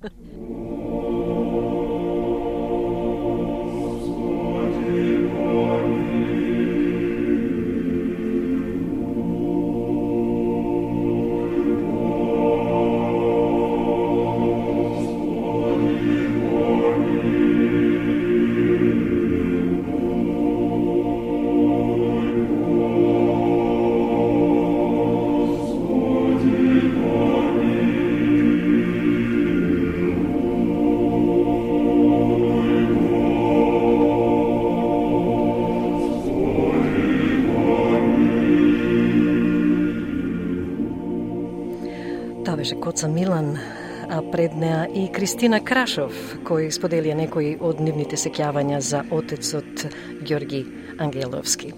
Кристина 45.37 45.59
Крашов, 45.61 46.15
кој 46.49 46.71
споделија 46.73 47.13
некои 47.13 47.51
од 47.61 47.77
нивните 47.77 48.17
сеќавања 48.17 48.79
за 48.81 49.03
отецот 49.13 49.83
Ѓорги 50.25 50.63
Ангеловски. 50.97 51.69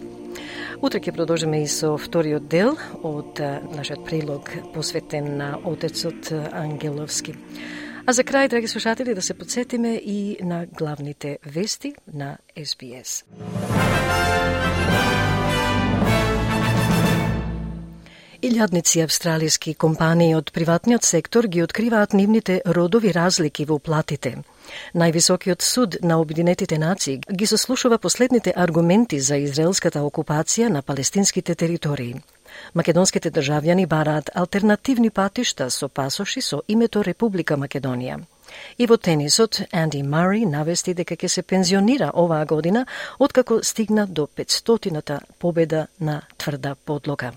Утре 0.79 1.01
ќе 1.03 1.11
продолжиме 1.17 1.59
и 1.65 1.67
со 1.67 1.89
вториот 1.99 2.47
дел 2.47 2.77
од 3.03 3.43
нашиот 3.75 4.07
прилог 4.07 4.47
посветен 4.71 5.27
на 5.41 5.49
отецот 5.67 6.31
Ангеловски. 6.31 7.35
А 8.07 8.15
за 8.15 8.23
крај, 8.23 8.47
драги 8.47 8.71
слушатели, 8.71 9.11
да 9.11 9.21
се 9.21 9.35
подсетиме 9.35 9.97
и 9.97 10.37
на 10.39 10.63
главните 10.65 11.37
вести 11.43 11.91
на 12.07 12.37
СБС. 12.55 13.25
Илјадници 18.39 19.01
австралиски 19.03 19.73
компании 19.75 20.31
од 20.35 20.53
приватниот 20.55 21.03
сектор 21.03 21.43
ги 21.51 21.59
откриваат 21.59 22.13
нивните 22.15 22.61
родови 22.65 23.11
разлики 23.11 23.65
во 23.67 23.79
платите. 23.83 24.37
Највисокиот 24.95 25.61
суд 25.61 25.97
на 26.01 26.21
Обединетите 26.21 26.77
нации 26.79 27.19
ги 27.19 27.45
сослушува 27.45 27.97
последните 27.97 28.53
аргументи 28.55 29.19
за 29.19 29.35
израелската 29.43 29.99
окупација 29.99 30.69
на 30.69 30.81
палестинските 30.81 31.55
територии. 31.55 32.15
Македонските 32.73 33.29
државјани 33.29 33.85
бараат 33.87 34.31
алтернативни 34.33 35.09
патишта 35.09 35.69
со 35.69 35.89
пасоши 35.89 36.41
со 36.41 36.61
името 36.67 37.03
Република 37.03 37.57
Македонија. 37.57 38.23
И 38.77 38.87
во 38.87 38.97
тенисот, 38.97 39.61
Анди 39.71 40.01
Мари 40.01 40.45
навести 40.45 40.93
дека 40.93 41.15
ќе 41.15 41.27
се 41.27 41.43
пензионира 41.43 42.11
оваа 42.15 42.45
година, 42.45 42.85
откако 43.19 43.59
стигна 43.63 44.07
до 44.07 44.27
500-та 44.27 45.19
победа 45.39 45.87
на 45.99 46.21
тврда 46.37 46.75
подлога. 46.85 47.33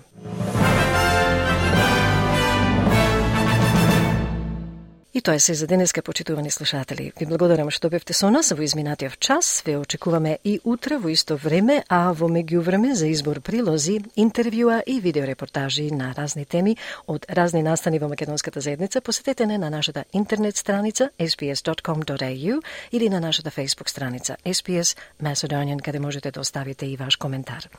И 5.15 5.21
тоа 5.21 5.35
е 5.35 5.39
се 5.39 5.53
за 5.53 5.67
денеска, 5.67 6.01
почитувани 6.01 6.51
слушатели. 6.51 7.11
Ви 7.19 7.25
благодарам 7.29 7.69
што 7.69 7.89
бевте 7.93 8.15
со 8.17 8.31
нас 8.33 8.49
во 8.49 8.63
изминатиот 8.65 9.19
час. 9.21 9.61
Ве 9.61 9.75
очекуваме 9.77 10.39
и 10.43 10.59
утре 10.63 10.97
во 10.97 11.11
исто 11.13 11.37
време, 11.37 11.83
а 11.87 12.13
во 12.17 12.25
меѓувреме 12.25 12.93
за 12.97 13.05
избор 13.13 13.37
прилози, 13.45 13.99
интервјуа 14.17 14.81
и 14.81 14.97
видеорепортажи 14.99 15.91
на 15.93 16.15
разни 16.17 16.45
теми 16.45 16.77
од 17.05 17.27
разни 17.29 17.61
настани 17.61 17.99
во 17.99 18.09
македонската 18.09 18.59
заедница, 18.59 19.01
посетете 19.01 19.45
не 19.45 19.57
на 19.57 19.69
нашата 19.69 20.05
интернет 20.13 20.57
страница 20.57 21.11
sbs.com.au 21.19 22.61
или 22.91 23.09
на 23.09 23.19
нашата 23.19 23.51
Facebook 23.51 23.89
страница 23.89 24.37
SBS 24.45 24.97
Macedonian, 25.21 25.81
каде 25.81 25.99
можете 25.99 26.31
да 26.31 26.39
оставите 26.39 26.85
и 26.85 26.97
ваш 26.97 27.15
коментар. 27.15 27.69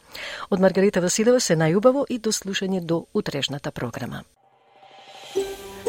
Од 0.50 0.60
Маргарита 0.60 1.00
Василева 1.00 1.40
се 1.40 1.56
најубаво 1.56 2.06
и 2.08 2.18
до 2.18 2.30
слушање 2.30 2.80
до 2.80 3.06
утрешната 3.12 3.72
програма. 3.72 4.22